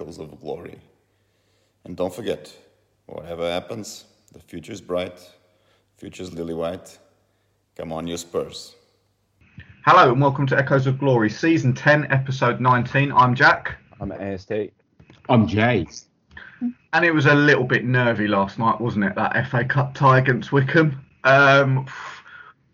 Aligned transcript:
Echoes 0.00 0.18
of 0.20 0.40
Glory. 0.40 0.78
And 1.84 1.96
don't 1.96 2.14
forget, 2.14 2.56
whatever 3.06 3.50
happens, 3.50 4.04
the 4.32 4.38
future 4.38 4.70
is 4.70 4.80
bright, 4.80 5.18
future 5.96 6.22
is 6.22 6.32
lily 6.32 6.54
white. 6.54 6.96
Come 7.76 7.92
on, 7.92 8.06
your 8.06 8.16
Spurs. 8.16 8.76
Hello 9.84 10.12
and 10.12 10.20
welcome 10.20 10.46
to 10.46 10.56
Echoes 10.56 10.86
of 10.86 11.00
Glory, 11.00 11.28
Season 11.28 11.74
10, 11.74 12.12
Episode 12.12 12.60
19. 12.60 13.10
I'm 13.10 13.34
Jack. 13.34 13.76
I'm 14.00 14.12
at 14.12 14.20
AST. 14.20 14.52
I'm 15.28 15.48
Jay. 15.48 15.84
And 16.92 17.04
it 17.04 17.12
was 17.12 17.26
a 17.26 17.34
little 17.34 17.64
bit 17.64 17.84
nervy 17.84 18.28
last 18.28 18.56
night, 18.56 18.80
wasn't 18.80 19.06
it? 19.06 19.16
That 19.16 19.48
FA 19.48 19.64
Cup 19.64 19.94
tie 19.94 20.18
against 20.18 20.52
Wycombe. 20.52 21.04
Um, 21.24 21.88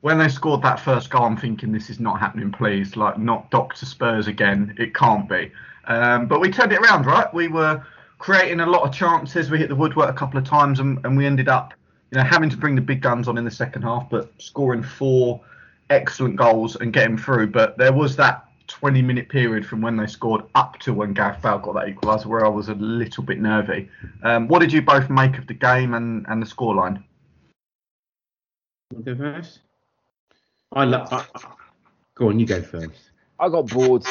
when 0.03 0.19
they 0.19 0.29
scored 0.29 0.61
that 0.61 0.79
first 0.79 1.09
goal, 1.09 1.23
I'm 1.23 1.39
thinking 1.39 1.73
this 1.73 1.89
is 1.89 2.01
not 2.01 2.21
happening, 2.21 2.53
please. 2.53 2.99
Like, 2.99 3.19
not 3.19 3.51
Dr. 3.51 3.87
Spurs 3.87 4.27
again. 4.27 4.75
It 4.79 4.95
can't 4.95 5.27
be. 5.27 5.51
Um, 5.87 6.27
but 6.27 6.41
we 6.41 6.51
turned 6.51 6.73
it 6.73 6.81
around, 6.81 7.07
right? 7.07 7.33
We 7.33 7.49
were 7.49 7.85
creating 8.19 8.61
a 8.61 8.67
lot 8.67 8.83
of 8.83 8.95
chances. 8.95 9.51
We 9.51 9.59
hit 9.59 9.69
the 9.69 9.75
woodwork 9.75 10.11
a 10.11 10.13
couple 10.13 10.39
of 10.39 10.45
times 10.45 10.81
and, 10.81 11.05
and 11.05 11.17
we 11.17 11.27
ended 11.27 11.49
up, 11.49 11.75
you 12.11 12.19
know, 12.19 12.25
having 12.25 12.51
to 12.51 12.57
bring 12.57 12.75
the 12.75 12.81
big 12.81 13.03
guns 13.03 13.29
on 13.29 13.39
in 13.39 13.45
the 13.45 13.51
second 13.51 13.83
half, 13.83 14.09
but 14.09 14.31
scoring 14.39 14.83
four 14.83 15.41
excellent 15.91 16.37
goals 16.37 16.77
and 16.77 16.93
getting 16.93 17.19
through. 17.19 17.49
But 17.49 17.77
there 17.77 17.93
was 17.93 18.17
that 18.17 18.47
20 18.69 19.03
minute 19.03 19.29
period 19.29 19.67
from 19.67 19.83
when 19.83 19.97
they 19.97 20.07
scored 20.07 20.45
up 20.55 20.79
to 20.81 20.95
when 20.95 21.13
Gareth 21.13 21.43
Bale 21.43 21.59
got 21.59 21.75
that 21.75 21.87
equaliser 21.87 22.27
where 22.27 22.47
I 22.47 22.49
was 22.49 22.69
a 22.69 22.75
little 22.75 23.23
bit 23.23 23.41
nervy. 23.41 23.91
Um, 24.23 24.49
what 24.49 24.61
did 24.61 24.73
you 24.73 24.81
both 24.81 25.11
make 25.11 25.37
of 25.39 25.47
the 25.47 25.55
game 25.55 25.95
and, 25.95 26.25
and 26.29 26.41
the 26.41 26.47
scoreline? 26.47 27.03
go 29.03 29.17
first? 29.17 29.61
I, 30.73 30.85
lo- 30.85 31.07
I, 31.11 31.27
I 31.35 31.41
Go 32.15 32.29
on, 32.29 32.39
you 32.39 32.47
go 32.47 32.63
first. 32.63 33.11
I 33.41 33.49
got 33.49 33.67
bored 33.67 34.05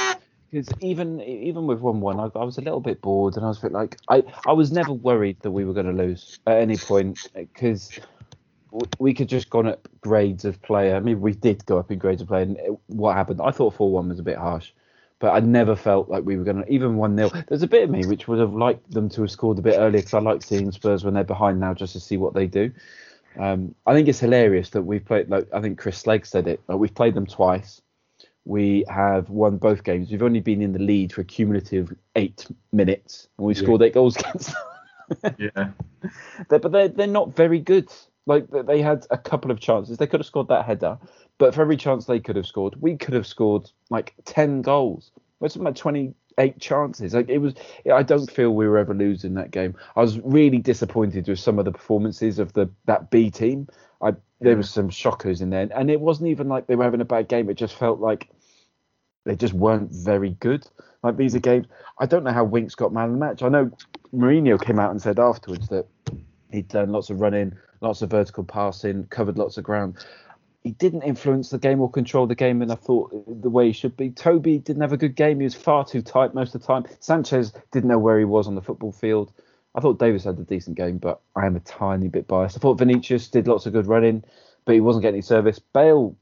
because 0.54 0.70
even 0.82 1.20
even 1.22 1.66
with 1.66 1.80
one 1.80 2.00
one, 2.00 2.20
I, 2.20 2.30
I, 2.36 2.44
was 2.44 2.60
a 2.60 2.62
little 2.62 2.80
bit 2.80 3.02
bored, 3.02 3.36
and 3.36 3.44
I 3.44 3.48
was 3.48 3.58
a 3.58 3.62
bit 3.64 3.72
like 3.72 3.98
I 4.08 4.24
I 4.46 4.52
was 4.52 4.72
never 4.72 4.94
worried 4.94 5.40
that 5.42 5.50
we 5.50 5.66
were 5.66 5.74
going 5.74 5.88
to 5.88 5.92
lose 5.92 6.40
at 6.46 6.58
any 6.58 6.78
point 6.78 7.28
because 7.34 8.00
we 9.00 9.16
could 9.16 9.28
just 9.28 9.50
gone 9.50 9.68
up 9.68 9.88
grades 10.02 10.46
of 10.46 10.62
player. 10.62 10.96
I 10.96 11.00
mean, 11.00 11.22
we 11.22 11.34
did 11.34 11.66
go 11.66 11.80
up 11.80 11.92
in 11.92 11.98
grades 11.98 12.22
of 12.22 12.28
player, 12.28 12.44
and 12.44 12.58
it, 12.58 12.78
what 12.86 13.16
happened? 13.16 13.42
I 13.44 13.50
thought 13.50 13.74
four 13.74 13.92
one 13.92 14.10
was 14.10 14.20
a 14.20 14.24
bit 14.24 14.38
harsh, 14.38 14.72
but 15.18 15.34
I 15.34 15.40
never 15.40 15.76
felt 15.76 16.08
like 16.08 16.24
we 16.24 16.38
were 16.38 16.44
going 16.44 16.64
to 16.64 16.72
even 16.72 16.98
one 16.98 17.18
0 17.18 17.32
There's 17.48 17.64
a 17.64 17.68
bit 17.68 17.84
of 17.84 17.90
me 17.90 18.06
which 18.06 18.28
would 18.28 18.40
have 18.40 18.54
liked 18.54 18.92
them 18.92 19.10
to 19.10 19.22
have 19.22 19.32
scored 19.32 19.58
a 19.58 19.64
bit 19.64 19.78
earlier 19.78 20.02
because 20.02 20.14
I 20.14 20.20
like 20.20 20.44
seeing 20.44 20.72
Spurs 20.72 21.04
when 21.04 21.16
they're 21.16 21.24
behind 21.24 21.60
now 21.60 21.74
just 21.74 21.94
to 21.94 22.00
see 22.00 22.18
what 22.18 22.36
they 22.36 22.46
do. 22.46 22.72
Um, 23.40 23.74
I 23.88 23.96
think 23.96 24.08
it's 24.08 24.20
hilarious 24.20 24.70
that 24.72 24.84
we've 24.84 25.04
played. 25.04 25.30
Like 25.30 25.48
I 25.52 25.62
think 25.62 25.80
Chris 25.80 25.98
Slegg 25.98 26.28
said 26.28 26.48
it. 26.48 26.62
Like, 26.68 26.78
we've 26.78 26.94
played 26.94 27.16
them 27.16 27.26
twice. 27.26 27.82
We 28.46 28.84
have 28.90 29.30
won 29.30 29.58
both 29.58 29.84
games. 29.84 30.12
We've 30.12 30.24
only 30.24 30.42
been 30.42 30.62
in 30.62 30.74
the 30.74 30.80
lead 30.80 31.14
for 31.14 31.22
a 31.22 31.26
cumulative 31.26 31.96
eight 32.16 32.46
minutes, 32.72 33.28
and 33.38 33.48
we've 33.48 33.58
yeah. 33.58 33.64
scored 33.64 33.82
eight 33.82 33.94
goals 33.94 34.18
against 34.18 34.54
them. 35.22 35.36
yeah, 35.38 35.70
they're, 36.50 36.60
but 36.60 36.72
they're 36.72 36.90
they're 36.90 37.08
not 37.08 37.36
very 37.36 37.60
good. 37.60 37.90
Like 38.26 38.48
they 38.50 38.82
had 38.82 39.06
a 39.12 39.18
couple 39.18 39.52
of 39.52 39.60
chances. 39.60 39.98
They 39.98 40.08
could 40.08 40.20
have 40.20 40.28
scored 40.28 40.48
that 40.50 40.66
header, 40.66 40.98
but 41.38 41.54
for 41.54 41.62
every 41.62 41.78
chance 41.78 42.06
they 42.06 42.20
could 42.20 42.36
have 42.36 42.46
scored, 42.46 42.76
we 42.82 42.98
could 42.98 43.14
have 43.14 43.28
scored 43.28 43.70
like 43.90 44.14
ten 44.26 44.62
goals. 44.62 45.12
That's 45.40 45.56
about 45.56 45.76
twenty 45.76 46.14
eight 46.38 46.60
chances. 46.60 47.14
Like 47.14 47.30
it 47.30 47.40
was, 47.40 47.54
I 47.92 48.04
don't 48.04 48.30
feel 48.30 48.52
we 48.52 48.68
were 48.68 48.78
ever 48.78 48.94
losing 48.94 49.34
that 49.36 49.52
game. 49.52 49.76
I 49.96 50.02
was 50.02 50.20
really 50.20 50.60
disappointed 50.60 51.28
with 51.28 51.40
some 51.40 51.60
of 51.60 51.66
the 51.66 51.72
performances 51.72 52.40
of 52.40 52.54
the 52.54 52.70
that 52.86 53.10
B 53.10 53.30
team. 53.30 53.68
I 54.04 54.14
there 54.40 54.58
was 54.58 54.70
some 54.70 54.90
shockers 54.90 55.42
in 55.42 55.50
there, 55.50 55.70
and 55.74 55.90
it 55.90 56.02
wasn't 56.02 56.30
even 56.30 56.50
like 56.50 56.68
they 56.68 56.76
were 56.76 56.84
having 56.84 57.02
a 57.02 57.06
bad 57.06 57.28
game. 57.28 57.50
It 57.50 57.56
just 57.56 57.76
felt 57.76 58.00
like 58.00 58.30
they 59.26 59.36
just 59.36 59.54
weren't 59.54 59.92
very 59.92 60.32
good. 60.32 60.68
Like 61.02 61.18
these 61.18 61.36
are 61.36 61.40
games. 61.40 61.68
I 62.00 62.06
don't 62.06 62.24
know 62.24 62.34
how 62.34 62.44
Winks 62.44 62.76
got 62.76 62.94
man 62.94 63.06
of 63.06 63.12
the 63.12 63.18
match. 63.18 63.42
I 63.42 63.50
know 63.50 63.72
Mourinho 64.14 64.62
came 64.62 64.80
out 64.80 64.92
and 64.92 65.02
said 65.02 65.20
afterwards 65.20 65.70
that 65.70 65.88
he'd 66.52 66.68
done 66.68 66.90
lots 66.90 67.10
of 67.10 67.22
running, 67.22 67.54
lots 67.82 68.02
of 68.02 68.10
vertical 68.10 68.44
passing, 68.44 69.06
covered 69.06 69.38
lots 69.38 69.58
of 69.58 69.64
ground 69.64 69.98
he 70.64 70.72
didn't 70.72 71.02
influence 71.02 71.50
the 71.50 71.58
game 71.58 71.82
or 71.82 71.90
control 71.92 72.26
the 72.26 72.36
game, 72.36 72.62
and 72.62 72.72
I 72.72 72.76
thought 72.76 73.12
the 73.42 73.50
way 73.50 73.68
he 73.68 73.74
should 73.74 73.98
be. 73.98 74.10
Toby 74.10 74.58
didn't 74.58 74.82
have 74.82 74.94
a 74.94 74.98
good 74.98 75.16
game. 75.16 75.40
He 75.40 75.44
was 75.44 75.56
far 75.56 75.86
too 75.86 76.02
tight 76.02 76.34
most 76.34 76.56
of 76.56 76.62
the 76.62 76.68
time. 76.68 76.86
Sanchez 77.00 77.54
didn't 77.72 77.90
know 77.90 78.00
where 78.00 78.18
he 78.18 78.26
was 78.26 78.48
on 78.48 78.56
the 78.56 78.62
football 78.62 78.94
field. 78.94 79.32
I 79.76 79.82
thought 79.82 80.00
Davis 80.00 80.24
had 80.24 80.38
a 80.38 80.44
decent 80.44 80.78
game, 80.78 80.98
but 80.98 81.22
I 81.36 81.46
am 81.46 81.56
a 81.56 81.62
tiny 81.62 82.08
bit 82.08 82.28
biased. 82.28 82.58
I 82.58 82.60
thought 82.60 82.78
Vinicius 82.80 83.28
did 83.28 83.48
lots 83.48 83.66
of 83.66 83.74
good 83.74 83.88
running, 83.88 84.24
but 84.66 84.76
he 84.76 84.82
wasn't 84.82 85.04
getting 85.04 85.16
any 85.16 85.22
service. 85.22 85.60
Bale, 85.60 86.16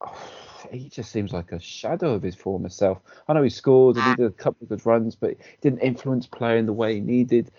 oh, 0.00 0.30
he 0.70 0.88
just 0.88 1.12
seems 1.12 1.32
like 1.32 1.52
a 1.52 1.60
shadow 1.60 2.14
of 2.14 2.22
his 2.22 2.34
former 2.34 2.70
self. 2.70 2.98
I 3.28 3.34
know 3.34 3.42
he 3.42 3.50
scored 3.50 3.96
and 3.96 4.06
he 4.06 4.14
did 4.14 4.26
a 4.26 4.34
couple 4.34 4.64
of 4.64 4.70
good 4.70 4.86
runs, 4.86 5.14
but 5.14 5.30
he 5.30 5.36
didn't 5.60 5.80
influence 5.80 6.26
play 6.26 6.58
in 6.58 6.66
the 6.66 6.72
way 6.72 6.94
he 6.94 7.00
needed. 7.00 7.50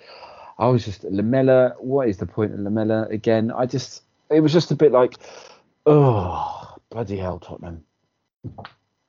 I 0.58 0.68
was 0.68 0.86
just 0.86 1.04
Lamela. 1.04 1.76
What 1.80 2.10
is 2.10 2.18
the 2.18 2.26
point 2.26 2.54
of 2.54 2.60
Lamela 2.60 3.08
again? 3.10 3.52
I 3.52 3.66
just, 3.66 4.04
it 4.30 4.40
was 4.40 4.54
just 4.54 4.72
a 4.72 4.76
bit 4.76 4.92
like 4.92 5.18
Oh, 5.86 6.76
bloody 6.90 7.18
hell, 7.18 7.40
Tottenham. 7.40 7.84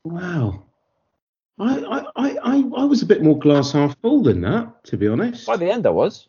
Wow. 0.03 0.65
I, 1.59 2.05
I, 2.17 2.37
I, 2.43 2.57
I 2.77 2.85
was 2.85 3.03
a 3.03 3.07
bit 3.07 3.23
more 3.23 3.39
glass 3.39 3.73
half 3.73 3.97
full 4.01 4.23
than 4.23 4.41
that, 4.41 4.85
to 4.85 4.97
be 4.97 5.07
honest. 5.07 5.47
By 5.47 5.57
the 5.57 5.71
end, 5.71 5.87
I 5.87 5.91
was. 5.91 6.29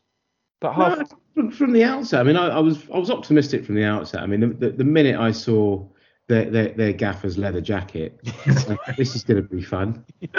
But 0.62 0.74
half. 0.74 0.98
No, 1.00 1.06
from, 1.34 1.52
from, 1.52 1.74
the 1.74 1.84
outset, 1.84 2.22
I 2.22 2.24
mean, 2.24 2.36
I, 2.36 2.48
I, 2.48 2.60
was 2.60 2.84
I 2.94 2.98
was 2.98 3.10
optimistic 3.10 3.66
from 3.66 3.76
the 3.76 3.84
outset. 3.84 4.22
I 4.22 4.28
mean, 4.28 4.40
the, 4.40 4.48
the, 4.48 4.70
the 4.70 4.84
minute 4.84 5.20
I 5.20 5.32
saw 5.32 5.86
their, 6.28 6.50
their, 6.50 6.70
their 6.70 6.94
gaffer's 6.94 7.38
leather 7.38 7.62
jacket, 7.62 8.20
this 8.98 9.16
is 9.16 9.24
going 9.24 9.42
to 9.42 9.50
be 9.50 9.64
fun. 9.64 10.06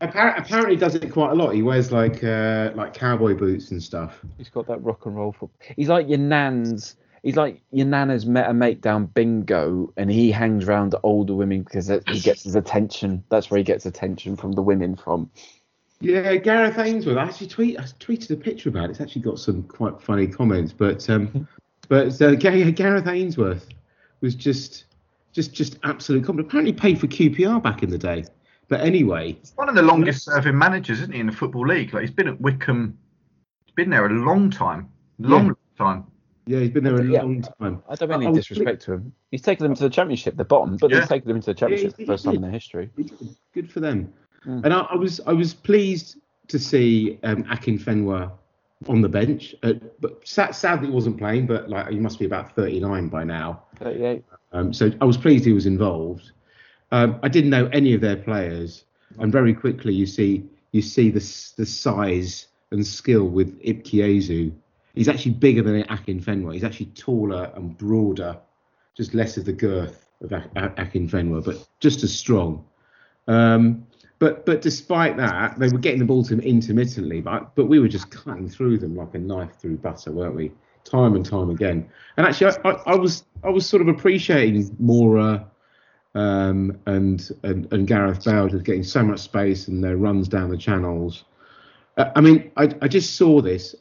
Apparently, 0.00 0.42
apparently, 0.42 0.76
does 0.76 0.96
it 0.96 1.12
quite 1.12 1.30
a 1.30 1.34
lot. 1.34 1.54
He 1.54 1.62
wears 1.62 1.92
like 1.92 2.24
uh, 2.24 2.72
like 2.74 2.92
cowboy 2.92 3.34
boots 3.34 3.70
and 3.70 3.80
stuff. 3.80 4.20
He's 4.36 4.48
got 4.48 4.66
that 4.66 4.82
rock 4.82 5.06
and 5.06 5.14
roll. 5.14 5.30
For, 5.30 5.48
he's 5.76 5.88
like 5.88 6.08
your 6.08 6.18
nan's 6.18 6.96
he's 7.22 7.36
like 7.36 7.60
your 7.70 7.86
nana's 7.86 8.26
met 8.26 8.48
a 8.48 8.54
mate 8.54 8.80
down 8.80 9.06
bingo 9.06 9.92
and 9.96 10.10
he 10.10 10.30
hangs 10.30 10.68
around 10.68 10.94
older 11.02 11.34
women 11.34 11.62
because 11.62 11.88
he 11.88 12.20
gets 12.20 12.42
his 12.42 12.56
attention. 12.56 13.22
That's 13.28 13.50
where 13.50 13.58
he 13.58 13.64
gets 13.64 13.86
attention 13.86 14.36
from 14.36 14.52
the 14.52 14.62
women 14.62 14.96
from. 14.96 15.30
Yeah 16.00 16.34
gareth 16.36 16.78
ainsworth 16.78 17.16
i 17.16 17.22
actually 17.22 17.46
tweet 17.46 17.78
i 17.78 17.82
tweeted 17.82 18.30
a 18.30 18.36
picture 18.36 18.68
about 18.68 18.86
it. 18.86 18.90
It's 18.90 19.00
actually 19.00 19.22
got 19.22 19.38
some 19.38 19.62
quite 19.62 20.00
funny 20.00 20.26
comments 20.26 20.72
but 20.72 21.08
um 21.08 21.46
but 21.88 22.20
uh, 22.20 22.34
gareth 22.34 23.06
ainsworth 23.06 23.68
was 24.20 24.34
just 24.34 24.86
just 25.32 25.52
just 25.54 25.78
absolute 25.84 26.24
compliment. 26.24 26.48
Apparently 26.48 26.72
paid 26.72 27.00
for 27.00 27.06
qpr 27.06 27.62
back 27.62 27.82
in 27.82 27.90
the 27.90 27.98
day 27.98 28.24
but 28.68 28.80
anyway. 28.80 29.36
He's 29.40 29.52
one 29.54 29.68
of 29.68 29.74
the 29.74 29.82
longest 29.82 30.24
serving 30.24 30.56
managers 30.56 31.00
isn't 31.00 31.12
he 31.12 31.20
in 31.20 31.26
the 31.26 31.32
football 31.32 31.66
league? 31.66 31.92
Like 31.92 32.02
he's 32.02 32.10
been 32.10 32.28
at 32.28 32.40
Wycombe, 32.40 32.96
he's 33.64 33.74
been 33.74 33.90
there 33.90 34.06
a 34.06 34.10
long 34.10 34.50
time 34.50 34.88
long 35.18 35.46
yeah. 35.46 35.52
time 35.78 36.06
yeah, 36.46 36.58
he's 36.58 36.70
been 36.70 36.84
there 36.84 37.00
a 37.00 37.04
yeah. 37.04 37.22
long 37.22 37.42
time. 37.42 37.82
I 37.88 37.94
don't 37.94 38.10
mean 38.10 38.22
any 38.24 38.32
disrespect 38.34 38.82
to 38.82 38.94
him. 38.94 39.12
He's 39.30 39.42
taken 39.42 39.64
them 39.64 39.74
to 39.76 39.84
the 39.84 39.90
championship, 39.90 40.36
the 40.36 40.44
bottom, 40.44 40.76
but 40.76 40.90
yeah. 40.90 41.00
he's 41.00 41.08
taken 41.08 41.28
them 41.28 41.36
into 41.36 41.46
the 41.46 41.54
championship 41.54 41.90
yeah, 41.90 41.96
for 41.96 42.02
the 42.02 42.06
first 42.06 42.24
time 42.24 42.34
in 42.34 42.42
their 42.42 42.50
history. 42.50 42.90
Good 43.54 43.70
for 43.70 43.80
them. 43.80 44.12
Mm. 44.46 44.64
And 44.64 44.74
I, 44.74 44.80
I, 44.80 44.96
was 44.96 45.20
I 45.26 45.32
was 45.32 45.54
pleased 45.54 46.18
to 46.48 46.58
see 46.58 47.18
um, 47.22 47.44
Akinfenwa 47.44 48.32
on 48.88 49.00
the 49.00 49.08
bench, 49.08 49.54
uh, 49.62 49.74
but 50.00 50.26
sad, 50.26 50.52
sadly 50.56 50.88
he 50.88 50.92
wasn't 50.92 51.16
playing. 51.16 51.46
But 51.46 51.70
like 51.70 51.88
he 51.88 52.00
must 52.00 52.18
be 52.18 52.24
about 52.24 52.56
39 52.56 53.08
by 53.08 53.22
now. 53.22 53.62
38. 53.78 54.24
Um, 54.52 54.72
so 54.72 54.90
I 55.00 55.04
was 55.04 55.16
pleased 55.16 55.44
he 55.44 55.52
was 55.52 55.66
involved. 55.66 56.32
Um, 56.90 57.20
I 57.22 57.28
didn't 57.28 57.50
know 57.50 57.66
any 57.72 57.94
of 57.94 58.00
their 58.00 58.16
players, 58.16 58.84
and 59.18 59.30
very 59.30 59.54
quickly 59.54 59.94
you 59.94 60.06
see 60.06 60.44
you 60.72 60.82
see 60.82 61.10
the 61.10 61.20
the 61.56 61.66
size 61.66 62.48
and 62.72 62.84
skill 62.84 63.28
with 63.28 63.60
Ikpeazu 63.62 64.52
He's 64.94 65.08
actually 65.08 65.32
bigger 65.32 65.62
than 65.62 65.80
Akin 65.82 66.20
Akinfenwa. 66.20 66.54
He's 66.54 66.64
actually 66.64 66.86
taller 66.86 67.50
and 67.54 67.76
broader, 67.76 68.38
just 68.96 69.14
less 69.14 69.36
of 69.36 69.44
the 69.44 69.52
girth 69.52 70.06
of 70.20 70.32
Akin 70.32 70.50
Akinfenwa, 70.52 71.44
but 71.44 71.66
just 71.80 72.02
as 72.02 72.14
strong. 72.14 72.64
Um, 73.26 73.86
but 74.18 74.46
but 74.46 74.62
despite 74.62 75.16
that, 75.16 75.58
they 75.58 75.68
were 75.68 75.78
getting 75.78 75.98
the 75.98 76.04
ball 76.04 76.22
to 76.24 76.34
him 76.34 76.40
intermittently, 76.40 77.20
but 77.20 77.54
but 77.56 77.66
we 77.66 77.80
were 77.80 77.88
just 77.88 78.10
cutting 78.10 78.48
through 78.48 78.78
them 78.78 78.94
like 78.94 79.14
a 79.14 79.18
knife 79.18 79.56
through 79.56 79.78
butter, 79.78 80.12
weren't 80.12 80.36
we? 80.36 80.52
Time 80.84 81.16
and 81.16 81.24
time 81.24 81.50
again. 81.50 81.88
And 82.16 82.26
actually, 82.26 82.52
I, 82.64 82.70
I, 82.70 82.92
I 82.92 82.94
was 82.94 83.24
I 83.42 83.50
was 83.50 83.66
sort 83.66 83.82
of 83.82 83.88
appreciating 83.88 84.76
Moura 84.76 85.44
um, 86.14 86.78
and, 86.86 87.30
and 87.42 87.72
and 87.72 87.86
Gareth 87.86 88.24
Bale 88.24 88.48
just 88.48 88.64
getting 88.64 88.84
so 88.84 89.02
much 89.02 89.20
space 89.20 89.68
and 89.68 89.82
their 89.82 89.96
runs 89.96 90.28
down 90.28 90.50
the 90.50 90.56
channels. 90.56 91.24
Uh, 91.96 92.10
I 92.14 92.20
mean, 92.20 92.52
I, 92.56 92.72
I 92.80 92.88
just 92.88 93.16
saw 93.16 93.40
this 93.40 93.74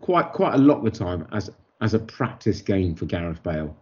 quite 0.00 0.32
quite 0.32 0.54
a 0.54 0.58
lot 0.58 0.78
of 0.78 0.84
the 0.84 0.90
time 0.90 1.26
as 1.32 1.50
as 1.80 1.94
a 1.94 1.98
practice 1.98 2.62
game 2.62 2.94
for 2.94 3.06
Gareth 3.06 3.42
Bale. 3.42 3.76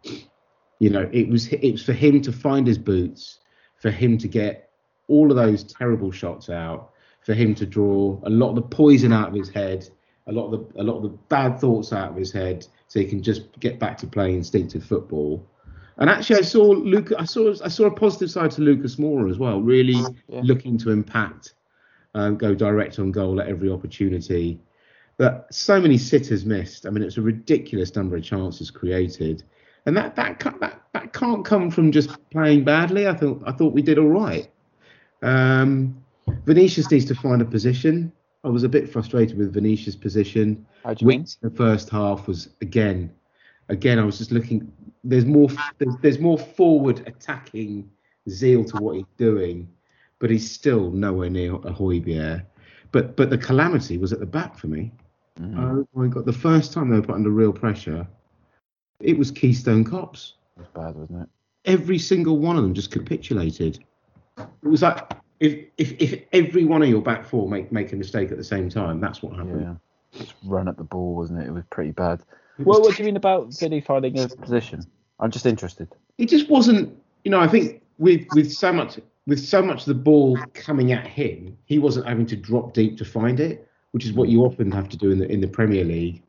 You 0.81 0.91
know, 0.91 1.09
it 1.13 1.29
was 1.29 1.49
it 1.53 1.73
was 1.73 1.83
for 1.83 1.93
him 1.93 2.21
to 2.23 2.33
find 2.33 2.67
his 2.67 2.79
boots, 2.79 3.39
for 3.77 3.91
him 3.91 4.19
to 4.19 4.29
get 4.29 4.71
all 5.09 5.31
of 5.31 5.37
those 5.37 5.65
terrible 5.65 6.11
shots 6.11 6.51
out, 6.51 6.91
for 7.25 7.35
him 7.35 7.55
to 7.57 7.67
draw 7.67 8.19
a 8.25 8.31
lot 8.31 8.51
of 8.51 8.57
the 8.57 8.63
poison 8.63 9.13
out 9.13 9.29
of 9.29 9.35
his 9.35 9.49
head, 9.49 9.89
a 10.27 10.33
lot 10.33 10.53
of 10.53 10.53
the 10.75 10.83
a 10.83 10.85
lot 10.85 10.97
of 10.97 11.03
the 11.03 11.17
bad 11.29 11.59
thoughts 11.61 11.93
out 11.93 12.11
of 12.11 12.17
his 12.17 12.33
head, 12.33 12.67
so 12.89 13.01
he 13.01 13.07
can 13.07 13.23
just 13.23 13.59
get 13.61 13.79
back 13.79 13.97
to 13.99 14.07
playing 14.07 14.37
instinctive 14.37 14.85
football. 14.85 15.47
And 15.99 16.11
actually, 16.11 16.41
I 16.41 16.43
saw 16.43 16.63
Luke. 16.63 17.13
I 17.17 17.25
saw 17.25 17.55
I 17.65 17.69
saw 17.69 17.85
a 17.87 17.91
positive 17.95 18.31
side 18.31 18.51
to 18.53 18.63
Lucas 18.63 18.97
Moura 18.97 19.31
as 19.31 19.39
well. 19.39 19.61
Really 19.63 20.03
Yeah. 20.29 20.41
looking 20.43 20.77
to 20.79 20.91
impact, 20.91 21.55
um, 22.15 22.37
go 22.37 22.55
direct 22.55 22.99
on 22.99 23.13
goal 23.13 23.41
at 23.41 23.47
every 23.47 23.71
opportunity. 23.71 24.61
But 25.17 25.47
so 25.53 25.81
many 25.81 25.97
sitters 25.97 26.45
missed. 26.45 26.87
I 26.87 26.91
mean, 26.91 27.05
it's 27.05 27.19
a 27.19 27.23
ridiculous 27.23 27.95
number 27.95 28.17
of 28.17 28.25
chances 28.25 28.71
created, 28.71 29.45
and 29.87 29.97
that 29.97 30.17
that 30.17 30.41
that 30.61 30.83
that 30.93 31.13
can't 31.13 31.45
come 31.45 31.71
from 31.71 31.93
just 31.93 32.11
playing 32.31 32.65
badly. 32.65 33.07
I 33.07 33.15
thought 33.15 33.43
I 33.47 33.53
thought 33.53 33.73
we 33.73 33.83
did 33.83 33.99
all 33.99 34.09
right. 34.09 34.49
Um, 35.23 36.03
Vinicius 36.47 36.91
needs 36.91 37.05
to 37.07 37.15
find 37.15 37.41
a 37.43 37.45
position. 37.45 38.13
I 38.43 38.49
was 38.49 38.65
a 38.65 38.69
bit 38.69 38.91
frustrated 38.91 39.39
with 39.39 39.55
Vinicius' 39.55 39.97
position. 39.97 40.67
How 40.83 40.95
do 40.95 41.05
you 41.05 41.09
mean? 41.09 41.27
The 41.41 41.51
first 41.51 41.89
half 41.91 42.27
was 42.27 42.51
again, 42.61 43.11
again. 43.69 43.99
I 43.99 44.05
was 44.05 44.19
just 44.19 44.33
looking. 44.33 44.71
There's 45.05 45.25
more. 45.25 45.49
There's, 45.79 45.95
there's 46.03 46.19
more 46.19 46.39
forward 46.39 47.07
attacking 47.07 47.89
zeal 48.29 48.65
to 48.65 48.77
what 48.79 48.97
he's 48.97 49.05
doing, 49.17 49.69
but 50.19 50.31
he's 50.31 50.51
still 50.51 50.91
nowhere 50.91 51.31
near 51.31 51.55
a 51.55 51.73
Højbjerg. 51.73 52.45
But 52.93 53.17
but 53.17 53.31
the 53.31 53.39
calamity 53.39 53.97
was 53.97 54.13
at 54.13 54.21
the 54.21 54.27
back 54.27 54.59
for 54.59 54.67
me. 54.67 54.93
Mm. 55.41 55.59
Oh 55.59 55.89
my 56.01 56.07
god! 56.07 56.27
The 56.27 56.33
first 56.33 56.73
time 56.73 56.91
they 56.91 56.97
were 56.97 57.03
put 57.03 57.15
under 57.17 57.31
real 57.31 57.53
pressure, 57.53 58.07
it 59.01 59.19
was 59.19 59.31
Keystone 59.31 59.85
Cops. 59.85 60.35
It 60.57 60.61
was 60.61 60.69
bad, 60.75 60.95
wasn't 60.95 61.23
it? 61.23 61.29
Every 61.65 61.99
single 61.99 62.39
one 62.39 62.57
of 62.57 62.63
them 62.63 62.75
just 62.75 62.91
capitulated. 62.93 63.83
It 64.39 64.47
was 64.69 64.83
like 64.83 65.13
if 65.41 65.67
if, 65.79 65.93
if 66.01 66.23
every 66.33 66.65
one 66.65 66.83
of 66.83 66.89
your 66.89 67.03
back 67.03 67.25
four 67.25 67.49
make 67.49 67.73
make 67.73 67.93
a 67.93 67.97
mistake 67.97 68.31
at 68.31 68.37
the 68.39 68.45
same 68.45 68.69
time, 68.69 69.01
that's 69.01 69.23
what 69.23 69.35
happened. 69.35 69.61
Yeah. 69.63 70.21
Just 70.21 70.35
run 70.45 70.69
at 70.69 70.77
the 70.77 70.85
ball, 70.85 71.17
wasn't 71.17 71.41
it? 71.43 71.49
It 71.49 71.53
was 71.53 71.65
pretty 71.71 71.91
bad. 71.91 72.21
It 72.59 72.67
Well, 72.67 72.79
was 72.79 72.89
what 72.89 72.97
do 72.97 73.03
you 73.03 73.07
mean 73.07 73.17
about 73.17 73.53
Vinny 73.59 73.81
finding 73.81 74.17
a 74.21 74.29
position? 74.29 74.85
I'm 75.19 75.31
just 75.31 75.47
interested. 75.47 75.89
it 76.19 76.29
just 76.29 76.49
wasn't 76.51 76.97
you 77.25 77.31
know 77.31 77.41
i 77.41 77.47
think 77.49 77.81
with 77.99 78.27
with 78.35 78.53
so 78.53 78.73
much 78.73 78.99
with 79.27 79.39
so 79.39 79.63
much 79.63 79.81
of 79.81 79.87
the 79.87 79.95
ball 79.95 80.37
coming 80.55 80.91
at 80.93 81.07
him 81.07 81.57
he 81.67 81.79
wasn't 81.79 82.07
having 82.07 82.27
to 82.27 82.37
drop 82.37 82.75
deep 82.75 82.99
to 82.99 83.05
find 83.05 83.39
it 83.41 83.67
which 83.95 84.05
is 84.05 84.13
what 84.13 84.29
you 84.29 84.43
often 84.43 84.71
have 84.71 84.89
to 84.89 84.97
do 84.97 85.11
in 85.11 85.19
the 85.19 85.31
in 85.31 85.41
the 85.41 85.49
premier 85.49 85.85
league 85.85 86.23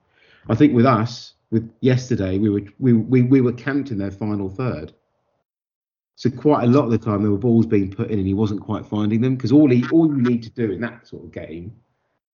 i 0.50 0.56
think 0.56 0.74
with 0.74 0.86
us 0.86 1.34
with 1.52 1.70
yesterday 1.82 2.38
we 2.38 2.50
were 2.50 2.62
we 2.80 2.94
we, 2.94 3.22
we 3.24 3.42
were 3.42 3.54
camped 3.54 3.92
in 3.92 3.98
their 3.98 4.12
final 4.12 4.50
third 4.50 4.94
so 6.16 6.30
quite 6.30 6.64
a 6.64 6.68
lot 6.68 6.86
of 6.86 6.92
the 6.92 6.98
time 6.98 7.22
there 7.22 7.32
were 7.32 7.38
balls 7.38 7.66
being 7.66 7.92
put 7.92 8.10
in 8.10 8.20
and 8.20 8.28
he 8.28 8.34
wasn't 8.34 8.62
quite 8.62 8.86
finding 8.86 9.22
them 9.22 9.36
because 9.36 9.52
all 9.52 9.70
he 9.70 9.84
all 9.92 10.08
you 10.08 10.22
need 10.22 10.44
to 10.44 10.50
do 10.52 10.72
in 10.72 10.80
that 10.80 11.08
sort 11.08 11.24
of 11.24 11.32
game 11.32 11.76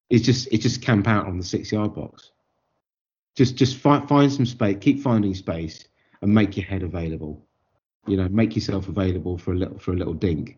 is 0.09 0.21
just 0.21 0.47
is 0.51 0.59
just 0.59 0.81
camp 0.81 1.07
out 1.07 1.25
on 1.25 1.37
the 1.37 1.43
six 1.43 1.71
yard 1.71 1.95
box 1.95 2.31
just 3.35 3.55
just 3.55 3.77
find 3.77 4.07
find 4.07 4.31
some 4.31 4.45
space 4.45 4.77
keep 4.79 4.99
finding 4.99 5.33
space 5.33 5.85
and 6.21 6.33
make 6.33 6.55
your 6.55 6.65
head 6.65 6.83
available. 6.83 7.45
You 8.07 8.17
know, 8.17 8.27
make 8.29 8.55
yourself 8.55 8.87
available 8.87 9.37
for 9.37 9.53
a 9.53 9.55
little 9.55 9.77
for 9.77 9.91
a 9.91 9.95
little 9.95 10.13
dink. 10.13 10.57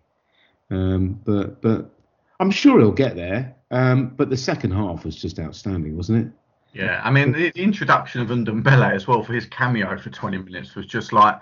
Um, 0.69 1.19
but 1.25 1.61
but 1.61 1.91
I'm 2.39 2.51
sure 2.51 2.79
he'll 2.79 2.91
get 2.91 3.15
there. 3.15 3.55
Um, 3.71 4.09
but 4.15 4.29
the 4.29 4.37
second 4.37 4.71
half 4.71 5.03
was 5.05 5.15
just 5.15 5.39
outstanding, 5.39 5.95
wasn't 5.95 6.27
it? 6.27 6.33
Yeah, 6.73 7.01
I 7.03 7.11
mean 7.11 7.31
the, 7.31 7.51
the 7.51 7.61
introduction 7.63 8.21
of 8.21 8.29
Ndombele 8.29 8.93
as 8.93 9.07
well 9.07 9.23
for 9.23 9.33
his 9.33 9.45
cameo 9.45 9.97
for 9.97 10.09
20 10.09 10.39
minutes 10.39 10.75
was 10.75 10.85
just 10.85 11.13
like 11.13 11.39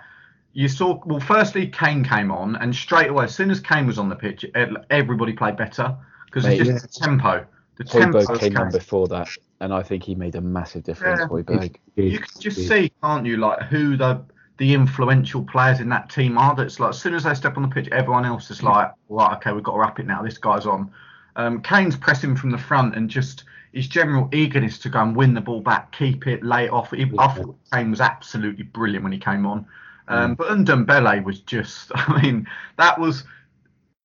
you 0.54 0.68
saw. 0.68 1.00
Well, 1.06 1.20
firstly 1.20 1.68
Kane 1.68 2.04
came 2.04 2.32
on, 2.32 2.58
and 2.58 2.76
straight 2.76 3.10
away 3.10 3.26
as 3.26 3.36
soon 3.36 3.50
as 3.50 3.60
Kane 3.60 3.88
was 3.88 3.98
on 3.98 4.10
the 4.10 4.16
pitch, 4.16 4.44
e- 4.44 4.76
everybody 4.90 5.34
played 5.34 5.56
better 5.56 5.96
because 6.26 6.46
it's 6.46 6.60
Mate, 6.60 6.66
just 6.66 6.82
the 6.82 7.06
tempo. 7.06 7.46
The 7.78 7.84
tempo 7.86 8.20
Højbjerg 8.20 8.34
of 8.34 8.40
came 8.40 8.58
on 8.58 8.72
before 8.72 9.08
that, 9.08 9.30
and 9.62 9.74
I 9.74 9.82
think 9.82 10.04
he 10.04 10.16
made 10.16 10.36
a 10.36 10.42
massive 10.42 10.84
difference. 10.84 11.22
Yeah. 11.22 11.28
Højbjerg. 11.28 11.76
You 11.96 12.20
can 12.20 12.42
just 12.42 12.68
see, 12.68 12.92
can't 13.02 13.26
you, 13.26 13.38
like 13.38 13.62
who 13.64 13.96
the 13.96 14.22
the 14.62 14.76
influential 14.76 15.44
players 15.44 15.80
in 15.80 15.90
that 15.90 16.08
team 16.08 16.38
are. 16.38 16.56
That's 16.56 16.80
like 16.80 16.92
as 16.92 17.02
soon 17.02 17.16
as 17.16 17.24
they 17.24 17.34
step 17.34 17.58
on 17.58 17.64
the 17.64 17.70
pitch, 17.70 17.90
everyone 17.92 18.26
else 18.26 18.52
is 18.52 18.62
like, 18.62 18.92
right, 19.10 19.36
okay, 19.38 19.54
we've 19.54 19.64
got 19.64 19.72
to 19.72 19.80
wrap 19.80 20.00
it 20.00 20.06
now. 20.06 20.22
This 20.22 20.38
guy's 20.38 20.68
on. 20.68 20.92
Um, 21.36 21.64
Kane's 21.64 21.96
pressing 21.96 22.36
from 22.36 22.52
the 22.52 22.60
front 22.60 22.96
and 22.96 23.10
just 23.10 23.46
his 23.74 23.88
general 23.88 24.30
eagerness 24.32 24.78
to 24.78 24.90
go 24.90 25.02
and 25.02 25.16
win 25.16 25.34
the 25.34 25.42
ball 25.42 25.62
back, 25.62 25.92
keep 25.92 26.28
it, 26.28 26.44
lay 26.44 26.66
it 26.66 26.72
off. 26.72 26.92
He, 26.92 27.12
I 27.18 27.28
thought 27.30 27.58
Kane 27.74 27.90
was 27.90 28.02
absolutely 28.02 28.62
brilliant 28.62 29.02
when 29.02 29.12
he 29.12 29.18
came 29.18 29.48
on. 29.48 29.66
Um, 30.08 30.36
But 30.36 30.50
Ndombele 30.50 31.24
was 31.24 31.40
just, 31.40 31.92
I 31.96 32.22
mean, 32.22 32.48
that 32.78 33.00
was 33.00 33.24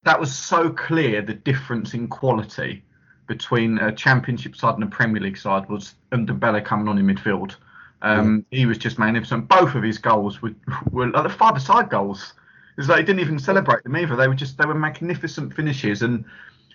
that 0.04 0.18
was 0.18 0.34
so 0.34 0.70
clear 0.70 1.20
the 1.20 1.34
difference 1.34 1.92
in 1.92 2.08
quality 2.08 2.82
between 3.26 3.76
a 3.76 3.92
championship 3.92 4.56
side 4.56 4.76
and 4.76 4.84
a 4.84 4.86
Premier 4.86 5.20
League 5.20 5.36
side 5.36 5.68
was 5.68 5.96
Ndombele 6.12 6.64
coming 6.64 6.88
on 6.88 6.96
in 6.96 7.06
midfield. 7.06 7.56
Um, 8.02 8.44
He 8.50 8.66
was 8.66 8.78
just 8.78 8.98
magnificent. 8.98 9.48
Both 9.48 9.74
of 9.74 9.82
his 9.82 9.98
goals 9.98 10.42
were, 10.42 10.54
were 10.90 11.08
like 11.08 11.22
the 11.24 11.30
five-a-side 11.30 11.88
goals. 11.90 12.34
It's 12.78 12.88
like 12.88 12.98
he 12.98 13.04
didn't 13.04 13.20
even 13.20 13.38
celebrate 13.38 13.82
them 13.84 13.96
either. 13.96 14.16
They 14.16 14.28
were 14.28 14.34
just 14.34 14.58
they 14.58 14.66
were 14.66 14.74
magnificent 14.74 15.54
finishes, 15.54 16.02
and 16.02 16.24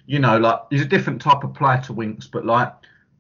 you 0.08 0.20
know, 0.20 0.38
like 0.40 0.60
he's 0.72 0.82
a 0.82 0.86
different 0.86 1.22
type 1.22 1.44
of 1.44 1.54
player 1.54 1.80
to 1.86 1.94
Winks, 1.94 2.26
but 2.28 2.46
like 2.46 2.74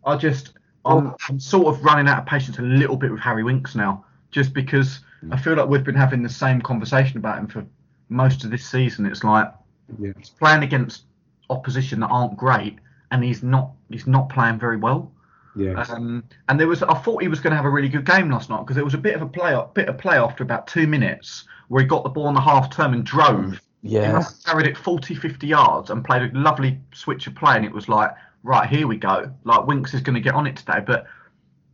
I 0.03 0.17
just 0.17 0.53
I'm, 0.83 1.13
I'm 1.29 1.39
sort 1.39 1.67
of 1.67 1.83
running 1.83 2.07
out 2.07 2.19
of 2.19 2.25
patience 2.25 2.57
a 2.57 2.63
little 2.63 2.97
bit 2.97 3.11
with 3.11 3.19
Harry 3.21 3.43
Winks 3.43 3.75
now, 3.75 4.03
just 4.31 4.53
because 4.53 5.01
I 5.31 5.37
feel 5.37 5.53
like 5.53 5.69
we've 5.69 5.83
been 5.83 5.93
having 5.93 6.23
the 6.23 6.29
same 6.29 6.59
conversation 6.59 7.17
about 7.17 7.37
him 7.37 7.47
for 7.47 7.63
most 8.09 8.43
of 8.43 8.49
this 8.49 8.65
season. 8.65 9.05
It's 9.05 9.23
like 9.23 9.53
Yeah. 9.99 10.13
he's 10.17 10.29
playing 10.29 10.63
against 10.63 11.03
opposition 11.51 11.99
that 11.99 12.07
aren't 12.07 12.35
great, 12.35 12.79
and 13.11 13.23
he's 13.23 13.43
not 13.43 13.73
he's 13.89 14.07
not 14.07 14.29
playing 14.29 14.57
very 14.57 14.77
well. 14.77 15.11
Yeah. 15.55 15.81
Um, 15.81 16.23
and 16.47 16.59
there 16.59 16.67
was 16.67 16.81
I 16.83 16.93
thought 16.93 17.21
he 17.21 17.27
was 17.27 17.39
going 17.39 17.51
to 17.51 17.57
have 17.57 17.65
a 17.65 17.69
really 17.69 17.89
good 17.89 18.05
game 18.05 18.29
last 18.29 18.49
night 18.49 18.61
because 18.61 18.75
there 18.75 18.85
was 18.85 18.93
a 18.93 18.99
bit 18.99 19.15
of 19.15 19.21
a 19.21 19.27
play 19.27 19.59
bit 19.73 19.89
of 19.89 19.97
play 19.97 20.17
after 20.17 20.43
about 20.43 20.67
two 20.67 20.87
minutes 20.87 21.45
where 21.67 21.81
he 21.81 21.87
got 21.87 22.03
the 22.03 22.09
ball 22.09 22.27
on 22.27 22.33
the 22.33 22.41
half 22.41 22.69
term 22.69 22.93
and 22.93 23.05
drove. 23.05 23.61
Yeah, 23.83 24.23
carried 24.45 24.67
it 24.67 24.77
40, 24.77 25.15
50 25.15 25.47
yards 25.47 25.89
and 25.89 26.05
played 26.05 26.21
a 26.21 26.37
lovely 26.37 26.79
switch 26.93 27.25
of 27.25 27.33
play, 27.33 27.55
and 27.55 27.65
it 27.65 27.71
was 27.71 27.89
like, 27.89 28.11
right, 28.43 28.69
here 28.69 28.85
we 28.85 28.95
go. 28.95 29.31
Like 29.43 29.65
Winks 29.65 29.95
is 29.95 30.01
going 30.01 30.13
to 30.13 30.21
get 30.21 30.35
on 30.35 30.45
it 30.45 30.55
today, 30.55 30.81
but 30.85 31.07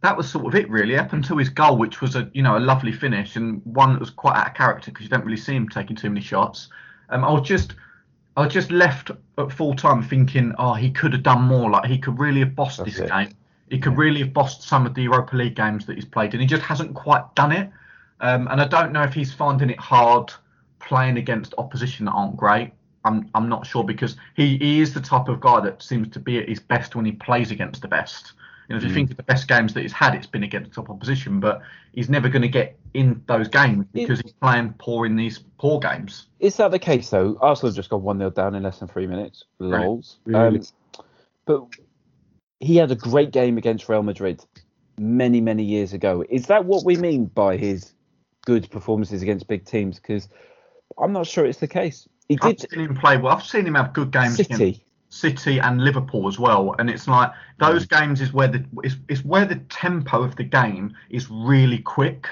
that 0.01 0.15
was 0.15 0.29
sort 0.29 0.45
of 0.45 0.55
it 0.55 0.69
really 0.69 0.97
up 0.97 1.13
until 1.13 1.37
his 1.37 1.49
goal, 1.49 1.77
which 1.77 2.01
was 2.01 2.15
a 2.15 2.29
you 2.33 2.41
know 2.41 2.57
a 2.57 2.59
lovely 2.59 2.91
finish 2.91 3.35
and 3.35 3.61
one 3.65 3.93
that 3.93 3.99
was 3.99 4.09
quite 4.09 4.37
out 4.37 4.47
of 4.47 4.53
character 4.53 4.91
because 4.91 5.03
you 5.03 5.09
don't 5.09 5.25
really 5.25 5.37
see 5.37 5.55
him 5.55 5.67
taking 5.67 5.95
too 5.95 6.09
many 6.09 6.21
shots. 6.21 6.69
Um, 7.09 7.23
I 7.23 7.31
was 7.31 7.47
just 7.47 7.73
I 8.37 8.41
was 8.45 8.53
just 8.53 8.71
left 8.71 9.11
at 9.37 9.51
full 9.51 9.75
time 9.75 10.03
thinking, 10.03 10.53
oh, 10.59 10.73
he 10.73 10.91
could 10.91 11.13
have 11.13 11.23
done 11.23 11.41
more. 11.41 11.69
Like 11.69 11.89
he 11.89 11.97
could 11.97 12.19
really 12.19 12.39
have 12.39 12.55
bossed 12.55 12.77
That's 12.77 12.91
this 12.91 12.99
it. 13.01 13.09
game. 13.09 13.33
He 13.69 13.79
could 13.79 13.97
really 13.97 14.19
have 14.19 14.33
bossed 14.33 14.63
some 14.63 14.85
of 14.85 14.93
the 14.93 15.03
Europa 15.03 15.35
League 15.35 15.55
games 15.55 15.85
that 15.85 15.95
he's 15.95 16.05
played, 16.05 16.33
and 16.33 16.41
he 16.41 16.47
just 16.47 16.63
hasn't 16.63 16.93
quite 16.93 17.35
done 17.35 17.51
it. 17.51 17.69
Um, 18.19 18.47
and 18.47 18.61
I 18.61 18.67
don't 18.67 18.91
know 18.91 19.03
if 19.03 19.13
he's 19.13 19.33
finding 19.33 19.69
it 19.69 19.79
hard 19.79 20.33
playing 20.79 21.17
against 21.17 21.53
opposition 21.57 22.05
that 22.05 22.11
aren't 22.11 22.37
great. 22.37 22.71
I'm 23.05 23.29
I'm 23.33 23.47
not 23.47 23.65
sure 23.65 23.83
because 23.83 24.17
he, 24.35 24.57
he 24.57 24.81
is 24.81 24.93
the 24.93 25.01
type 25.01 25.27
of 25.27 25.39
guy 25.39 25.59
that 25.61 25.81
seems 25.81 26.09
to 26.09 26.19
be 26.19 26.39
at 26.39 26.49
his 26.49 26.59
best 26.59 26.95
when 26.95 27.05
he 27.05 27.11
plays 27.11 27.51
against 27.51 27.81
the 27.81 27.87
best. 27.87 28.33
You 28.67 28.75
know, 28.75 28.79
if 28.79 28.83
you 28.83 28.93
think 28.93 29.11
of 29.11 29.15
the 29.15 29.23
best 29.23 29.47
games 29.47 29.73
that 29.73 29.81
he's 29.81 29.93
had, 29.93 30.13
it's 30.13 30.27
been 30.27 30.43
against 30.43 30.73
top 30.73 30.89
opposition, 30.89 31.39
but 31.39 31.61
he's 31.93 32.09
never 32.09 32.27
going 32.27 32.41
to 32.41 32.49
get 32.49 32.77
in 32.93 33.23
those 33.25 33.47
games 33.47 33.85
because 33.93 34.19
he's 34.19 34.33
playing 34.33 34.75
poor 34.77 35.05
in 35.05 35.15
these 35.15 35.39
poor 35.57 35.79
games. 35.79 36.27
is 36.41 36.57
that 36.57 36.71
the 36.71 36.79
case 36.79 37.09
though? 37.09 37.37
Arsenal 37.39 37.71
just 37.71 37.89
got 37.89 38.01
one 38.01 38.17
0 38.17 38.31
down 38.31 38.55
in 38.55 38.63
less 38.63 38.79
than 38.79 38.89
three 38.89 39.07
minutes. 39.07 39.45
Lols. 39.59 40.17
Really? 40.25 40.59
Um, 40.59 40.65
but 41.45 41.67
he 42.59 42.75
had 42.75 42.91
a 42.91 42.95
great 42.95 43.31
game 43.31 43.57
against 43.57 43.87
Real 43.89 44.03
Madrid 44.03 44.43
many 44.97 45.41
many 45.41 45.63
years 45.63 45.93
ago. 45.93 46.23
Is 46.29 46.47
that 46.47 46.65
what 46.65 46.85
we 46.85 46.95
mean 46.95 47.25
by 47.25 47.57
his 47.57 47.93
good 48.45 48.69
performances 48.71 49.21
against 49.21 49.47
big 49.47 49.65
teams? 49.65 49.97
Because 49.99 50.27
I'm 50.99 51.13
not 51.13 51.27
sure 51.27 51.45
it's 51.45 51.59
the 51.59 51.67
case. 51.67 52.07
He 52.27 52.37
I've 52.41 52.57
did 52.57 52.71
seen 52.71 52.79
him 52.81 52.95
play 52.95 53.17
well. 53.17 53.35
I've 53.35 53.43
seen 53.45 53.65
him 53.65 53.75
have 53.75 53.93
good 53.93 54.11
games 54.11 54.39
against 54.39 54.57
City. 54.59 54.83
City 55.09 55.59
and 55.59 55.81
Liverpool 55.83 56.27
as 56.27 56.37
well. 56.37 56.75
And 56.79 56.89
it's 56.89 57.07
like 57.07 57.31
those 57.59 57.85
games 57.85 58.19
is 58.19 58.33
where 58.33 58.47
the 58.49 58.65
it's, 58.83 58.95
it's 59.07 59.23
where 59.23 59.45
the 59.45 59.55
tempo 59.69 60.23
of 60.23 60.35
the 60.35 60.43
game 60.43 60.95
is 61.09 61.29
really 61.29 61.79
quick, 61.79 62.27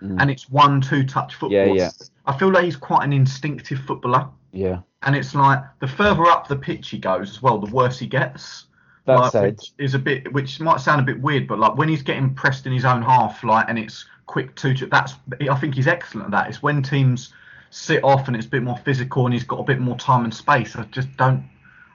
Mm. 0.00 0.16
and 0.20 0.30
it's 0.30 0.48
one 0.48 0.80
two 0.80 1.02
touch 1.04 1.34
football. 1.34 1.50
Yeah, 1.50 1.72
yeah. 1.72 1.90
I 2.24 2.38
feel 2.38 2.52
like 2.52 2.64
he's 2.64 2.76
quite 2.76 3.02
an 3.02 3.12
instinctive 3.12 3.80
footballer, 3.80 4.28
Yeah. 4.52 4.82
and 5.02 5.16
it's 5.16 5.34
like 5.34 5.60
the 5.80 5.88
further 5.88 6.26
up 6.26 6.46
the 6.46 6.54
pitch 6.54 6.90
he 6.90 6.98
goes 6.98 7.30
as 7.30 7.42
well, 7.42 7.58
the 7.58 7.72
worse 7.72 7.98
he 7.98 8.06
gets. 8.06 8.66
That 9.08 9.20
like, 9.20 9.32
said, 9.32 9.56
which 9.56 9.72
is 9.78 9.94
a 9.94 9.98
bit, 9.98 10.30
which 10.34 10.60
might 10.60 10.80
sound 10.80 11.00
a 11.00 11.04
bit 11.04 11.18
weird, 11.18 11.48
but 11.48 11.58
like 11.58 11.76
when 11.78 11.88
he's 11.88 12.02
getting 12.02 12.34
pressed 12.34 12.66
in 12.66 12.74
his 12.74 12.84
own 12.84 13.00
half, 13.00 13.42
like, 13.42 13.64
and 13.66 13.78
it's 13.78 14.04
quick 14.26 14.54
two, 14.54 14.74
that's 14.74 15.14
I 15.50 15.56
think 15.56 15.74
he's 15.74 15.86
excellent 15.86 16.26
at 16.26 16.30
that. 16.32 16.48
It's 16.48 16.62
when 16.62 16.82
teams 16.82 17.32
sit 17.70 18.04
off 18.04 18.28
and 18.28 18.36
it's 18.36 18.44
a 18.44 18.50
bit 18.50 18.62
more 18.62 18.76
physical 18.76 19.24
and 19.24 19.32
he's 19.32 19.44
got 19.44 19.60
a 19.60 19.64
bit 19.64 19.80
more 19.80 19.96
time 19.96 20.24
and 20.24 20.34
space. 20.34 20.76
I 20.76 20.84
just 20.84 21.08
don't. 21.16 21.42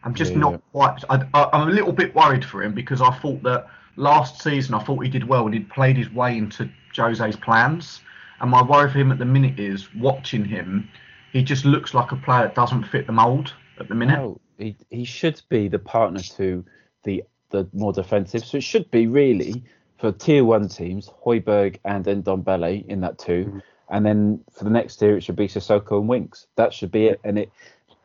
I'm 0.03 0.15
just 0.15 0.31
Yeah, 0.31 0.39
not 0.39 0.61
quite. 0.71 1.03
I, 1.07 1.23
I, 1.35 1.49
I'm 1.53 1.69
a 1.69 1.71
little 1.71 1.93
bit 1.93 2.15
worried 2.15 2.43
for 2.43 2.63
him 2.63 2.73
because 2.73 2.99
I 2.99 3.11
thought 3.19 3.43
that 3.43 3.67
last 3.95 4.41
season 4.41 4.73
I 4.73 4.83
thought 4.83 5.03
he 5.03 5.09
did 5.09 5.23
well 5.27 5.45
and 5.45 5.53
he'd 5.53 5.69
played 5.69 5.97
his 5.97 6.11
way 6.11 6.35
into 6.35 6.67
Jose's 6.95 7.35
plans. 7.35 8.01
And 8.41 8.49
my 8.49 8.63
worry 8.63 8.89
for 8.89 8.97
him 8.97 9.11
at 9.11 9.19
the 9.19 9.25
minute 9.25 9.59
is 9.59 9.93
watching 9.93 10.43
him. 10.43 10.89
He 11.31 11.43
just 11.43 11.63
looks 11.63 11.93
like 11.93 12.11
a 12.11 12.15
player 12.15 12.41
that 12.41 12.55
doesn't 12.55 12.85
fit 12.85 13.05
the 13.05 13.13
mould 13.13 13.53
at 13.79 13.87
the 13.87 13.95
minute. 13.95 14.17
no, 14.17 14.41
he 14.57 14.75
he 14.89 15.05
should 15.05 15.41
be 15.49 15.67
the 15.67 15.79
partner 15.79 16.19
to 16.19 16.65
the 17.03 17.23
the 17.49 17.67
more 17.73 17.93
defensive. 17.93 18.43
So 18.45 18.57
it 18.57 18.63
should 18.63 18.89
be 18.91 19.07
really 19.07 19.63
for 19.99 20.11
tier 20.11 20.43
one 20.43 20.67
teams, 20.67 21.09
Højbjerg 21.25 21.77
and 21.85 22.05
Ndombele 22.05 22.85
in 22.87 23.01
that 23.01 23.17
two, 23.17 23.45
mm-hmm. 23.45 23.59
and 23.89 24.05
then 24.05 24.43
for 24.51 24.63
the 24.63 24.69
next 24.69 24.97
tier, 24.97 25.15
it 25.17 25.23
should 25.23 25.35
be 25.35 25.47
Sissoko 25.47 25.99
and 25.99 26.09
Winks. 26.09 26.47
That 26.55 26.73
should 26.73 26.91
be 26.91 27.05
it. 27.05 27.19
And 27.23 27.39
it, 27.39 27.51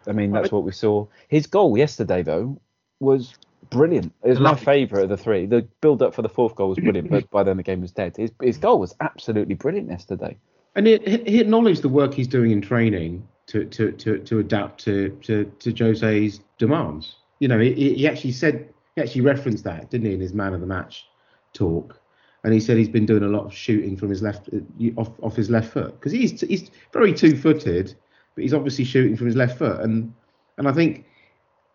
I 0.07 0.13
mean, 0.13 0.31
that's 0.31 0.53
what 0.53 0.65
we 0.65 0.73
saw. 0.73 1.07
His 1.29 1.47
goal 1.47 1.77
yesterday 1.77 2.23
though 2.23 2.61
was 3.01 3.35
brilliant. 3.71 4.13
It 4.23 4.31
was 4.31 4.41
my 4.41 4.55
favourite 4.55 5.05
of 5.05 5.09
the 5.09 5.17
three. 5.17 5.47
The 5.47 5.67
build 5.81 6.03
up 6.03 6.15
for 6.15 6.23
the 6.23 6.29
fourth 6.29 6.55
goal 6.55 6.69
was 6.69 6.79
brilliant, 6.79 7.11
but 7.11 7.31
by 7.31 7.43
then 7.43 7.57
the 7.57 7.63
game 7.63 7.81
was 7.81 7.93
dead. 7.93 8.17
His, 8.17 8.31
his 8.41 8.59
goal 8.59 8.79
was 8.79 8.95
absolutely 9.01 9.55
brilliant 9.55 9.91
yesterday. 9.91 10.37
And 10.75 10.87
he, 10.87 10.99
he 10.99 11.41
acknowledged 11.41 11.83
the 11.83 11.89
work 11.89 12.15
he's 12.15 12.29
doing 12.29 12.53
in 12.53 12.61
training 12.61 13.27
to 13.49 13.65
to 13.65 13.93
to, 13.93 14.19
to 14.19 14.39
adapt 14.39 14.85
to, 14.85 15.11
to 15.23 15.45
to 15.59 15.73
Jose's 15.73 16.41
demands. 16.59 17.17
You 17.41 17.49
know, 17.49 17.59
he, 17.59 17.95
he 17.95 18.07
actually 18.07 18.33
said 18.33 18.69
he 18.99 19.03
actually 19.03 19.23
referenced 19.23 19.65
that, 19.65 19.91
didn't 19.91 20.07
he, 20.07 20.15
in 20.15 20.21
his 20.21 20.35
man 20.35 20.55
of 20.55 20.61
the 20.61 20.67
match 20.67 21.07
talk? 21.53 22.01
And 22.45 22.53
he 22.53 22.61
said 22.61 22.77
he's 22.77 22.89
been 22.89 23.07
doing 23.07 23.23
a 23.23 23.29
lot 23.29 23.45
of 23.45 23.55
shooting 23.55 23.97
from 23.97 24.11
his 24.11 24.23
left 24.23 24.49
uh, 24.53 24.61
off 24.97 25.11
off 25.23 25.37
his 25.37 25.51
left 25.51 25.73
foot 25.73 25.93
because 25.93 26.13
he's 26.13 26.41
he's 26.41 26.71
very 26.93 27.13
two 27.13 27.37
footed, 27.37 27.95
but 28.35 28.43
he's 28.43 28.55
obviously 28.55 28.85
shooting 28.85 29.17
from 29.17 29.27
his 29.27 29.37
left 29.37 29.59
foot. 29.59 29.81
And 29.81 30.13
and 30.57 30.69
I 30.69 30.73
think 30.73 31.05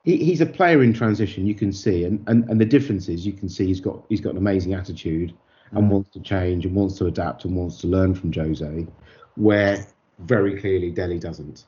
he, 0.03 0.18
he's 0.18 0.42
a 0.42 0.46
player 0.46 0.82
in 0.82 0.94
transition. 0.94 1.46
You 1.46 1.56
can 1.56 1.74
see, 1.74 2.06
and, 2.06 2.24
and 2.27 2.50
and 2.50 2.60
the 2.60 2.65
difference 2.65 3.10
is 3.10 3.25
you 3.25 3.34
can 3.34 3.50
see 3.50 3.68
he's 3.68 3.82
got 3.82 4.03
he's 4.10 4.22
got 4.22 4.32
an 4.32 4.38
amazing 4.38 4.74
attitude 4.74 5.34
and 5.72 5.89
wants 5.89 6.10
to 6.12 6.20
change 6.20 6.65
and 6.65 6.75
wants 6.75 6.98
to 7.00 7.08
adapt 7.08 7.46
and 7.46 7.56
wants 7.56 7.77
to 7.82 7.88
learn 7.88 8.15
from 8.15 8.32
Jose, 8.32 8.88
where 9.36 9.86
very 10.20 10.60
clearly 10.60 10.92
Dele 10.92 11.20
doesn't. 11.20 11.65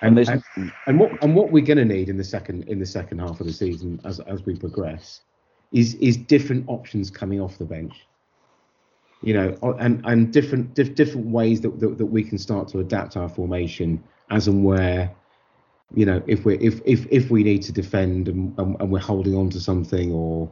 And, 0.00 0.18
and, 0.18 0.42
and, 0.86 0.98
what 0.98 1.22
and 1.22 1.34
what 1.34 1.50
we're 1.50 1.64
going 1.64 1.78
to 1.78 1.84
need 1.84 2.08
in 2.08 2.16
the 2.16 2.24
second 2.24 2.64
in 2.68 2.78
the 2.78 2.86
second 2.86 3.18
half 3.18 3.40
of 3.40 3.46
the 3.46 3.52
season 3.52 4.00
as 4.04 4.20
as 4.20 4.44
we 4.44 4.56
progress 4.56 5.20
is 5.72 5.94
is 5.96 6.16
different 6.16 6.64
options 6.68 7.10
coming 7.10 7.40
off 7.40 7.58
the 7.58 7.64
bench. 7.64 7.94
You 9.22 9.34
know, 9.34 9.76
and 9.78 10.02
and 10.04 10.32
different 10.32 10.74
diff, 10.74 10.94
different 10.94 11.26
ways 11.28 11.60
that, 11.62 11.80
that 11.80 11.98
that 11.98 12.06
we 12.06 12.22
can 12.22 12.38
start 12.38 12.68
to 12.68 12.80
adapt 12.80 13.16
our 13.16 13.28
formation 13.28 14.02
as 14.30 14.48
and 14.48 14.64
where 14.64 15.10
you 15.94 16.06
know 16.06 16.22
if 16.26 16.44
we 16.44 16.58
if 16.58 16.80
if 16.84 17.06
if 17.10 17.30
we 17.30 17.42
need 17.42 17.62
to 17.62 17.72
defend 17.72 18.28
and, 18.28 18.58
and, 18.58 18.76
and 18.80 18.90
we're 18.90 18.98
holding 18.98 19.34
on 19.34 19.50
to 19.50 19.60
something 19.60 20.12
or 20.12 20.50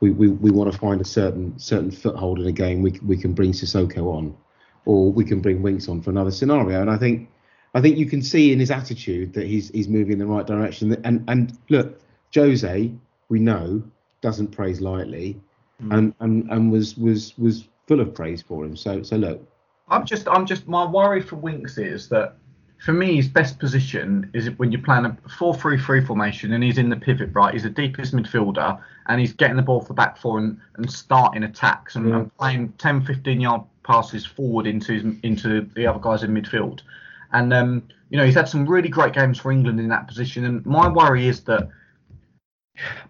we, 0.00 0.10
we, 0.10 0.28
we 0.28 0.50
want 0.50 0.70
to 0.70 0.78
find 0.78 1.00
a 1.00 1.04
certain 1.04 1.58
certain 1.58 1.90
foothold 1.90 2.38
in 2.38 2.46
a 2.46 2.52
game, 2.52 2.82
we 2.82 2.98
we 3.06 3.16
can 3.16 3.32
bring 3.32 3.52
Sissoko 3.52 4.14
on, 4.14 4.36
or 4.84 5.10
we 5.10 5.24
can 5.24 5.40
bring 5.40 5.62
Winks 5.62 5.88
on 5.88 6.02
for 6.02 6.10
another 6.10 6.30
scenario. 6.30 6.80
And 6.80 6.90
I 6.90 6.98
think 6.98 7.30
I 7.74 7.80
think 7.80 7.98
you 7.98 8.06
can 8.06 8.22
see 8.22 8.52
in 8.52 8.60
his 8.60 8.70
attitude 8.70 9.32
that 9.34 9.46
he's 9.46 9.70
he's 9.70 9.88
moving 9.88 10.14
in 10.14 10.18
the 10.20 10.26
right 10.26 10.46
direction. 10.46 10.96
And 11.04 11.24
and 11.28 11.58
look, 11.68 12.00
Jose, 12.34 12.92
we 13.28 13.40
know 13.40 13.82
doesn't 14.20 14.48
praise 14.48 14.80
lightly, 14.80 15.40
mm. 15.82 15.96
and, 15.96 16.14
and 16.20 16.50
and 16.50 16.70
was 16.70 16.96
was 16.96 17.36
was 17.36 17.68
full 17.86 18.00
of 18.00 18.14
praise 18.14 18.42
for 18.42 18.64
him. 18.64 18.76
So 18.76 19.02
so 19.02 19.16
look, 19.16 19.46
I'm 19.88 20.06
just 20.06 20.28
I'm 20.28 20.46
just 20.46 20.68
my 20.68 20.84
worry 20.84 21.20
for 21.20 21.36
Winks 21.36 21.78
is 21.78 22.08
that 22.10 22.36
for 22.84 22.92
me, 22.92 23.16
his 23.16 23.28
best 23.28 23.58
position 23.58 24.30
is 24.34 24.50
when 24.58 24.70
you're 24.70 24.82
playing 24.82 25.06
a 25.06 25.16
4 25.38 25.54
3 25.54 25.78
3 25.78 26.04
formation 26.04 26.52
and 26.52 26.62
he's 26.62 26.78
in 26.78 26.90
the 26.90 26.96
pivot, 26.96 27.30
right? 27.32 27.54
He's 27.54 27.62
the 27.62 27.70
deepest 27.70 28.14
midfielder 28.14 28.78
and 29.06 29.20
he's 29.20 29.32
getting 29.32 29.56
the 29.56 29.62
ball 29.62 29.80
for 29.80 29.94
back 29.94 30.18
four 30.18 30.38
and, 30.38 30.60
and 30.76 30.90
starting 30.90 31.44
attacks 31.44 31.94
and, 31.94 32.08
yeah. 32.08 32.16
and 32.16 32.36
playing 32.36 32.72
10, 32.78 33.04
15 33.04 33.40
yard 33.40 33.62
passes 33.84 34.26
forward 34.26 34.66
into 34.66 34.92
his, 34.92 35.04
into 35.22 35.62
the 35.74 35.86
other 35.86 35.98
guys 35.98 36.22
in 36.22 36.34
midfield. 36.34 36.80
And, 37.34 37.52
um, 37.52 37.88
you 38.08 38.16
know, 38.16 38.24
he's 38.24 38.34
had 38.34 38.48
some 38.48 38.66
really 38.66 38.88
great 38.88 39.12
games 39.12 39.38
for 39.38 39.52
England 39.52 39.78
in 39.78 39.88
that 39.88 40.08
position. 40.08 40.44
And 40.46 40.64
my 40.64 40.88
worry 40.88 41.26
is 41.26 41.42
that 41.44 41.68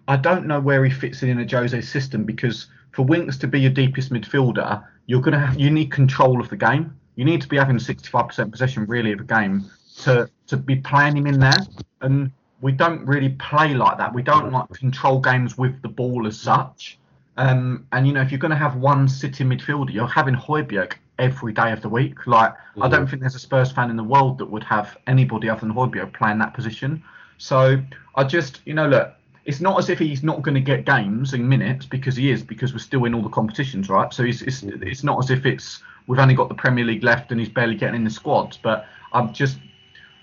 I 0.07 0.17
don't 0.17 0.45
know 0.45 0.59
where 0.59 0.83
he 0.83 0.91
fits 0.91 1.23
in 1.23 1.29
in 1.29 1.39
a 1.39 1.47
Jose 1.49 1.79
system 1.81 2.25
because 2.25 2.67
for 2.91 3.03
Winks 3.03 3.37
to 3.37 3.47
be 3.47 3.61
your 3.61 3.71
deepest 3.71 4.11
midfielder, 4.11 4.83
you're 5.05 5.21
to 5.21 5.39
have, 5.39 5.59
you 5.59 5.69
need 5.69 5.91
control 5.91 6.41
of 6.41 6.49
the 6.49 6.57
game 6.57 6.93
you 7.15 7.25
need 7.25 7.41
to 7.41 7.47
be 7.47 7.57
having 7.57 7.77
65% 7.77 8.51
possession 8.51 8.85
really 8.85 9.13
of 9.13 9.21
a 9.21 9.23
game 9.23 9.65
to 10.03 10.29
to 10.47 10.57
be 10.57 10.75
playing 10.75 11.17
him 11.17 11.27
in 11.27 11.39
there. 11.39 11.57
And 12.01 12.31
we 12.61 12.71
don't 12.71 13.05
really 13.05 13.29
play 13.29 13.73
like 13.73 13.97
that. 13.97 14.13
We 14.13 14.21
don't 14.21 14.51
like 14.51 14.69
control 14.69 15.19
games 15.19 15.57
with 15.57 15.81
the 15.81 15.87
ball 15.87 16.27
as 16.27 16.39
such. 16.39 16.99
Um, 17.37 17.87
and 17.91 18.05
you 18.07 18.13
know, 18.13 18.21
if 18.21 18.31
you're 18.31 18.39
going 18.39 18.51
to 18.51 18.57
have 18.57 18.75
one 18.75 19.07
sitting 19.07 19.47
midfielder, 19.47 19.93
you're 19.93 20.07
having 20.07 20.35
Højbjerg 20.35 20.93
every 21.19 21.53
day 21.53 21.71
of 21.71 21.81
the 21.81 21.89
week. 21.89 22.27
Like, 22.27 22.51
mm-hmm. 22.51 22.83
I 22.83 22.89
don't 22.89 23.07
think 23.07 23.21
there's 23.21 23.35
a 23.35 23.39
Spurs 23.39 23.71
fan 23.71 23.89
in 23.89 23.95
the 23.95 24.03
world 24.03 24.37
that 24.39 24.45
would 24.45 24.63
have 24.63 24.97
anybody 25.07 25.49
other 25.49 25.61
than 25.61 25.73
Højbjerg 25.73 26.13
playing 26.13 26.39
that 26.39 26.53
position. 26.53 27.03
So 27.37 27.81
I 28.15 28.23
just, 28.23 28.61
you 28.65 28.73
know, 28.73 28.87
look, 28.87 29.13
it's 29.45 29.61
not 29.61 29.77
as 29.77 29.89
if 29.89 29.99
he's 29.99 30.23
not 30.23 30.41
going 30.41 30.55
to 30.55 30.61
get 30.61 30.85
games 30.85 31.33
and 31.33 31.47
minutes 31.47 31.85
because 31.85 32.15
he 32.15 32.31
is, 32.31 32.41
because 32.41 32.73
we're 32.73 32.79
still 32.79 33.05
in 33.05 33.13
all 33.13 33.21
the 33.21 33.29
competitions, 33.29 33.89
right? 33.89 34.13
So 34.13 34.23
it's 34.23 34.41
it's, 34.41 34.61
mm-hmm. 34.61 34.83
it's 34.83 35.03
not 35.03 35.23
as 35.23 35.29
if 35.29 35.45
it's 35.45 35.81
we've 36.07 36.19
only 36.19 36.35
got 36.35 36.49
the 36.49 36.55
Premier 36.55 36.85
League 36.85 37.03
left 37.03 37.31
and 37.31 37.39
he's 37.39 37.49
barely 37.49 37.75
getting 37.75 37.95
in 37.95 38.03
the 38.03 38.09
squads. 38.09 38.57
But 38.57 38.85
I'm 39.13 39.33
just, 39.33 39.57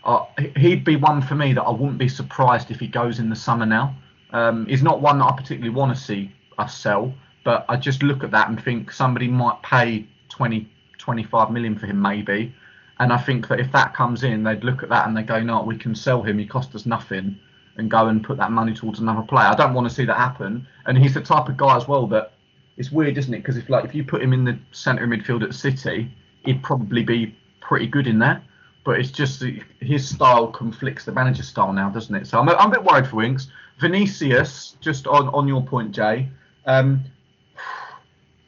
uh, 0.05 0.27
he'd 0.57 0.85
be 0.85 0.97
one 0.97 1.23
for 1.23 1.35
me 1.35 1.53
that 1.53 1.63
I 1.63 1.71
wouldn't 1.71 1.99
be 1.99 2.09
surprised 2.09 2.71
if 2.71 2.81
he 2.81 2.87
goes 2.87 3.19
in 3.19 3.29
the 3.29 3.37
summer 3.37 3.67
now. 3.67 3.95
Um, 4.31 4.67
he's 4.67 4.83
not 4.83 5.01
one 5.01 5.19
that 5.19 5.25
I 5.27 5.33
particularly 5.33 5.75
want 5.75 5.95
to 5.97 6.01
see 6.01 6.33
us 6.59 6.77
sell, 6.77 7.13
but 7.45 7.65
I 7.69 7.77
just 7.77 8.03
look 8.03 8.25
at 8.25 8.31
that 8.31 8.49
and 8.49 8.63
think 8.63 8.93
somebody 8.93 9.29
might 9.29 9.61
pay 9.63 10.07
20, 10.31 10.69
25 11.03 11.51
million 11.51 11.77
for 11.79 11.87
him 11.87 12.01
maybe. 12.01 12.55
And 12.99 13.13
I 13.13 13.19
think 13.19 13.49
that 13.49 13.59
if 13.59 13.73
that 13.73 13.95
comes 13.95 14.23
in, 14.23 14.45
they'd 14.45 14.63
look 14.63 14.83
at 14.83 14.89
that 14.91 15.07
and 15.09 15.17
they 15.17 15.23
go, 15.23 15.43
no, 15.43 15.63
we 15.63 15.77
can 15.77 15.95
sell 15.95 16.23
him. 16.23 16.39
He 16.39 16.47
cost 16.47 16.75
us 16.75 16.87
nothing 16.87 17.39
and 17.77 17.91
go 17.91 18.07
and 18.07 18.23
put 18.23 18.37
that 18.37 18.53
money 18.53 18.73
towards 18.73 19.01
another 19.01 19.23
player. 19.23 19.47
I 19.47 19.55
don't 19.57 19.75
want 19.75 19.89
to 19.89 19.95
see 19.95 20.05
that 20.05 20.17
happen. 20.17 20.67
And 20.87 20.97
he's 20.97 21.15
the 21.15 21.21
type 21.21 21.49
of 21.49 21.57
guy 21.57 21.77
as 21.77 21.89
well 21.89 22.07
that 22.09 22.35
it's 22.77 22.93
weird, 22.93 23.19
isn't 23.19 23.35
it? 23.35 23.39
Because 23.39 23.57
if 23.57 23.69
like 23.69 23.85
if 23.85 23.95
you 23.95 24.05
put 24.05 24.23
him 24.23 24.33
in 24.33 24.45
the 24.45 24.59
centre 24.71 25.07
midfield 25.07 25.43
at 25.43 25.55
City, 25.55 26.15
he'd 26.45 26.63
probably 26.63 27.03
be 27.03 27.37
pretty 27.61 27.87
good 27.87 28.07
in 28.07 28.19
there. 28.19 28.43
But 28.85 29.01
it's 29.01 29.11
just 29.11 29.43
his 29.81 30.09
style 30.09 30.49
conflicts 30.49 31.05
the 31.05 31.13
manager's 31.13 31.49
style 31.49 31.73
now, 31.73 31.89
doesn't 31.91 32.15
it? 32.15 32.27
So 32.27 32.39
I'm 32.39 32.49
a, 32.49 32.53
I'm 32.53 32.69
a 32.69 32.75
bit 32.75 32.85
worried 32.85 33.07
for 33.07 33.17
Winks. 33.17 33.49
Vinicius, 33.81 34.77
just 34.81 35.07
on, 35.07 35.29
on 35.31 35.49
your 35.49 35.63
point, 35.65 35.93
Jay. 35.93 36.29
Um, 36.67 37.05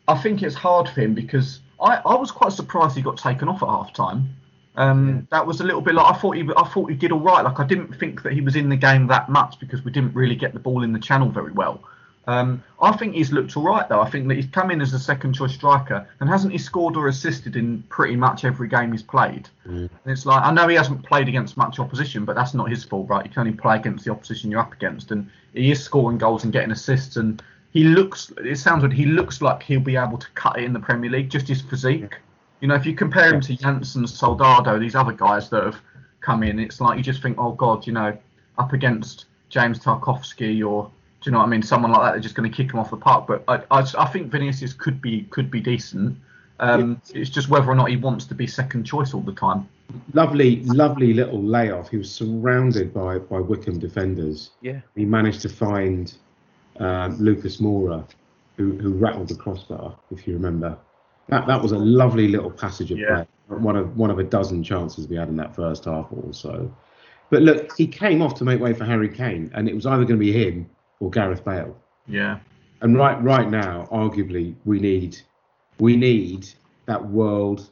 I 0.06 0.16
think 0.20 0.42
it's 0.42 0.54
hard 0.54 0.88
for 0.88 1.00
him 1.00 1.14
because 1.14 1.60
I, 1.84 2.00
I 2.04 2.14
was 2.14 2.30
quite 2.30 2.52
surprised 2.52 2.96
he 2.96 3.02
got 3.02 3.18
taken 3.18 3.48
off 3.48 3.62
at 3.62 3.68
half 3.68 3.92
time. 3.92 4.34
Um, 4.76 5.08
yeah. 5.08 5.38
That 5.38 5.46
was 5.46 5.60
a 5.60 5.64
little 5.64 5.80
bit 5.80 5.94
like 5.94 6.14
I 6.14 6.18
thought 6.18 6.36
he 6.36 6.48
I 6.56 6.68
thought 6.68 6.90
he 6.90 6.96
did 6.96 7.12
all 7.12 7.20
right. 7.20 7.44
Like 7.44 7.60
I 7.60 7.66
didn't 7.66 7.94
think 7.94 8.22
that 8.22 8.32
he 8.32 8.40
was 8.40 8.56
in 8.56 8.68
the 8.68 8.76
game 8.76 9.06
that 9.08 9.28
much 9.28 9.60
because 9.60 9.84
we 9.84 9.92
didn't 9.92 10.14
really 10.14 10.34
get 10.34 10.52
the 10.52 10.58
ball 10.58 10.82
in 10.82 10.92
the 10.92 10.98
channel 10.98 11.28
very 11.28 11.52
well. 11.52 11.82
Um, 12.26 12.64
I 12.80 12.96
think 12.96 13.14
he's 13.14 13.32
looked 13.32 13.56
all 13.56 13.62
right 13.62 13.88
though. 13.88 14.00
I 14.00 14.08
think 14.08 14.28
that 14.28 14.34
he's 14.34 14.46
come 14.46 14.70
in 14.70 14.80
as 14.80 14.94
a 14.94 14.98
second 14.98 15.34
choice 15.34 15.52
striker 15.52 16.08
and 16.20 16.28
hasn't 16.28 16.52
he 16.52 16.58
scored 16.58 16.96
or 16.96 17.08
assisted 17.08 17.54
in 17.54 17.82
pretty 17.90 18.16
much 18.16 18.44
every 18.44 18.66
game 18.66 18.92
he's 18.92 19.02
played. 19.02 19.48
Mm. 19.66 19.90
it's 20.06 20.24
like 20.24 20.42
I 20.42 20.50
know 20.50 20.66
he 20.66 20.74
hasn't 20.74 21.04
played 21.04 21.28
against 21.28 21.56
much 21.56 21.78
opposition, 21.78 22.24
but 22.24 22.34
that's 22.34 22.54
not 22.54 22.70
his 22.70 22.82
fault, 22.82 23.08
right? 23.08 23.24
You 23.24 23.30
can 23.30 23.40
only 23.40 23.52
play 23.52 23.76
against 23.76 24.06
the 24.06 24.10
opposition 24.10 24.50
you're 24.50 24.60
up 24.60 24.72
against, 24.72 25.10
and 25.10 25.30
he 25.52 25.70
is 25.70 25.84
scoring 25.84 26.18
goals 26.18 26.44
and 26.44 26.52
getting 26.52 26.70
assists. 26.70 27.16
And 27.16 27.42
he 27.74 27.84
looks. 27.84 28.32
It 28.38 28.56
sounds 28.56 28.84
like 28.84 28.92
he 28.92 29.04
looks 29.04 29.42
like 29.42 29.62
he'll 29.62 29.80
be 29.80 29.96
able 29.96 30.16
to 30.16 30.30
cut 30.30 30.58
it 30.58 30.64
in 30.64 30.72
the 30.72 30.80
Premier 30.80 31.10
League. 31.10 31.28
Just 31.28 31.48
his 31.48 31.60
physique. 31.60 32.16
You 32.60 32.68
know, 32.68 32.76
if 32.76 32.86
you 32.86 32.94
compare 32.94 33.34
him 33.34 33.40
to 33.42 33.56
Janssen, 33.56 34.06
Soldado, 34.06 34.78
these 34.78 34.94
other 34.94 35.12
guys 35.12 35.50
that 35.50 35.64
have 35.64 35.80
come 36.20 36.44
in, 36.44 36.58
it's 36.58 36.80
like 36.80 36.96
you 36.96 37.02
just 37.02 37.20
think, 37.20 37.36
oh 37.36 37.52
God, 37.52 37.86
you 37.86 37.92
know, 37.92 38.16
up 38.56 38.72
against 38.72 39.26
James 39.50 39.80
Tarkowski 39.80 40.66
or 40.66 40.90
do 41.20 41.30
you 41.30 41.32
know 41.32 41.38
what 41.38 41.46
I 41.46 41.48
mean? 41.48 41.62
Someone 41.62 41.90
like 41.90 42.02
that, 42.02 42.10
they're 42.12 42.20
just 42.20 42.36
going 42.36 42.50
to 42.50 42.56
kick 42.56 42.72
him 42.72 42.78
off 42.78 42.90
the 42.90 42.96
park. 42.96 43.26
But 43.26 43.42
I, 43.48 43.62
I, 43.70 43.84
I 43.98 44.06
think 44.06 44.30
Vinicius 44.30 44.72
could 44.72 45.02
be 45.02 45.22
could 45.30 45.50
be 45.50 45.60
decent. 45.60 46.16
Um, 46.60 47.00
yeah. 47.06 47.22
It's 47.22 47.30
just 47.30 47.48
whether 47.48 47.68
or 47.68 47.74
not 47.74 47.90
he 47.90 47.96
wants 47.96 48.24
to 48.26 48.34
be 48.34 48.46
second 48.46 48.84
choice 48.84 49.14
all 49.14 49.20
the 49.20 49.32
time. 49.32 49.68
Lovely, 50.12 50.60
lovely 50.64 51.12
little 51.12 51.42
layoff. 51.42 51.90
He 51.90 51.96
was 51.96 52.10
surrounded 52.10 52.94
by 52.94 53.18
by 53.18 53.40
Wycombe 53.40 53.80
defenders. 53.80 54.50
Yeah. 54.60 54.80
He 54.94 55.04
managed 55.04 55.42
to 55.42 55.48
find 55.48 56.14
um, 56.78 57.16
Lucas 57.18 57.58
Moura, 57.58 58.06
who 58.56 58.72
who 58.78 58.92
rattled 58.92 59.28
the 59.28 59.34
crossbar, 59.34 59.96
if 60.10 60.26
you 60.26 60.34
remember. 60.34 60.76
That 61.28 61.46
that 61.46 61.62
was 61.62 61.72
a 61.72 61.78
lovely 61.78 62.28
little 62.28 62.50
passage 62.50 62.90
of 62.90 62.98
yeah. 62.98 63.24
play. 63.48 63.58
One 63.58 63.76
of 63.76 63.96
one 63.96 64.10
of 64.10 64.18
a 64.18 64.24
dozen 64.24 64.62
chances 64.62 65.08
we 65.08 65.16
had 65.16 65.28
in 65.28 65.36
that 65.36 65.54
first 65.54 65.84
half 65.84 66.06
or 66.10 66.32
so. 66.32 66.70
But 67.30 67.42
look, 67.42 67.76
he 67.76 67.86
came 67.86 68.22
off 68.22 68.34
to 68.36 68.44
make 68.44 68.60
way 68.60 68.74
for 68.74 68.84
Harry 68.84 69.08
Kane, 69.08 69.50
and 69.54 69.68
it 69.68 69.74
was 69.74 69.86
either 69.86 70.04
going 70.04 70.18
to 70.18 70.24
be 70.24 70.32
him 70.32 70.68
or 71.00 71.10
Gareth 71.10 71.44
Bale. 71.44 71.76
Yeah. 72.06 72.38
And 72.80 72.96
right 72.96 73.20
right 73.22 73.50
now, 73.50 73.88
arguably, 73.90 74.54
we 74.64 74.78
need 74.78 75.18
we 75.78 75.96
need 75.96 76.46
that 76.86 77.04
world 77.04 77.70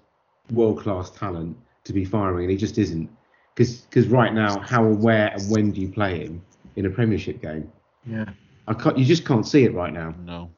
world 0.51 0.81
class 0.81 1.11
talent 1.11 1.57
to 1.85 1.93
be 1.93 2.05
firing, 2.05 2.45
and 2.45 2.51
he 2.51 2.57
just 2.57 2.79
isn't. 2.79 3.11
Because 3.55 4.09
right 4.09 4.33
now, 4.33 4.59
how 4.61 4.87
and 4.87 5.03
where 5.03 5.29
and 5.29 5.51
when 5.51 5.73
do 5.73 5.81
you 5.81 5.89
play 5.89 6.21
him 6.21 6.43
in 6.77 6.87
a 6.87 6.91
Premiership 6.91 7.43
game? 7.43 7.71
Yeah. 8.07 8.25
I 8.67 8.75
can't. 8.75 8.97
You 8.97 9.05
just 9.05 9.25
can't 9.25 9.47
see 9.47 9.65
it 9.65 9.75
right 9.75 9.93
now. 9.93 10.15
No. 10.25 10.51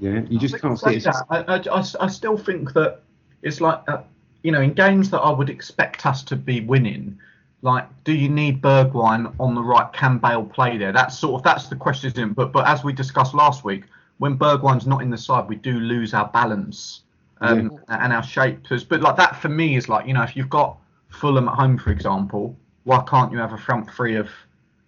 Yeah, 0.00 0.22
you 0.28 0.38
just 0.38 0.60
can't 0.60 0.78
see 0.78 0.96
it. 0.96 1.06
I, 1.30 1.44
I, 1.46 1.84
I, 2.00 2.08
still 2.08 2.36
think 2.36 2.72
that 2.74 3.02
it's 3.42 3.60
like, 3.60 3.80
uh, 3.88 4.02
you 4.42 4.50
know, 4.50 4.60
in 4.60 4.72
games 4.72 5.08
that 5.10 5.20
I 5.20 5.30
would 5.30 5.48
expect 5.48 6.04
us 6.04 6.22
to 6.24 6.36
be 6.36 6.60
winning, 6.60 7.16
like, 7.62 7.86
do 8.02 8.12
you 8.12 8.28
need 8.28 8.60
Bergwijn 8.60 9.34
on 9.38 9.54
the 9.54 9.62
right? 9.62 9.90
Can 9.92 10.18
Bale 10.18 10.44
play 10.44 10.76
there? 10.76 10.92
That's 10.92 11.16
sort 11.16 11.40
of 11.40 11.42
that's 11.44 11.68
the 11.68 11.76
question. 11.76 12.32
But 12.32 12.52
but 12.52 12.66
as 12.66 12.84
we 12.84 12.92
discussed 12.92 13.34
last 13.34 13.64
week, 13.64 13.84
when 14.18 14.36
Bergwijn's 14.36 14.86
not 14.86 15.00
in 15.00 15.10
the 15.10 15.18
side, 15.18 15.48
we 15.48 15.56
do 15.56 15.78
lose 15.78 16.12
our 16.12 16.28
balance. 16.28 17.02
um, 17.40 17.80
and 17.88 18.12
our 18.12 18.22
shape. 18.22 18.66
But 18.88 19.00
like 19.00 19.16
that 19.16 19.36
for 19.40 19.48
me 19.48 19.76
is 19.76 19.88
like 19.88 20.06
you 20.06 20.14
know 20.14 20.22
if 20.22 20.36
you've 20.36 20.50
got 20.50 20.78
Fulham 21.08 21.48
at 21.48 21.54
home, 21.54 21.78
for 21.78 21.90
example, 21.90 22.56
why 22.84 23.02
can't 23.08 23.32
you 23.32 23.38
have 23.38 23.52
a 23.52 23.58
front 23.58 23.90
three 23.90 24.16
of 24.16 24.28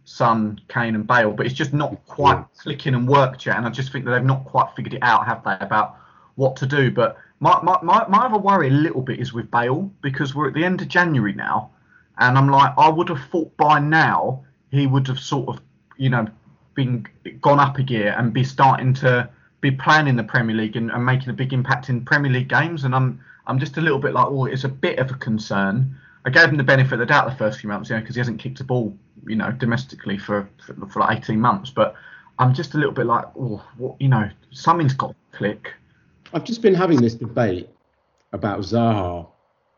Son, 0.06 0.58
Kane, 0.68 0.94
and 0.94 1.06
Bale? 1.06 1.32
But 1.32 1.44
it's 1.44 1.54
just 1.54 1.74
not 1.74 2.04
quite 2.06 2.42
clicking 2.56 2.94
and 2.94 3.06
worked 3.06 3.44
yet, 3.44 3.56
and 3.56 3.66
I 3.66 3.70
just 3.70 3.92
think 3.92 4.06
that 4.06 4.12
they've 4.12 4.24
not 4.24 4.44
quite 4.46 4.74
figured 4.74 4.94
it 4.94 5.02
out, 5.02 5.26
have 5.26 5.44
they, 5.44 5.56
about 5.60 5.96
what 6.36 6.56
to 6.56 6.66
do? 6.66 6.90
But 6.90 7.18
my, 7.40 7.60
my, 7.62 7.78
my, 7.82 8.06
my 8.08 8.26
other 8.26 8.38
worry 8.38 8.68
a 8.68 8.70
little 8.70 9.02
bit 9.02 9.20
is 9.20 9.34
with 9.34 9.50
Bale 9.50 9.90
because 10.00 10.34
we're 10.34 10.48
at 10.48 10.54
the 10.54 10.64
end 10.64 10.80
of 10.80 10.88
January 10.88 11.34
now, 11.34 11.70
and 12.18 12.38
I'm 12.38 12.48
like, 12.48 12.72
I 12.78 12.88
would 12.88 13.10
have 13.10 13.22
thought 13.30 13.54
by 13.56 13.78
now 13.78 14.44
he 14.70 14.86
would 14.86 15.06
have 15.08 15.18
sort 15.18 15.48
of, 15.48 15.60
you 15.96 16.08
know, 16.08 16.26
been 16.74 17.06
gone 17.40 17.58
up 17.58 17.78
a 17.78 17.82
gear 17.82 18.14
and 18.16 18.32
be 18.32 18.44
starting 18.44 18.94
to 18.94 19.28
be 19.60 19.70
playing 19.70 20.06
in 20.06 20.16
the 20.16 20.22
Premier 20.22 20.54
League 20.54 20.76
and, 20.76 20.90
and 20.90 21.04
making 21.04 21.30
a 21.30 21.32
big 21.32 21.52
impact 21.52 21.88
in 21.88 22.04
Premier 22.04 22.30
League 22.30 22.48
games. 22.48 22.84
And 22.84 22.94
I'm 22.94 23.20
I'm 23.46 23.58
just 23.58 23.76
a 23.76 23.80
little 23.80 23.98
bit 23.98 24.12
like, 24.12 24.26
oh, 24.26 24.44
it's 24.46 24.64
a 24.64 24.68
bit 24.68 24.98
of 24.98 25.10
a 25.10 25.14
concern. 25.14 25.96
I 26.24 26.30
gave 26.30 26.48
him 26.48 26.56
the 26.56 26.64
benefit 26.64 26.94
of 26.94 26.98
the 27.00 27.06
doubt 27.06 27.28
the 27.28 27.36
first 27.36 27.60
few 27.60 27.68
months, 27.68 27.88
you 27.88 27.96
know, 27.96 28.00
because 28.00 28.16
he 28.16 28.20
hasn't 28.20 28.40
kicked 28.40 28.60
a 28.60 28.64
ball, 28.64 28.96
you 29.26 29.36
know, 29.36 29.52
domestically 29.52 30.18
for, 30.18 30.48
for, 30.64 30.74
for 30.86 31.00
like 31.00 31.18
18 31.18 31.40
months. 31.40 31.70
But 31.70 31.94
I'm 32.38 32.54
just 32.54 32.74
a 32.74 32.78
little 32.78 32.92
bit 32.92 33.06
like, 33.06 33.24
oh, 33.38 33.64
what, 33.76 34.00
you 34.00 34.08
know, 34.08 34.28
something's 34.50 34.94
got 34.94 35.10
to 35.10 35.36
click. 35.36 35.72
I've 36.32 36.44
just 36.44 36.62
been 36.62 36.74
having 36.74 37.00
this 37.00 37.14
debate 37.14 37.68
about 38.32 38.60
Zaha 38.60 39.28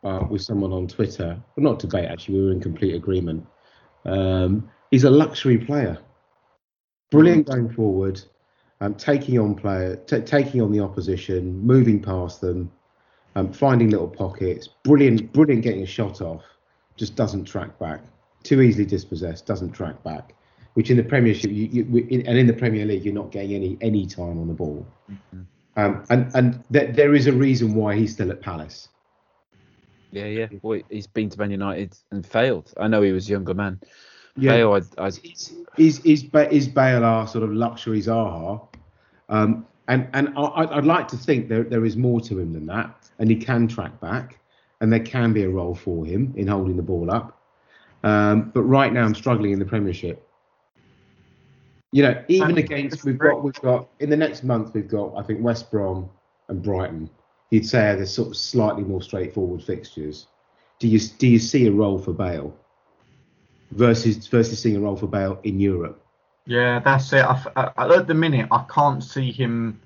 uh, 0.03 0.25
with 0.29 0.41
someone 0.41 0.73
on 0.73 0.87
Twitter. 0.87 1.41
Well, 1.55 1.63
not 1.63 1.79
debate, 1.79 2.05
actually, 2.05 2.39
we 2.39 2.45
were 2.45 2.51
in 2.51 2.61
complete 2.61 2.95
agreement. 2.95 3.45
Um, 4.05 4.69
he's 4.91 5.03
a 5.03 5.09
luxury 5.09 5.57
player. 5.57 5.97
Brilliant 7.11 7.47
going 7.47 7.69
forward, 7.69 8.21
um, 8.81 8.93
taking 8.93 9.39
on 9.39 9.55
player, 9.55 9.95
t- 9.95 10.21
taking 10.21 10.61
on 10.61 10.71
the 10.71 10.79
opposition, 10.79 11.59
moving 11.65 11.99
past 12.01 12.39
them, 12.39 12.71
um, 13.35 13.51
finding 13.51 13.89
little 13.89 14.07
pockets. 14.07 14.69
Brilliant, 14.83 15.33
brilliant 15.33 15.63
getting 15.63 15.81
a 15.81 15.87
shot 15.87 16.21
off. 16.21 16.43
Just 16.97 17.15
doesn't 17.15 17.45
track 17.45 17.79
back. 17.79 18.01
Too 18.43 18.61
easily 18.61 18.85
dispossessed. 18.85 19.45
Doesn't 19.45 19.71
track 19.71 20.01
back. 20.03 20.33
Which 20.75 20.89
in 20.89 20.97
the 20.97 21.03
Premiership, 21.03 21.51
you, 21.51 21.65
you, 21.71 22.07
in, 22.09 22.25
and 22.27 22.37
in 22.37 22.47
the 22.47 22.53
Premier 22.53 22.85
League, 22.85 23.03
you're 23.03 23.13
not 23.13 23.31
getting 23.31 23.53
any 23.53 23.77
any 23.81 24.05
time 24.05 24.39
on 24.39 24.47
the 24.47 24.53
ball. 24.53 24.85
Mm-hmm. 25.11 25.41
Um, 25.75 26.03
and 26.09 26.31
and 26.35 26.63
th- 26.71 26.95
there 26.95 27.15
is 27.15 27.27
a 27.27 27.33
reason 27.33 27.73
why 27.73 27.95
he's 27.95 28.13
still 28.13 28.31
at 28.31 28.41
Palace. 28.41 28.89
Yeah, 30.11 30.25
yeah. 30.25 30.47
Well, 30.61 30.81
he's 30.89 31.07
been 31.07 31.29
to 31.29 31.39
Man 31.39 31.51
United 31.51 31.97
and 32.11 32.25
failed. 32.25 32.73
I 32.77 32.87
know 32.87 33.01
he 33.01 33.11
was 33.11 33.27
a 33.27 33.31
younger 33.31 33.53
man. 33.53 33.79
Yeah. 34.35 34.51
Bale, 34.51 34.73
I, 34.73 35.03
I... 35.03 35.07
Is, 35.07 35.53
is, 35.77 35.99
is, 36.05 36.25
is 36.33 36.67
Bale 36.67 37.03
our 37.03 37.27
sort 37.27 37.43
of 37.43 37.51
luxury 37.51 38.01
Zaha? 38.01 38.67
Um, 39.27 39.65
and 39.87 40.07
and 40.13 40.29
I, 40.37 40.75
would 40.75 40.85
like 40.85 41.07
to 41.09 41.17
think 41.17 41.49
there, 41.49 41.63
there 41.63 41.85
is 41.85 41.97
more 41.97 42.21
to 42.21 42.39
him 42.39 42.53
than 42.53 42.65
that, 42.67 43.09
and 43.17 43.29
he 43.29 43.35
can 43.35 43.67
track 43.67 43.99
back, 43.99 44.39
and 44.81 44.93
there 44.93 44.99
can 44.99 45.33
be 45.33 45.43
a 45.43 45.49
role 45.49 45.75
for 45.75 46.05
him 46.05 46.33
in 46.37 46.47
holding 46.47 46.77
the 46.77 46.83
ball 46.83 47.11
up. 47.11 47.38
Um, 48.03 48.51
but 48.53 48.63
right 48.63 48.91
now, 48.91 49.03
I'm 49.03 49.15
struggling 49.15 49.51
in 49.51 49.59
the 49.59 49.65
Premiership. 49.65 50.25
You 51.91 52.03
know, 52.03 52.23
even 52.27 52.57
against 52.57 53.03
we've 53.03 53.17
got 53.17 53.43
we've 53.43 53.61
got 53.61 53.89
in 53.99 54.11
the 54.11 54.17
next 54.17 54.43
month 54.43 54.75
we've 54.75 54.87
got 54.87 55.17
I 55.17 55.23
think 55.23 55.41
West 55.41 55.71
Brom 55.71 56.09
and 56.47 56.61
Brighton. 56.61 57.09
You'd 57.49 57.65
say 57.65 57.95
they're 57.95 58.05
sort 58.05 58.29
of 58.29 58.37
slightly 58.37 58.83
more 58.83 59.01
straightforward 59.01 59.63
fixtures. 59.63 60.27
Do 60.77 60.87
you 60.87 60.99
do 60.99 61.27
you 61.27 61.39
see 61.39 61.65
a 61.65 61.71
role 61.71 61.97
for 61.97 62.13
Bale 62.13 62.55
versus 63.71 64.27
versus 64.27 64.61
seeing 64.61 64.75
a 64.75 64.79
role 64.79 64.95
for 64.95 65.07
Bale 65.07 65.39
in 65.43 65.59
Europe? 65.59 66.05
Yeah, 66.45 66.79
that's 66.79 67.11
it. 67.13 67.25
I, 67.25 67.71
I, 67.75 67.95
at 67.95 68.07
the 68.07 68.13
minute, 68.13 68.47
I 68.51 68.65
can't 68.69 69.03
see 69.03 69.31
him 69.31 69.79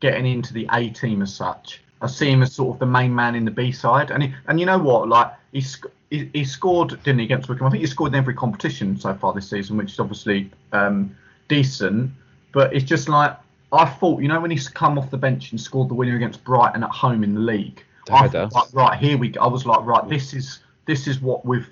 getting 0.00 0.26
into 0.26 0.52
the 0.52 0.68
A 0.72 0.90
team 0.90 1.22
as 1.22 1.34
such. 1.34 1.82
I 2.00 2.06
see 2.06 2.30
him 2.30 2.42
as 2.42 2.54
sort 2.54 2.76
of 2.76 2.80
the 2.80 2.86
main 2.86 3.14
man 3.14 3.34
in 3.34 3.44
the 3.44 3.50
B 3.50 3.72
side, 3.72 4.10
and 4.10 4.22
he, 4.22 4.34
and 4.48 4.58
you 4.58 4.66
know 4.66 4.78
what? 4.78 5.08
Like 5.08 5.32
he, 5.52 5.64
he, 6.12 6.30
he 6.34 6.44
scored, 6.44 6.90
didn't 7.02 7.20
he, 7.20 7.24
against 7.24 7.48
Wycombe? 7.48 7.68
I 7.68 7.70
think 7.70 7.80
he 7.80 7.86
scored 7.86 8.12
in 8.12 8.18
every 8.18 8.34
competition 8.34 8.98
so 9.00 9.14
far 9.14 9.32
this 9.32 9.48
season, 9.48 9.78
which 9.78 9.92
is 9.92 9.98
obviously 9.98 10.50
um, 10.72 11.16
decent. 11.48 12.10
But 12.52 12.74
it's 12.74 12.84
just 12.84 13.08
like 13.08 13.34
I 13.72 13.86
thought, 13.86 14.20
you 14.20 14.28
know, 14.28 14.38
when 14.38 14.50
he's 14.50 14.68
come 14.68 14.98
off 14.98 15.10
the 15.10 15.16
bench 15.16 15.50
and 15.50 15.60
scored 15.60 15.88
the 15.88 15.94
winner 15.94 16.14
against 16.14 16.44
Brighton 16.44 16.84
at 16.84 16.90
home 16.90 17.24
in 17.24 17.34
the 17.34 17.40
league. 17.40 17.82
I 18.10 18.28
thought, 18.28 18.52
like, 18.52 18.74
right 18.74 18.98
here 18.98 19.16
we 19.16 19.28
go. 19.30 19.40
I 19.40 19.46
was 19.46 19.64
like, 19.64 19.80
right, 19.86 20.06
this 20.08 20.34
is 20.34 20.58
this 20.84 21.06
is 21.06 21.20
what 21.20 21.46
we've 21.46 21.68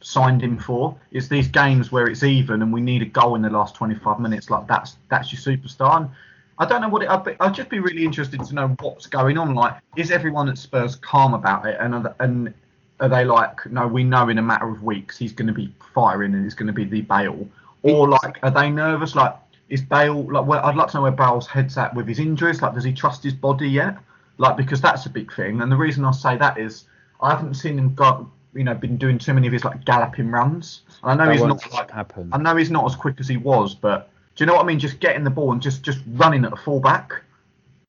signed 0.00 0.42
him 0.42 0.58
for. 0.58 0.98
It's 1.12 1.28
these 1.28 1.46
games 1.46 1.92
where 1.92 2.06
it's 2.06 2.24
even 2.24 2.62
and 2.62 2.72
we 2.72 2.80
need 2.80 3.02
a 3.02 3.06
goal 3.06 3.36
in 3.36 3.42
the 3.42 3.50
last 3.50 3.76
25 3.76 4.18
minutes. 4.18 4.50
Like 4.50 4.66
that's 4.66 4.96
that's 5.08 5.32
your 5.32 5.56
superstar. 5.56 5.98
And 5.98 6.10
I 6.58 6.64
don't 6.64 6.80
know 6.80 6.88
what 6.88 7.02
it. 7.02 7.10
I'd, 7.10 7.22
be, 7.22 7.36
I'd 7.38 7.54
just 7.54 7.68
be 7.68 7.78
really 7.78 8.04
interested 8.04 8.42
to 8.42 8.54
know 8.54 8.74
what's 8.80 9.06
going 9.06 9.38
on. 9.38 9.54
Like, 9.54 9.74
is 9.96 10.10
everyone 10.10 10.48
at 10.48 10.58
Spurs 10.58 10.96
calm 10.96 11.34
about 11.34 11.66
it? 11.66 11.76
And 11.78 12.08
and 12.18 12.54
are 13.00 13.08
they 13.08 13.24
like, 13.24 13.66
no, 13.70 13.86
we 13.86 14.04
know 14.04 14.28
in 14.28 14.38
a 14.38 14.42
matter 14.42 14.68
of 14.68 14.82
weeks 14.82 15.18
he's 15.18 15.32
going 15.32 15.48
to 15.48 15.52
be 15.52 15.72
firing 15.94 16.34
and 16.34 16.44
it's 16.44 16.54
going 16.54 16.66
to 16.66 16.72
be 16.72 16.84
the 16.84 17.02
Bale, 17.02 17.48
or 17.82 18.08
like, 18.08 18.38
are 18.42 18.50
they 18.50 18.70
nervous? 18.70 19.14
Like, 19.14 19.34
is 19.68 19.82
Bale 19.82 20.22
like? 20.32 20.46
Where, 20.46 20.64
I'd 20.64 20.76
like 20.76 20.88
to 20.88 20.98
know 20.98 21.02
where 21.02 21.10
Bale's 21.10 21.46
head's 21.46 21.76
at 21.76 21.94
with 21.94 22.06
his 22.06 22.18
injuries. 22.18 22.62
Like, 22.62 22.74
does 22.74 22.84
he 22.84 22.92
trust 22.92 23.22
his 23.22 23.34
body 23.34 23.68
yet? 23.68 23.96
Like, 24.38 24.56
because 24.56 24.80
that's 24.80 25.06
a 25.06 25.10
big 25.10 25.32
thing. 25.32 25.60
And 25.60 25.70
the 25.70 25.76
reason 25.76 26.04
I 26.04 26.12
say 26.12 26.36
that 26.36 26.58
is 26.58 26.84
I 27.20 27.30
haven't 27.30 27.54
seen 27.54 27.78
him 27.78 27.94
got 27.94 28.24
you 28.54 28.64
know 28.64 28.74
been 28.74 28.96
doing 28.96 29.18
too 29.18 29.34
many 29.34 29.46
of 29.46 29.52
his 29.52 29.64
like 29.64 29.84
galloping 29.84 30.30
runs. 30.30 30.82
I 31.02 31.14
know 31.14 31.26
that 31.26 31.32
he's 31.32 31.42
not 31.42 31.72
like 31.72 31.90
happen. 31.90 32.30
I 32.32 32.38
know 32.38 32.56
he's 32.56 32.70
not 32.70 32.84
as 32.86 32.96
quick 32.96 33.16
as 33.20 33.28
he 33.28 33.36
was, 33.36 33.74
but 33.74 34.10
do 34.34 34.42
you 34.44 34.46
know 34.46 34.54
what 34.54 34.64
I 34.64 34.66
mean? 34.66 34.78
Just 34.78 35.00
getting 35.00 35.24
the 35.24 35.30
ball 35.30 35.52
and 35.52 35.60
just 35.60 35.82
just 35.82 36.00
running 36.08 36.44
at 36.44 36.52
a 36.52 36.56
fullback. 36.56 37.22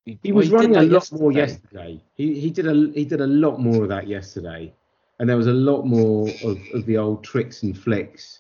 He, 0.05 0.17
he 0.23 0.31
was 0.31 0.49
running 0.49 0.75
a 0.75 0.81
lot 0.81 0.91
yesterday. 0.91 1.21
more 1.21 1.31
yesterday. 1.31 2.01
He 2.15 2.39
he 2.39 2.49
did 2.49 2.67
a 2.67 2.91
he 2.93 3.05
did 3.05 3.21
a 3.21 3.27
lot 3.27 3.59
more 3.59 3.83
of 3.83 3.89
that 3.89 4.07
yesterday, 4.07 4.73
and 5.19 5.29
there 5.29 5.37
was 5.37 5.47
a 5.47 5.53
lot 5.53 5.83
more 5.83 6.29
of, 6.43 6.59
of 6.73 6.85
the 6.85 6.97
old 6.97 7.23
tricks 7.23 7.63
and 7.63 7.77
flicks, 7.77 8.39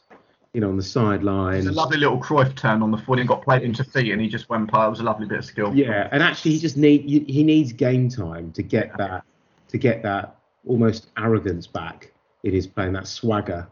you 0.53 0.61
know, 0.61 0.69
on 0.69 0.77
the 0.77 0.83
sideline. 0.83 1.67
a 1.67 1.71
lovely 1.71 1.97
little 1.97 2.19
Cruyff 2.19 2.55
turn 2.55 2.81
on 2.81 2.91
the 2.91 2.97
foot. 2.97 3.19
He 3.19 3.25
got 3.25 3.43
played 3.43 3.63
into 3.63 3.83
feet, 3.83 4.11
and 4.11 4.21
he 4.21 4.27
just 4.27 4.49
went 4.49 4.69
past. 4.69 4.87
It 4.87 4.89
was 4.91 4.99
a 4.99 5.03
lovely 5.03 5.25
bit 5.25 5.39
of 5.39 5.45
skill. 5.45 5.73
Yeah, 5.75 6.07
and 6.11 6.21
actually, 6.21 6.51
he 6.51 6.59
just 6.59 6.77
need 6.77 7.07
he 7.07 7.43
needs 7.43 7.71
game 7.73 8.09
time 8.09 8.51
to 8.53 8.63
get 8.63 8.95
that 8.97 9.23
to 9.69 9.77
get 9.77 10.03
that 10.03 10.37
almost 10.65 11.07
arrogance 11.17 11.67
back 11.67 12.11
in 12.43 12.53
his 12.53 12.67
playing 12.67 12.93
that 12.93 13.07
swagger. 13.07 13.67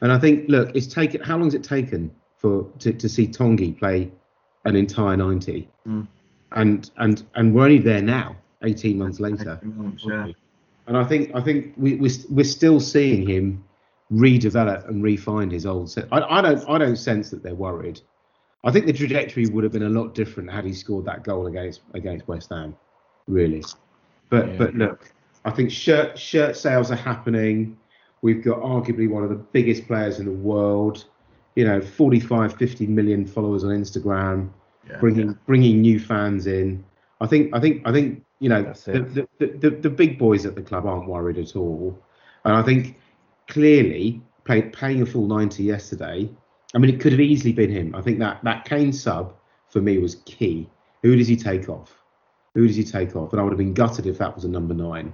And 0.00 0.12
I 0.12 0.18
think, 0.18 0.48
look, 0.48 0.74
it's 0.74 0.86
taken. 0.86 1.20
How 1.22 1.36
long 1.36 1.46
has 1.46 1.54
it 1.54 1.64
taken 1.64 2.14
for 2.36 2.70
to, 2.80 2.92
to 2.92 3.08
see 3.08 3.26
Tanguy 3.26 3.78
play 3.78 4.10
an 4.64 4.76
entire 4.76 5.16
90? 5.16 5.68
Mm. 5.86 6.06
And 6.52 6.90
and 6.98 7.24
and 7.34 7.54
we're 7.54 7.64
only 7.64 7.78
there 7.78 8.02
now, 8.02 8.36
18 8.62 8.98
months 8.98 9.20
later. 9.20 9.58
18 9.62 9.76
months, 9.76 10.04
yeah. 10.06 10.26
And 10.86 10.96
I 10.96 11.04
think 11.04 11.34
I 11.34 11.40
think 11.40 11.74
we 11.76 11.96
we're, 11.96 12.10
we're 12.30 12.44
still 12.44 12.80
seeing 12.80 13.28
him 13.28 13.64
redevelop 14.12 14.88
and 14.88 15.02
refine 15.02 15.50
his 15.50 15.66
old 15.66 15.90
set. 15.90 16.06
I, 16.12 16.20
I 16.20 16.40
don't 16.40 16.68
I 16.68 16.78
don't 16.78 16.96
sense 16.96 17.30
that 17.30 17.42
they're 17.42 17.54
worried. 17.54 18.00
I 18.64 18.72
think 18.72 18.86
the 18.86 18.92
trajectory 18.92 19.46
would 19.46 19.64
have 19.64 19.72
been 19.72 19.84
a 19.84 19.88
lot 19.88 20.14
different 20.14 20.50
had 20.50 20.64
he 20.64 20.72
scored 20.72 21.04
that 21.06 21.24
goal 21.24 21.46
against 21.46 21.82
against 21.94 22.26
West 22.28 22.50
Ham, 22.50 22.76
really. 23.26 23.62
But 24.28 24.48
yeah. 24.48 24.56
but 24.56 24.74
look, 24.74 25.12
I 25.44 25.50
think 25.50 25.70
shirt 25.70 26.18
shirt 26.18 26.56
sales 26.56 26.90
are 26.90 26.96
happening. 26.96 27.76
We've 28.22 28.42
got 28.42 28.60
arguably 28.60 29.08
one 29.08 29.22
of 29.22 29.28
the 29.28 29.36
biggest 29.36 29.86
players 29.86 30.18
in 30.18 30.26
the 30.26 30.32
world. 30.32 31.04
You 31.54 31.64
know, 31.64 31.80
45, 31.80 32.54
50 32.54 32.86
million 32.86 33.24
followers 33.26 33.64
on 33.64 33.70
Instagram, 33.70 34.50
yeah, 34.88 34.98
bringing 34.98 35.28
yeah. 35.28 35.34
bringing 35.46 35.80
new 35.80 35.98
fans 35.98 36.46
in. 36.46 36.84
I 37.20 37.26
think 37.26 37.54
I 37.54 37.60
think 37.60 37.82
I 37.86 37.92
think 37.92 38.24
you 38.38 38.48
know 38.48 38.62
the, 38.62 39.26
the, 39.38 39.46
the, 39.46 39.70
the, 39.70 39.90
big 39.90 40.18
boys 40.18 40.44
at 40.44 40.54
the 40.54 40.62
club 40.62 40.86
aren't 40.86 41.08
worried 41.08 41.38
at 41.38 41.56
all, 41.56 41.98
and 42.44 42.54
I 42.54 42.62
think 42.62 42.98
clearly 43.48 44.20
played 44.44 44.72
paying 44.72 45.02
a 45.02 45.06
full 45.06 45.26
90 45.26 45.62
yesterday. 45.62 46.28
I 46.74 46.78
mean, 46.78 46.94
it 46.94 47.00
could 47.00 47.12
have 47.12 47.20
easily 47.20 47.52
been 47.52 47.70
him. 47.70 47.94
I 47.94 48.02
think 48.02 48.18
that 48.18 48.42
that 48.44 48.64
Kane 48.64 48.92
sub 48.92 49.34
for 49.68 49.80
me 49.80 49.98
was 49.98 50.16
key. 50.26 50.68
Who 51.02 51.16
does 51.16 51.28
he 51.28 51.36
take 51.36 51.68
off? 51.68 52.02
Who 52.54 52.66
does 52.66 52.76
he 52.76 52.84
take 52.84 53.16
off? 53.16 53.32
And 53.32 53.40
I 53.40 53.44
would 53.44 53.52
have 53.52 53.58
been 53.58 53.74
gutted 53.74 54.06
if 54.06 54.18
that 54.18 54.34
was 54.34 54.44
a 54.44 54.48
number 54.48 54.74
nine 54.74 55.12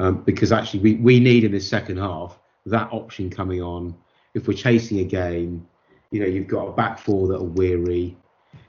um, 0.00 0.22
because 0.22 0.50
actually 0.50 0.80
we, 0.80 0.94
we 0.94 1.20
need 1.20 1.44
in 1.44 1.52
this 1.52 1.68
second 1.68 1.98
half 1.98 2.38
that 2.66 2.88
option 2.92 3.30
coming 3.30 3.62
on. 3.62 3.94
If 4.34 4.48
we're 4.48 4.56
chasing 4.56 5.00
a 5.00 5.04
game, 5.04 5.66
you 6.10 6.20
know, 6.20 6.26
you've 6.26 6.48
got 6.48 6.68
a 6.68 6.72
back 6.72 6.98
four 6.98 7.28
that 7.28 7.36
are 7.36 7.44
weary, 7.44 8.16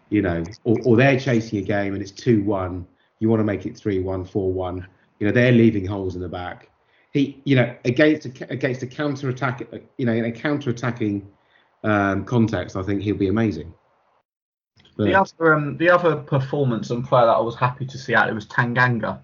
you 0.09 0.21
know, 0.21 0.43
or, 0.63 0.77
or 0.83 0.97
they're 0.97 1.19
chasing 1.19 1.59
a 1.59 1.61
game 1.61 1.93
and 1.93 2.01
it's 2.01 2.11
2 2.11 2.43
1. 2.43 2.85
You 3.21 3.29
want 3.29 3.39
to 3.39 3.43
make 3.43 3.67
it 3.67 3.77
3 3.77 3.99
1, 3.99 4.25
4 4.25 4.51
1. 4.51 4.87
You 5.19 5.27
know, 5.27 5.31
they're 5.31 5.51
leaving 5.51 5.85
holes 5.85 6.15
in 6.15 6.21
the 6.21 6.27
back. 6.27 6.69
He, 7.13 7.39
you 7.45 7.55
know, 7.55 7.75
against 7.85 8.25
a, 8.25 8.51
against 8.51 8.81
a 8.81 8.87
counter 8.87 9.29
attack, 9.29 9.61
you 9.97 10.05
know, 10.05 10.13
in 10.13 10.25
a 10.25 10.31
counter 10.31 10.71
attacking 10.71 11.29
um, 11.83 12.25
context, 12.25 12.75
I 12.75 12.81
think 12.81 13.03
he'll 13.03 13.15
be 13.15 13.27
amazing. 13.27 13.73
But, 14.97 15.05
the 15.05 15.15
other, 15.15 15.53
um, 15.53 15.77
the 15.77 15.89
other 15.89 16.15
performance 16.15 16.89
and 16.89 17.05
player 17.05 17.27
that 17.27 17.33
I 17.33 17.41
was 17.41 17.55
happy 17.55 17.85
to 17.85 17.97
see 17.97 18.15
out 18.15 18.27
it 18.27 18.33
was 18.33 18.47
Tanganga 18.47 19.21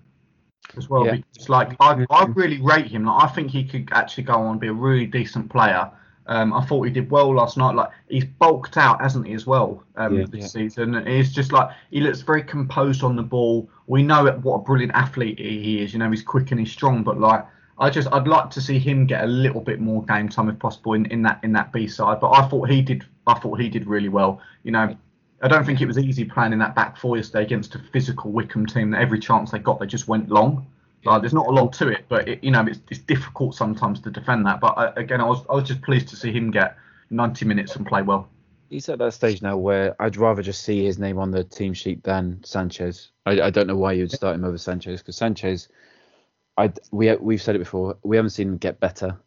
as 0.77 0.89
well. 0.89 1.05
Yeah. 1.05 1.15
Because 1.15 1.49
like 1.49 1.75
I, 1.79 2.05
I 2.11 2.25
really 2.25 2.61
rate 2.61 2.87
him. 2.87 3.05
Like 3.05 3.23
I 3.23 3.27
think 3.27 3.49
he 3.49 3.63
could 3.63 3.89
actually 3.93 4.25
go 4.25 4.33
on 4.33 4.51
and 4.51 4.59
be 4.59 4.67
a 4.67 4.73
really 4.73 5.07
decent 5.07 5.49
player. 5.49 5.89
Um, 6.27 6.53
I 6.53 6.65
thought 6.65 6.83
he 6.83 6.91
did 6.91 7.09
well 7.09 7.33
last 7.33 7.57
night. 7.57 7.75
Like 7.75 7.89
he's 8.09 8.25
bulked 8.25 8.77
out, 8.77 9.01
hasn't 9.01 9.27
he, 9.27 9.33
as 9.33 9.47
well 9.47 9.83
um, 9.95 10.17
yeah, 10.17 10.25
this 10.29 10.41
yeah. 10.41 10.47
season? 10.47 11.05
He's 11.07 11.33
just 11.33 11.51
like 11.51 11.69
he 11.89 12.01
looks 12.01 12.21
very 12.21 12.43
composed 12.43 13.03
on 13.03 13.15
the 13.15 13.23
ball. 13.23 13.69
We 13.87 14.03
know 14.03 14.25
what 14.43 14.55
a 14.55 14.59
brilliant 14.59 14.93
athlete 14.93 15.39
he 15.39 15.81
is. 15.81 15.93
You 15.93 15.99
know, 15.99 16.09
he's 16.09 16.21
quick 16.21 16.51
and 16.51 16.59
he's 16.59 16.71
strong, 16.71 17.03
but 17.03 17.19
like 17.19 17.45
I 17.79 17.89
just 17.89 18.07
I'd 18.11 18.27
like 18.27 18.49
to 18.51 18.61
see 18.61 18.79
him 18.79 19.05
get 19.05 19.23
a 19.23 19.27
little 19.27 19.61
bit 19.61 19.79
more 19.79 20.03
game 20.05 20.29
time 20.29 20.49
if 20.49 20.59
possible 20.59 20.93
in, 20.93 21.05
in 21.07 21.21
that 21.23 21.39
in 21.43 21.53
that 21.53 21.71
B 21.71 21.87
side. 21.87 22.19
But 22.19 22.31
I 22.31 22.47
thought 22.47 22.69
he 22.69 22.81
did 22.81 23.05
I 23.27 23.39
thought 23.39 23.59
he 23.59 23.69
did 23.69 23.87
really 23.87 24.09
well. 24.09 24.41
You 24.63 24.71
know, 24.71 24.95
I 25.41 25.47
don't 25.47 25.65
think 25.65 25.81
it 25.81 25.85
was 25.85 25.97
easy 25.97 26.25
playing 26.25 26.53
in 26.53 26.59
that 26.59 26.75
back 26.75 26.97
four 26.97 27.17
yesterday 27.17 27.43
against 27.43 27.75
a 27.75 27.79
physical 27.79 28.31
Wycombe 28.31 28.65
team 28.65 28.91
that 28.91 29.01
every 29.01 29.19
chance 29.19 29.51
they 29.51 29.59
got 29.59 29.79
they 29.79 29.85
just 29.85 30.07
went 30.07 30.29
long. 30.29 30.65
Like 31.05 31.21
there's 31.21 31.33
not 31.33 31.47
a 31.47 31.51
lot 31.51 31.71
to 31.73 31.89
it, 31.89 32.05
but 32.09 32.27
it, 32.27 32.43
you 32.43 32.51
know 32.51 32.65
it's, 32.65 32.79
it's 32.89 32.99
difficult 32.99 33.55
sometimes 33.55 33.99
to 34.01 34.11
defend 34.11 34.45
that. 34.47 34.59
But 34.59 34.77
I, 34.77 34.85
uh, 34.87 34.93
again, 34.97 35.21
I 35.21 35.25
was 35.25 35.45
I 35.49 35.53
was 35.53 35.67
just 35.67 35.81
pleased 35.83 36.07
to 36.09 36.15
see 36.15 36.31
him 36.31 36.49
get 36.51 36.75
90 37.11 37.45
minutes 37.45 37.75
and 37.75 37.85
play 37.85 38.01
well. 38.01 38.27
He's 38.69 38.89
at 38.89 38.99
that 38.99 39.13
stage 39.13 39.41
now 39.41 39.57
where 39.57 39.95
I'd 40.01 40.17
rather 40.17 40.41
just 40.41 40.63
see 40.63 40.83
his 40.83 40.99
name 40.99 41.19
on 41.19 41.31
the 41.31 41.43
team 41.43 41.73
sheet 41.73 42.03
than 42.03 42.43
Sanchez. 42.43 43.09
I, 43.25 43.41
I 43.41 43.49
don't 43.49 43.67
know 43.67 43.77
why 43.77 43.93
you'd 43.93 44.11
start 44.11 44.35
him 44.35 44.43
over 44.43 44.57
Sanchez 44.57 45.01
because 45.01 45.15
Sanchez, 45.15 45.69
I 46.57 46.73
we 46.91 47.15
we've 47.15 47.41
said 47.41 47.55
it 47.55 47.59
before, 47.59 47.97
we 48.03 48.15
haven't 48.15 48.31
seen 48.31 48.49
him 48.49 48.57
get 48.57 48.79
better 48.79 49.17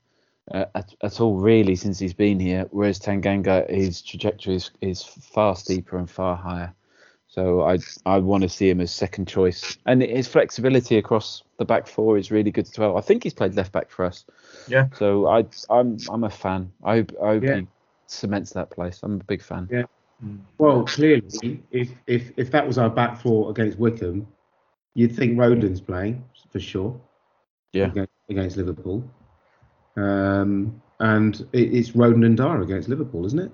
uh, 0.50 0.66
at, 0.74 0.94
at, 1.02 1.20
all 1.20 1.36
really 1.36 1.76
since 1.76 1.98
he's 1.98 2.14
been 2.14 2.40
here. 2.40 2.66
Whereas 2.70 2.98
Tanganga, 2.98 3.68
his 3.70 4.02
trajectory 4.02 4.56
is, 4.56 4.70
is 4.80 5.02
far 5.02 5.56
steeper 5.56 5.96
and 5.96 6.10
far 6.10 6.36
higher. 6.36 6.74
So 7.28 7.62
I 7.62 7.78
I 8.04 8.18
want 8.18 8.42
to 8.42 8.48
see 8.48 8.68
him 8.68 8.80
as 8.80 8.90
second 8.90 9.28
choice, 9.28 9.78
and 9.86 10.02
his 10.02 10.26
flexibility 10.26 10.98
across 10.98 11.44
the 11.58 11.64
back 11.64 11.86
four 11.86 12.18
is 12.18 12.32
really 12.32 12.50
good 12.50 12.66
as 12.66 12.76
well. 12.76 12.96
I 12.96 13.02
think 13.02 13.22
he's 13.22 13.34
played 13.34 13.54
left 13.54 13.70
back 13.70 13.88
for 13.88 14.04
us. 14.04 14.24
Yeah. 14.66 14.88
So 14.96 15.28
I 15.28 15.46
I'm 15.70 15.98
I'm 16.10 16.24
a 16.24 16.30
fan. 16.30 16.72
I 16.82 16.96
hope 16.96 17.12
I 17.22 17.26
hope 17.26 17.44
yeah. 17.44 17.56
he 17.60 17.66
cements 18.10 18.52
that 18.52 18.70
place. 18.70 19.00
I'm 19.02 19.20
a 19.20 19.24
big 19.24 19.42
fan. 19.42 19.68
Yeah. 19.70 19.84
Well, 20.58 20.84
clearly, 20.84 21.22
if 21.70 21.90
if 22.06 22.30
if 22.36 22.50
that 22.50 22.66
was 22.66 22.76
our 22.76 22.90
back 22.90 23.20
four 23.20 23.50
against 23.50 23.78
Wycombe, 23.78 24.26
you'd 24.94 25.16
think 25.16 25.38
Rodon's 25.38 25.80
playing 25.80 26.22
for 26.50 26.60
sure. 26.60 27.00
Yeah. 27.72 27.86
Against, 27.86 28.12
against 28.28 28.56
Liverpool. 28.56 29.08
Um, 29.96 30.82
and 30.98 31.46
it's 31.52 31.90
Rodon 31.90 32.26
and 32.26 32.36
Dier 32.36 32.60
against 32.60 32.88
Liverpool, 32.88 33.24
isn't 33.26 33.38
it? 33.38 33.52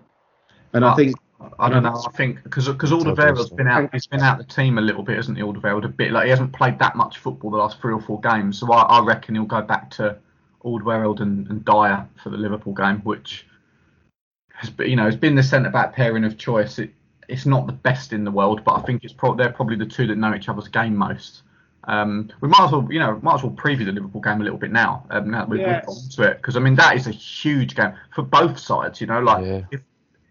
And 0.72 0.84
I 0.84 0.94
think 0.96 1.14
I 1.58 1.68
don't 1.68 1.82
know. 1.82 2.02
I 2.06 2.10
think 2.12 2.42
because 2.42 2.66
because 2.66 2.90
Alderweireld's 2.90 3.50
been 3.50 3.68
out, 3.68 3.90
he's 3.92 4.06
been 4.06 4.20
out 4.20 4.38
the 4.38 4.44
team 4.44 4.78
a 4.78 4.80
little 4.80 5.02
bit, 5.02 5.16
hasn't 5.16 5.36
he? 5.36 5.44
Alderweireld 5.44 5.84
a 5.84 5.88
bit 5.88 6.12
like 6.12 6.24
he 6.24 6.30
hasn't 6.30 6.52
played 6.52 6.78
that 6.78 6.96
much 6.96 7.18
football 7.18 7.50
the 7.50 7.58
last 7.58 7.80
three 7.80 7.92
or 7.92 8.00
four 8.00 8.20
games. 8.20 8.58
So 8.58 8.72
I, 8.72 8.82
I 8.82 9.04
reckon 9.04 9.34
he'll 9.34 9.44
go 9.44 9.62
back 9.62 9.90
to 9.92 10.18
Alderweireld 10.64 11.20
and, 11.20 11.46
and 11.48 11.64
Dier 11.64 12.08
for 12.22 12.30
the 12.30 12.36
Liverpool 12.36 12.72
game, 12.72 13.00
which 13.00 13.46
has 14.56 14.70
been, 14.70 14.90
you 14.90 14.96
know 14.96 15.04
has 15.04 15.16
been 15.16 15.34
the 15.34 15.42
centre 15.42 15.70
back 15.70 15.94
pairing 15.94 16.24
of 16.24 16.36
choice. 16.38 16.78
It, 16.78 16.92
it's 17.28 17.46
not 17.46 17.66
the 17.66 17.72
best 17.72 18.12
in 18.12 18.24
the 18.24 18.30
world, 18.30 18.62
but 18.64 18.72
I 18.72 18.82
think 18.82 19.02
it's 19.04 19.12
pro- 19.12 19.34
they're 19.34 19.52
probably 19.52 19.76
the 19.76 19.86
two 19.86 20.06
that 20.06 20.16
know 20.16 20.34
each 20.34 20.48
other's 20.48 20.68
game 20.68 20.96
most. 20.96 21.42
Um, 21.84 22.30
we 22.40 22.48
might 22.48 22.64
as 22.64 22.72
well, 22.72 22.86
you 22.90 22.98
know, 22.98 23.18
might 23.22 23.34
as 23.34 23.42
well 23.42 23.52
preview 23.52 23.84
the 23.84 23.92
Liverpool 23.92 24.20
game 24.20 24.40
a 24.40 24.44
little 24.44 24.58
bit 24.58 24.72
now. 24.72 25.06
Um, 25.10 25.30
now 25.30 25.46
we've, 25.46 25.60
yes. 25.60 25.86
gone 25.86 26.08
to 26.10 26.30
it 26.30 26.36
because 26.38 26.56
I 26.56 26.60
mean 26.60 26.74
that 26.76 26.96
is 26.96 27.06
a 27.06 27.12
huge 27.12 27.76
game 27.76 27.94
for 28.14 28.22
both 28.22 28.58
sides. 28.58 29.00
You 29.00 29.06
know, 29.06 29.20
like 29.20 29.44
yeah. 29.44 29.62
if 29.70 29.80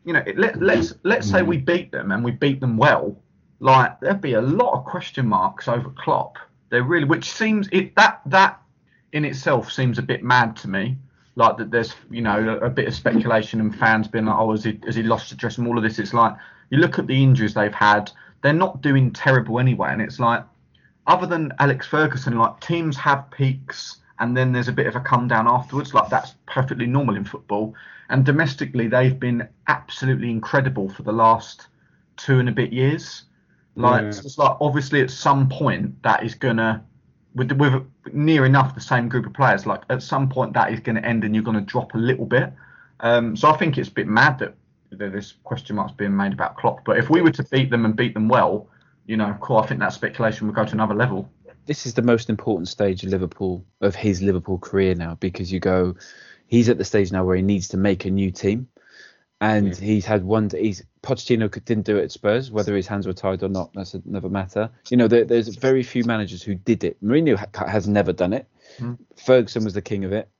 you 0.03 0.13
know, 0.13 0.23
it, 0.25 0.37
let, 0.37 0.61
let's 0.61 0.93
let's 1.03 1.29
say 1.29 1.41
we 1.41 1.57
beat 1.57 1.91
them 1.91 2.11
and 2.11 2.23
we 2.23 2.31
beat 2.31 2.59
them 2.59 2.77
well, 2.77 3.15
like 3.59 3.99
there'd 4.01 4.21
be 4.21 4.33
a 4.33 4.41
lot 4.41 4.73
of 4.73 4.85
question 4.85 5.27
marks 5.27 5.67
over 5.67 5.89
Klopp. 5.89 6.37
There 6.69 6.83
really, 6.83 7.05
which 7.05 7.31
seems 7.31 7.69
it 7.71 7.95
that 7.95 8.21
that 8.25 8.61
in 9.13 9.23
itself 9.23 9.71
seems 9.71 9.97
a 9.97 10.01
bit 10.01 10.23
mad 10.23 10.57
to 10.57 10.69
me. 10.69 10.97
Like 11.35 11.57
that, 11.57 11.71
there's 11.71 11.93
you 12.09 12.21
know 12.21 12.59
a, 12.61 12.67
a 12.67 12.69
bit 12.69 12.87
of 12.87 12.95
speculation 12.95 13.59
and 13.59 13.75
fans 13.75 14.07
being 14.07 14.25
like, 14.25 14.37
oh, 14.37 14.51
has 14.51 14.63
he 14.63 14.79
has 14.85 14.95
he 14.95 15.03
lost 15.03 15.29
the 15.29 15.35
dressing? 15.35 15.67
All 15.67 15.77
of 15.77 15.83
this, 15.83 15.99
it's 15.99 16.13
like 16.13 16.35
you 16.69 16.77
look 16.77 16.97
at 16.99 17.07
the 17.07 17.23
injuries 17.23 17.53
they've 17.53 17.73
had. 17.73 18.11
They're 18.41 18.53
not 18.53 18.81
doing 18.81 19.11
terrible 19.11 19.59
anyway, 19.59 19.89
and 19.91 20.01
it's 20.01 20.19
like 20.19 20.43
other 21.07 21.27
than 21.27 21.51
Alex 21.59 21.87
Ferguson, 21.87 22.37
like 22.37 22.59
teams 22.61 22.95
have 22.97 23.29
peaks 23.31 23.97
and 24.19 24.35
then 24.35 24.51
there's 24.51 24.67
a 24.67 24.73
bit 24.73 24.87
of 24.87 24.95
a 24.95 24.99
come 24.99 25.27
down 25.27 25.47
afterwards. 25.47 25.93
Like 25.93 26.09
that's 26.09 26.35
perfectly 26.45 26.85
normal 26.85 27.15
in 27.15 27.25
football. 27.25 27.73
And 28.09 28.25
domestically, 28.25 28.87
they've 28.87 29.19
been 29.19 29.47
absolutely 29.67 30.29
incredible 30.29 30.89
for 30.89 31.03
the 31.03 31.11
last 31.11 31.67
two 32.17 32.39
and 32.39 32.47
a 32.47 32.51
bit 32.51 32.71
years. 32.71 33.23
Like 33.75 34.03
yeah. 34.03 34.09
it's 34.09 34.37
like 34.37 34.57
obviously 34.61 35.01
at 35.01 35.11
some 35.11 35.49
point 35.49 36.01
that 36.03 36.23
is 36.23 36.35
gonna 36.35 36.83
with 37.35 37.51
with 37.51 37.85
near 38.11 38.45
enough 38.45 38.73
the 38.73 38.81
same 38.81 39.09
group 39.09 39.25
of 39.25 39.33
players. 39.33 39.65
Like 39.65 39.83
at 39.89 40.01
some 40.01 40.29
point 40.29 40.53
that 40.53 40.71
is 40.73 40.79
going 40.79 40.95
to 40.95 41.05
end 41.05 41.23
and 41.23 41.35
you're 41.35 41.43
going 41.43 41.57
to 41.57 41.63
drop 41.63 41.93
a 41.93 41.97
little 41.97 42.25
bit. 42.25 42.51
Um, 43.01 43.35
so 43.35 43.49
I 43.49 43.57
think 43.57 43.77
it's 43.77 43.89
a 43.89 43.93
bit 43.93 44.07
mad 44.07 44.39
that 44.39 44.55
there's 44.91 45.35
question 45.43 45.75
marks 45.75 45.91
being 45.91 46.15
made 46.15 46.33
about 46.33 46.57
Klopp. 46.57 46.85
But 46.85 46.97
if 46.97 47.09
we 47.09 47.21
were 47.21 47.31
to 47.31 47.43
beat 47.43 47.69
them 47.69 47.85
and 47.85 47.95
beat 47.95 48.13
them 48.13 48.29
well, 48.29 48.67
you 49.05 49.17
know, 49.17 49.37
cool. 49.41 49.57
I 49.57 49.67
think 49.67 49.79
that 49.81 49.93
speculation 49.93 50.47
would 50.47 50.55
go 50.55 50.65
to 50.65 50.71
another 50.71 50.95
level. 50.95 51.29
This 51.65 51.85
is 51.85 51.93
the 51.93 52.01
most 52.01 52.29
important 52.29 52.67
stage 52.67 53.03
of 53.03 53.09
Liverpool 53.09 53.63
of 53.81 53.95
his 53.95 54.21
Liverpool 54.21 54.59
career 54.59 54.95
now 54.95 55.15
because 55.15 55.51
you 55.51 55.59
go, 55.59 55.95
he's 56.47 56.69
at 56.69 56.77
the 56.77 56.85
stage 56.85 57.11
now 57.11 57.23
where 57.25 57.35
he 57.35 57.41
needs 57.41 57.67
to 57.69 57.77
make 57.77 58.05
a 58.05 58.11
new 58.11 58.31
team, 58.31 58.67
and 59.41 59.75
he's 59.75 60.05
had 60.05 60.23
one. 60.23 60.49
He's 60.49 60.83
Pochettino 61.03 61.51
didn't 61.65 61.85
do 61.85 61.97
it 61.97 62.03
at 62.03 62.11
Spurs, 62.11 62.51
whether 62.51 62.75
his 62.75 62.87
hands 62.87 63.05
were 63.05 63.13
tied 63.13 63.43
or 63.43 63.49
not. 63.49 63.71
That's 63.73 63.93
another 63.93 64.29
matter. 64.29 64.69
You 64.89 64.97
know, 64.97 65.07
there, 65.07 65.25
there's 65.25 65.49
very 65.49 65.83
few 65.83 66.03
managers 66.03 66.41
who 66.41 66.55
did 66.55 66.83
it. 66.83 67.03
Mourinho 67.03 67.37
ha- 67.37 67.67
has 67.67 67.87
never 67.87 68.13
done 68.13 68.33
it. 68.33 68.47
Mm. 68.79 68.97
Ferguson 69.15 69.63
was 69.63 69.73
the 69.73 69.81
king 69.81 70.05
of 70.05 70.11
it. 70.11 70.29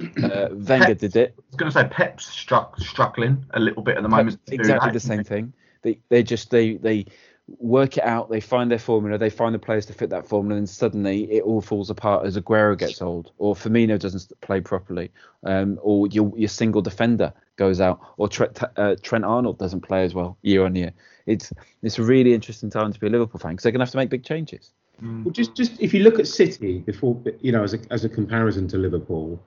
Uh, 0.00 0.48
Wenger 0.52 0.86
Pep, 0.86 0.98
did 0.98 1.16
it. 1.16 1.34
I 1.36 1.42
was 1.48 1.56
going 1.56 1.72
to 1.72 1.78
say 1.78 1.88
Pep's 1.90 2.24
struck, 2.24 2.78
struggling 2.80 3.44
a 3.50 3.60
little 3.60 3.82
bit 3.82 3.98
at 3.98 4.02
the 4.02 4.08
moment. 4.08 4.38
exactly 4.46 4.92
the 4.92 5.00
same 5.00 5.24
thing. 5.24 5.52
They 5.82 5.98
they 6.08 6.22
just 6.22 6.50
they 6.50 6.76
they 6.76 7.04
work 7.58 7.96
it 7.96 8.04
out, 8.04 8.30
they 8.30 8.40
find 8.40 8.70
their 8.70 8.78
formula, 8.78 9.18
they 9.18 9.30
find 9.30 9.54
the 9.54 9.58
players 9.58 9.86
to 9.86 9.92
fit 9.92 10.10
that 10.10 10.26
formula, 10.26 10.56
and 10.56 10.68
suddenly 10.68 11.30
it 11.30 11.42
all 11.42 11.60
falls 11.60 11.90
apart 11.90 12.24
as 12.24 12.36
Aguero 12.38 12.78
gets 12.78 13.02
old, 13.02 13.32
or 13.38 13.54
Firmino 13.54 13.98
doesn't 13.98 14.32
play 14.40 14.60
properly, 14.60 15.10
um, 15.44 15.78
or 15.82 16.06
your 16.06 16.32
your 16.36 16.48
single 16.48 16.82
defender 16.82 17.32
goes 17.60 17.80
out, 17.80 18.00
or 18.16 18.26
Trent, 18.26 18.58
uh, 18.76 18.96
Trent 19.02 19.24
Arnold 19.24 19.58
doesn't 19.58 19.82
play 19.82 20.02
as 20.02 20.14
well 20.14 20.38
year 20.42 20.64
on 20.64 20.74
year. 20.74 20.92
It's 21.26 21.52
it's 21.82 21.98
a 21.98 22.02
really 22.02 22.32
interesting 22.32 22.70
time 22.70 22.92
to 22.92 22.98
be 22.98 23.06
a 23.06 23.10
Liverpool 23.10 23.38
fan 23.38 23.52
because 23.52 23.64
they're 23.64 23.72
going 23.72 23.80
to 23.80 23.84
have 23.84 23.92
to 23.92 23.98
make 23.98 24.08
big 24.08 24.24
changes. 24.24 24.72
Mm. 25.02 25.24
Well, 25.24 25.32
just 25.32 25.54
just 25.54 25.78
if 25.78 25.92
you 25.94 26.02
look 26.02 26.18
at 26.18 26.26
City 26.26 26.78
before, 26.78 27.22
you 27.40 27.52
know, 27.52 27.62
as 27.62 27.74
a 27.74 27.78
as 27.90 28.04
a 28.04 28.08
comparison 28.08 28.66
to 28.68 28.78
Liverpool, 28.78 29.40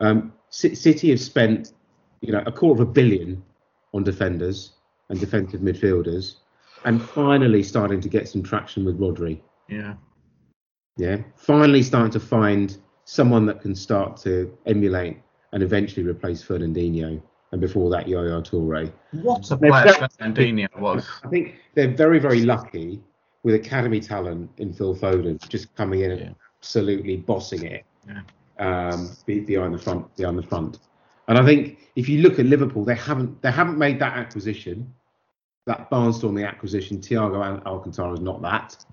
um, 0.00 0.32
City 0.50 1.10
have 1.10 1.20
spent 1.20 1.72
you 2.20 2.32
know 2.32 2.42
a 2.46 2.52
quarter 2.52 2.82
of 2.82 2.88
a 2.88 2.92
billion 2.92 3.42
on 3.94 4.04
defenders 4.04 4.74
and 5.08 5.18
defensive 5.18 5.60
midfielders 5.60 6.36
and 6.84 7.02
finally 7.02 7.62
starting 7.62 8.00
to 8.00 8.08
get 8.08 8.28
some 8.28 8.42
traction 8.42 8.84
with 8.84 8.98
Rodri. 9.00 9.40
Yeah. 9.68 9.94
Yeah. 10.98 11.18
Finally 11.36 11.82
starting 11.82 12.12
to 12.12 12.20
find 12.20 12.76
someone 13.04 13.46
that 13.46 13.60
can 13.60 13.74
start 13.74 14.16
to 14.18 14.56
emulate 14.66 15.18
and 15.52 15.62
eventually 15.62 16.06
replace 16.06 16.44
Fernandinho. 16.44 17.22
And 17.54 17.60
before 17.60 17.88
that, 17.90 18.08
Yaya 18.08 18.42
Toure. 18.42 18.92
What 19.12 19.48
a 19.48 19.56
player 19.56 19.70
Fernandinho 19.70 20.76
was. 20.80 21.08
I 21.22 21.28
think 21.28 21.54
they're 21.74 21.94
very, 21.94 22.18
very 22.18 22.40
lucky 22.40 23.00
with 23.44 23.54
academy 23.54 24.00
talent 24.00 24.50
in 24.58 24.72
Phil 24.72 24.92
Foden 24.96 25.38
just 25.48 25.72
coming 25.76 26.00
in 26.00 26.10
and 26.10 26.20
yeah. 26.20 26.30
absolutely 26.58 27.16
bossing 27.16 27.62
it 27.62 27.84
yeah. 28.08 28.22
um, 28.58 29.08
behind 29.24 29.72
the 29.72 29.78
front, 29.78 30.16
behind 30.16 30.36
the 30.36 30.42
front. 30.42 30.80
And 31.28 31.38
I 31.38 31.44
think 31.44 31.78
if 31.94 32.08
you 32.08 32.22
look 32.22 32.40
at 32.40 32.46
Liverpool, 32.46 32.84
they 32.84 32.96
haven't 32.96 33.40
they 33.40 33.52
haven't 33.52 33.78
made 33.78 34.00
that 34.00 34.16
acquisition 34.16 34.92
that 35.66 35.88
Barnstorming 35.92 36.48
acquisition, 36.48 36.98
Thiago 36.98 37.40
and 37.46 37.64
Alcantara 37.64 38.14
is 38.14 38.20
not 38.20 38.42
that. 38.42 38.84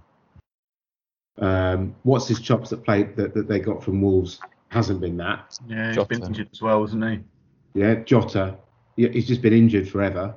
Um, 1.40 1.96
what's 2.04 2.28
his 2.28 2.40
chops 2.40 2.70
that 2.70 2.84
played 2.86 3.16
that, 3.16 3.34
that 3.34 3.48
they 3.48 3.60
got 3.60 3.84
from 3.84 4.02
Wolves 4.02 4.40
hasn't 4.70 5.02
been 5.02 5.18
that. 5.18 5.58
Yeah, 5.68 5.88
he's 5.88 5.96
Jota. 5.96 6.08
been 6.10 6.24
injured 6.28 6.50
as 6.52 6.62
well, 6.62 6.82
hasn't 6.82 7.04
he? 7.04 7.20
Yeah, 7.74 7.96
Jota. 7.96 8.58
He's 8.96 9.28
just 9.28 9.42
been 9.42 9.54
injured 9.54 9.90
forever. 9.90 10.36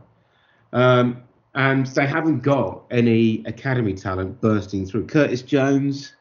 Um, 0.72 1.22
and 1.54 1.86
they 1.88 2.06
haven't 2.06 2.40
got 2.40 2.84
any 2.90 3.42
academy 3.46 3.94
talent 3.94 4.40
bursting 4.40 4.86
through. 4.86 5.06
Curtis 5.06 5.42
Jones 5.42 6.14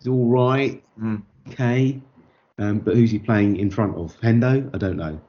is 0.00 0.08
all 0.08 0.26
right, 0.26 0.82
mm. 1.00 1.22
okay, 1.48 2.00
um, 2.58 2.78
but 2.78 2.94
who's 2.94 3.10
he 3.10 3.18
playing 3.18 3.56
in 3.56 3.70
front 3.70 3.96
of? 3.96 4.18
Hendo? 4.20 4.70
I 4.74 4.78
don't 4.78 4.96
know. 4.96 5.20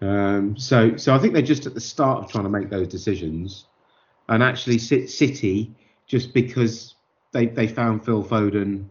Um, 0.00 0.56
so, 0.56 0.96
so 0.96 1.14
I 1.14 1.18
think 1.18 1.32
they're 1.32 1.42
just 1.42 1.66
at 1.66 1.74
the 1.74 1.80
start 1.80 2.24
of 2.24 2.30
trying 2.30 2.44
to 2.44 2.50
make 2.50 2.68
those 2.68 2.88
decisions, 2.88 3.66
and 4.28 4.42
actually, 4.42 4.78
City 4.78 5.74
just 6.06 6.34
because 6.34 6.94
they 7.32 7.46
they 7.46 7.66
found 7.66 8.04
Phil 8.04 8.22
Foden, 8.22 8.86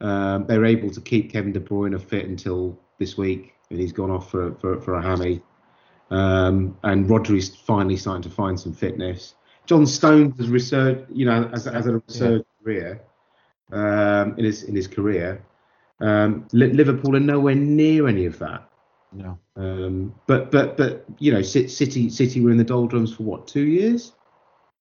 um, 0.00 0.46
they're 0.46 0.64
able 0.64 0.90
to 0.90 1.00
keep 1.00 1.32
Kevin 1.32 1.52
De 1.52 1.60
Bruyne 1.60 1.94
a 1.94 1.98
fit 1.98 2.26
until 2.26 2.78
this 2.98 3.16
week, 3.16 3.54
and 3.70 3.80
he's 3.80 3.92
gone 3.92 4.10
off 4.10 4.30
for 4.30 4.54
for, 4.56 4.80
for 4.80 4.94
a 4.94 5.02
hammy. 5.02 5.42
Um, 6.10 6.76
and 6.84 7.08
Rodri's 7.08 7.54
finally 7.54 7.96
starting 7.96 8.22
to 8.22 8.30
find 8.30 8.58
some 8.58 8.72
fitness. 8.72 9.34
John 9.66 9.86
Stones 9.86 10.38
has 10.38 10.48
researched, 10.48 11.04
you 11.10 11.26
know, 11.26 11.50
as, 11.52 11.66
as 11.66 11.86
a 11.86 12.00
research 12.06 12.46
yeah. 12.46 12.64
career 12.64 13.02
um, 13.72 14.34
in 14.38 14.44
his 14.44 14.62
in 14.62 14.74
his 14.74 14.86
career. 14.86 15.44
Um, 16.00 16.46
Liverpool 16.52 17.16
are 17.16 17.20
nowhere 17.20 17.54
near 17.54 18.08
any 18.08 18.24
of 18.24 18.38
that. 18.38 18.68
No. 19.12 19.38
Um, 19.56 20.14
but 20.26 20.50
but 20.50 20.76
but 20.76 21.04
you 21.18 21.32
know, 21.32 21.42
City 21.42 22.08
City 22.08 22.40
were 22.40 22.50
in 22.50 22.56
the 22.56 22.64
doldrums 22.64 23.14
for 23.14 23.24
what 23.24 23.46
two 23.46 23.66
years, 23.66 24.12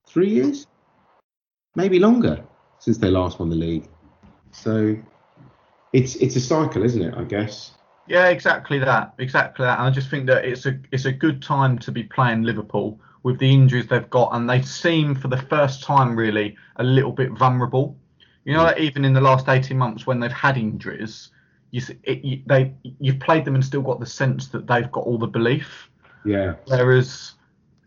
three 0.05 0.29
years, 0.29 0.67
maybe 1.75 1.99
longer. 1.99 2.43
since 2.79 2.97
they 2.97 3.09
last 3.09 3.39
won 3.39 3.49
the 3.49 3.55
league. 3.55 3.87
So 4.51 4.95
it's 5.93 6.15
it's 6.15 6.35
a 6.35 6.41
cycle, 6.41 6.83
isn't 6.83 7.01
it? 7.01 7.13
I 7.15 7.23
guess. 7.23 7.73
Yeah, 8.07 8.29
exactly 8.29 8.79
that. 8.79 9.13
Exactly 9.17 9.65
that. 9.65 9.79
And 9.79 9.87
I 9.87 9.91
just 9.91 10.09
think 10.09 10.27
that 10.27 10.45
it's 10.45 10.65
a 10.65 10.79
it's 10.91 11.05
a 11.05 11.11
good 11.11 11.41
time 11.41 11.77
to 11.79 11.91
be 11.91 12.03
playing 12.03 12.43
Liverpool 12.43 12.99
with 13.23 13.39
the 13.39 13.51
injuries 13.51 13.87
they've 13.87 14.09
got, 14.09 14.33
and 14.33 14.49
they 14.49 14.61
seem 14.61 15.15
for 15.15 15.27
the 15.27 15.37
first 15.37 15.83
time 15.83 16.15
really 16.15 16.55
a 16.77 16.83
little 16.83 17.11
bit 17.11 17.31
vulnerable. 17.31 17.97
You 18.45 18.53
know, 18.53 18.59
mm. 18.59 18.65
like 18.65 18.79
even 18.79 19.03
in 19.03 19.13
the 19.13 19.21
last 19.21 19.49
eighteen 19.49 19.77
months 19.77 20.07
when 20.07 20.19
they've 20.19 20.31
had 20.31 20.57
injuries, 20.57 21.29
you, 21.71 21.81
it, 22.03 22.23
you 22.23 22.41
they 22.45 22.73
you've 22.99 23.19
played 23.19 23.45
them 23.45 23.55
and 23.55 23.65
still 23.65 23.81
got 23.81 23.99
the 23.99 24.05
sense 24.05 24.47
that 24.49 24.67
they've 24.67 24.91
got 24.91 25.03
all 25.03 25.17
the 25.17 25.27
belief. 25.27 25.89
Yeah. 26.25 26.55
Whereas 26.65 27.33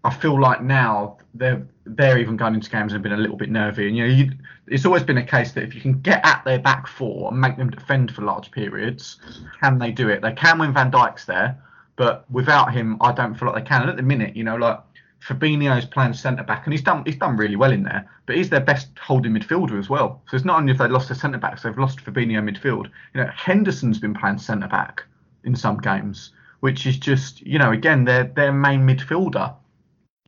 I 0.04 0.12
feel 0.12 0.40
like 0.40 0.62
now 0.62 1.18
they're 1.34 1.66
they're 1.96 2.18
even 2.18 2.36
going 2.36 2.54
into 2.54 2.70
games 2.70 2.92
and 2.92 3.02
been 3.02 3.12
a 3.12 3.16
little 3.16 3.36
bit 3.36 3.50
nervy. 3.50 3.88
And 3.88 3.96
you 3.96 4.06
know, 4.06 4.14
you, 4.14 4.32
it's 4.66 4.86
always 4.86 5.02
been 5.02 5.18
a 5.18 5.26
case 5.26 5.52
that 5.52 5.64
if 5.64 5.74
you 5.74 5.80
can 5.80 6.00
get 6.00 6.24
at 6.24 6.44
their 6.44 6.58
back 6.58 6.86
four 6.86 7.30
and 7.30 7.40
make 7.40 7.56
them 7.56 7.70
defend 7.70 8.14
for 8.14 8.22
large 8.22 8.50
periods, 8.50 9.18
can 9.60 9.78
they 9.78 9.90
do 9.90 10.08
it? 10.08 10.22
They 10.22 10.32
can 10.32 10.58
when 10.58 10.72
Van 10.72 10.90
Dijk's 10.90 11.24
there, 11.24 11.62
but 11.96 12.30
without 12.30 12.72
him, 12.72 12.96
I 13.00 13.12
don't 13.12 13.34
feel 13.34 13.48
like 13.48 13.64
they 13.64 13.68
can. 13.68 13.82
And 13.82 13.90
at 13.90 13.96
the 13.96 14.02
minute, 14.02 14.36
you 14.36 14.44
know, 14.44 14.56
like 14.56 14.80
Fabinho's 15.26 15.84
playing 15.84 16.14
centre 16.14 16.42
back, 16.42 16.66
and 16.66 16.72
he's 16.72 16.82
done 16.82 17.02
he's 17.04 17.16
done 17.16 17.36
really 17.36 17.56
well 17.56 17.72
in 17.72 17.82
there. 17.82 18.08
But 18.26 18.36
he's 18.36 18.50
their 18.50 18.60
best 18.60 18.90
holding 18.98 19.32
midfielder 19.32 19.78
as 19.78 19.88
well. 19.88 20.22
So 20.28 20.36
it's 20.36 20.46
not 20.46 20.58
only 20.58 20.72
if 20.72 20.78
they 20.78 20.88
lost 20.88 21.08
their 21.08 21.16
centre 21.16 21.38
backs, 21.38 21.62
they've 21.62 21.76
lost 21.76 22.04
Fabinho 22.04 22.42
midfield. 22.42 22.86
You 23.14 23.22
know, 23.22 23.30
Henderson's 23.34 23.98
been 23.98 24.14
playing 24.14 24.38
centre 24.38 24.68
back 24.68 25.02
in 25.44 25.56
some 25.56 25.78
games, 25.78 26.32
which 26.60 26.86
is 26.86 26.96
just 26.96 27.42
you 27.42 27.58
know 27.58 27.72
again 27.72 28.04
their 28.04 28.24
their 28.24 28.52
main 28.52 28.80
midfielder. 28.80 29.54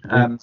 Um, 0.09 0.38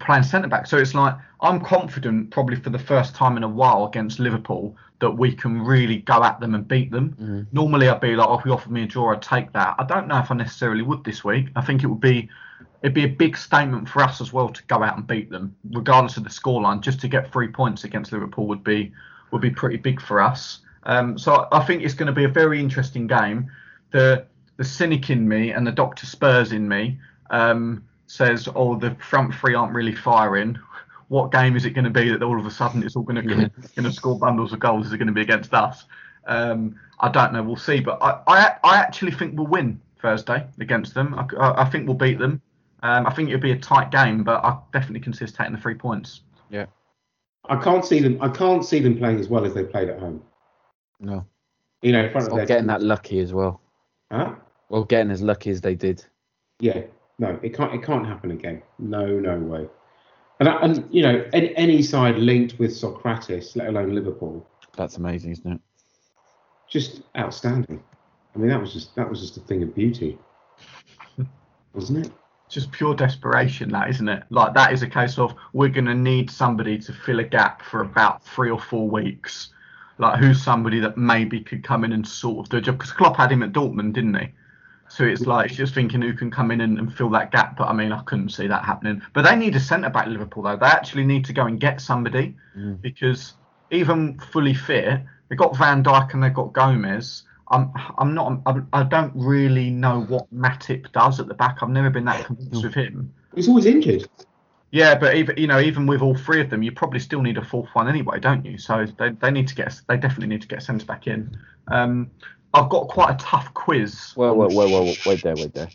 playing 0.00 0.22
centre 0.22 0.48
back. 0.48 0.66
So 0.66 0.78
it's 0.78 0.94
like 0.94 1.14
I'm 1.40 1.60
confident, 1.60 2.30
probably 2.30 2.56
for 2.56 2.70
the 2.70 2.78
first 2.78 3.14
time 3.14 3.36
in 3.36 3.42
a 3.42 3.48
while 3.48 3.84
against 3.86 4.18
Liverpool, 4.18 4.76
that 5.00 5.10
we 5.10 5.32
can 5.34 5.60
really 5.60 5.98
go 5.98 6.22
at 6.22 6.38
them 6.40 6.54
and 6.54 6.66
beat 6.66 6.90
them. 6.90 7.16
Mhm. 7.20 7.46
Normally, 7.52 7.88
I'd 7.88 8.00
be 8.00 8.14
like, 8.14 8.28
oh, 8.28 8.38
if 8.38 8.44
you 8.44 8.52
offered 8.52 8.72
me 8.72 8.84
a 8.84 8.86
draw, 8.86 9.12
I'd 9.12 9.22
take 9.22 9.52
that. 9.52 9.74
I 9.78 9.84
don't 9.84 10.06
know 10.06 10.18
if 10.18 10.30
I 10.30 10.34
necessarily 10.34 10.82
would 10.82 11.04
this 11.04 11.24
week. 11.24 11.48
I 11.56 11.62
think 11.62 11.82
it 11.82 11.86
would 11.88 12.00
be 12.00 12.28
it'd 12.82 12.94
be 12.94 13.04
a 13.04 13.08
big 13.08 13.36
statement 13.36 13.88
for 13.88 14.02
us 14.02 14.20
as 14.20 14.32
well 14.32 14.48
to 14.48 14.62
go 14.64 14.82
out 14.82 14.96
and 14.96 15.06
beat 15.06 15.30
them, 15.30 15.54
regardless 15.70 16.16
of 16.16 16.24
the 16.24 16.30
scoreline. 16.30 16.80
Just 16.80 17.00
to 17.00 17.08
get 17.08 17.32
three 17.32 17.48
points 17.48 17.84
against 17.84 18.12
Liverpool 18.12 18.46
would 18.48 18.64
be 18.64 18.92
would 19.30 19.42
be 19.42 19.50
pretty 19.50 19.76
big 19.76 20.00
for 20.00 20.20
us. 20.20 20.60
Um, 20.84 21.16
so 21.16 21.46
I 21.52 21.60
think 21.60 21.82
it's 21.82 21.94
going 21.94 22.08
to 22.08 22.12
be 22.12 22.24
a 22.24 22.28
very 22.28 22.60
interesting 22.60 23.06
game. 23.06 23.50
The 23.90 24.24
the 24.56 24.64
cynic 24.64 25.10
in 25.10 25.28
me 25.28 25.50
and 25.50 25.66
the 25.66 25.72
Doctor 25.72 26.06
Spurs 26.06 26.52
in 26.52 26.68
me 26.68 26.98
um, 27.30 27.84
says, 28.12 28.48
"Oh, 28.54 28.76
the 28.76 28.94
front 28.96 29.34
three 29.34 29.54
aren't 29.54 29.74
really 29.74 29.94
firing." 29.94 30.58
What 31.08 31.32
game 31.32 31.56
is 31.56 31.64
it 31.64 31.70
going 31.70 31.84
to 31.84 31.90
be 31.90 32.10
that 32.10 32.22
all 32.22 32.38
of 32.38 32.46
a 32.46 32.50
sudden 32.50 32.82
it's 32.82 32.96
all 32.96 33.02
going 33.02 33.26
to 33.26 33.50
going 33.76 33.84
to 33.84 33.92
score 33.92 34.18
bundles 34.18 34.52
of 34.52 34.60
goals? 34.60 34.86
Is 34.86 34.92
it 34.92 34.98
going 34.98 35.08
to 35.08 35.12
be 35.12 35.22
against 35.22 35.52
us? 35.52 35.84
Um, 36.26 36.78
I 37.00 37.08
don't 37.08 37.32
know. 37.32 37.42
We'll 37.42 37.56
see. 37.56 37.80
But 37.80 37.98
I, 38.02 38.20
I 38.26 38.56
I 38.64 38.76
actually 38.76 39.12
think 39.12 39.36
we'll 39.36 39.46
win 39.46 39.80
Thursday 40.00 40.46
against 40.60 40.94
them. 40.94 41.14
I, 41.14 41.26
I, 41.36 41.62
I 41.62 41.70
think 41.70 41.86
we'll 41.86 41.96
beat 41.96 42.18
them. 42.18 42.40
Um, 42.82 43.06
I 43.06 43.14
think 43.14 43.28
it'll 43.28 43.40
be 43.40 43.52
a 43.52 43.58
tight 43.58 43.90
game, 43.90 44.24
but 44.24 44.44
I 44.44 44.58
definitely 44.72 45.00
consider 45.00 45.30
taking 45.30 45.54
the 45.54 45.60
three 45.60 45.74
points. 45.74 46.22
Yeah. 46.50 46.66
I 47.48 47.56
can't 47.56 47.84
see 47.84 48.00
them. 48.00 48.18
I 48.20 48.28
can't 48.28 48.64
see 48.64 48.80
them 48.80 48.98
playing 48.98 49.18
as 49.20 49.28
well 49.28 49.44
as 49.44 49.54
they 49.54 49.64
played 49.64 49.88
at 49.88 49.98
home. 49.98 50.22
No. 51.00 51.24
You 51.80 51.92
know, 51.92 52.04
in 52.04 52.12
front 52.12 52.26
of 52.26 52.32
Or 52.32 52.36
their 52.36 52.46
getting 52.46 52.66
that 52.68 52.82
lucky 52.82 53.20
as 53.20 53.32
well. 53.32 53.60
Huh? 54.10 54.34
Well, 54.68 54.84
getting 54.84 55.10
as 55.10 55.22
lucky 55.22 55.50
as 55.50 55.60
they 55.60 55.74
did. 55.74 56.04
Yeah. 56.60 56.82
No, 57.18 57.38
it 57.42 57.54
can't. 57.54 57.74
It 57.74 57.82
can't 57.82 58.06
happen 58.06 58.30
again. 58.30 58.62
No, 58.78 59.06
no 59.06 59.38
way. 59.38 59.68
And 60.40 60.48
and 60.48 60.88
you 60.90 61.02
know, 61.02 61.24
any, 61.32 61.54
any 61.56 61.82
side 61.82 62.16
linked 62.16 62.58
with 62.58 62.72
Sokratis, 62.72 63.54
let 63.56 63.68
alone 63.68 63.94
Liverpool, 63.94 64.46
That's 64.76 64.96
amazing, 64.96 65.32
isn't 65.32 65.52
it? 65.52 65.60
just 66.68 67.02
outstanding. 67.16 67.82
I 68.34 68.38
mean, 68.38 68.48
that 68.48 68.60
was 68.60 68.72
just 68.72 68.94
that 68.96 69.08
was 69.08 69.20
just 69.20 69.36
a 69.36 69.40
thing 69.40 69.62
of 69.62 69.74
beauty, 69.74 70.18
wasn't 71.74 72.06
it? 72.06 72.12
just 72.52 72.70
pure 72.70 72.94
desperation 72.94 73.70
that 73.70 73.88
isn't 73.88 74.10
it 74.10 74.24
like 74.28 74.52
that 74.52 74.74
is 74.74 74.82
a 74.82 74.86
case 74.86 75.18
of 75.18 75.34
we're 75.54 75.70
going 75.70 75.86
to 75.86 75.94
need 75.94 76.30
somebody 76.30 76.76
to 76.78 76.92
fill 76.92 77.18
a 77.18 77.24
gap 77.24 77.62
for 77.62 77.80
about 77.80 78.22
three 78.22 78.50
or 78.50 78.60
four 78.60 78.86
weeks 78.90 79.48
like 79.96 80.18
who's 80.20 80.42
somebody 80.42 80.78
that 80.78 80.98
maybe 80.98 81.40
could 81.40 81.64
come 81.64 81.82
in 81.82 81.92
and 81.92 82.06
sort 82.06 82.44
of 82.44 82.50
do 82.50 82.58
a 82.58 82.60
job 82.60 82.76
because 82.76 82.92
Klopp 82.92 83.16
had 83.16 83.32
him 83.32 83.42
at 83.42 83.52
Dortmund 83.52 83.94
didn't 83.94 84.14
he 84.14 84.28
so 84.92 85.04
it's 85.04 85.22
like 85.26 85.46
it's 85.48 85.56
just 85.56 85.74
thinking 85.74 86.02
who 86.02 86.12
can 86.12 86.30
come 86.30 86.50
in 86.50 86.60
and, 86.60 86.78
and 86.78 86.94
fill 86.94 87.08
that 87.10 87.30
gap 87.32 87.56
but 87.56 87.64
I 87.68 87.72
mean 87.72 87.92
I 87.92 88.02
couldn't 88.02 88.30
see 88.30 88.46
that 88.46 88.64
happening 88.64 89.00
but 89.14 89.22
they 89.22 89.36
need 89.36 89.56
a 89.56 89.60
centre 89.60 89.90
back 89.90 90.06
Liverpool 90.06 90.42
though 90.42 90.56
they 90.56 90.66
actually 90.66 91.04
need 91.04 91.24
to 91.26 91.32
go 91.32 91.46
and 91.46 91.58
get 91.60 91.80
somebody 91.80 92.36
Mm. 92.56 92.82
because 92.82 93.32
even 93.70 94.18
fully 94.18 94.52
fit 94.52 95.00
they've 95.28 95.38
got 95.38 95.56
Van 95.56 95.82
Dijk 95.82 96.12
and 96.12 96.22
they've 96.22 96.34
got 96.34 96.52
Gomez 96.52 97.22
I'm 97.52 97.70
I'm 97.98 98.14
not 98.14 98.40
I'm, 98.46 98.68
I 98.72 98.82
don't 98.82 99.12
really 99.14 99.70
know 99.70 100.02
what 100.02 100.32
Matip 100.34 100.90
does 100.92 101.20
at 101.20 101.28
the 101.28 101.34
back. 101.34 101.58
I've 101.62 101.68
never 101.68 101.90
been 101.90 102.06
that 102.06 102.24
convinced 102.24 102.64
with 102.64 102.74
him. 102.74 103.12
He's 103.34 103.48
always 103.48 103.66
injured. 103.66 104.08
Yeah, 104.70 104.98
but 104.98 105.16
even 105.16 105.36
you 105.36 105.46
know 105.46 105.60
even 105.60 105.86
with 105.86 106.00
all 106.00 106.14
three 106.14 106.40
of 106.40 106.48
them, 106.48 106.62
you 106.62 106.72
probably 106.72 106.98
still 106.98 107.20
need 107.20 107.36
a 107.36 107.44
fourth 107.44 107.68
one 107.74 107.88
anyway, 107.88 108.20
don't 108.20 108.44
you? 108.44 108.56
So 108.56 108.86
they, 108.98 109.10
they 109.10 109.30
need 109.30 109.48
to 109.48 109.54
get 109.54 109.78
they 109.86 109.98
definitely 109.98 110.28
need 110.28 110.42
to 110.42 110.48
get 110.48 110.62
centre 110.62 110.86
back 110.86 111.06
in. 111.06 111.36
Um, 111.68 112.10
I've 112.54 112.68
got 112.68 112.88
quite 112.88 113.14
a 113.14 113.16
tough 113.16 113.52
quiz. 113.54 114.12
Well, 114.16 114.36
well, 114.36 114.48
well, 114.54 114.70
well, 114.70 114.94
wait 115.06 115.22
there, 115.22 115.34
wait 115.34 115.54
there. 115.54 115.68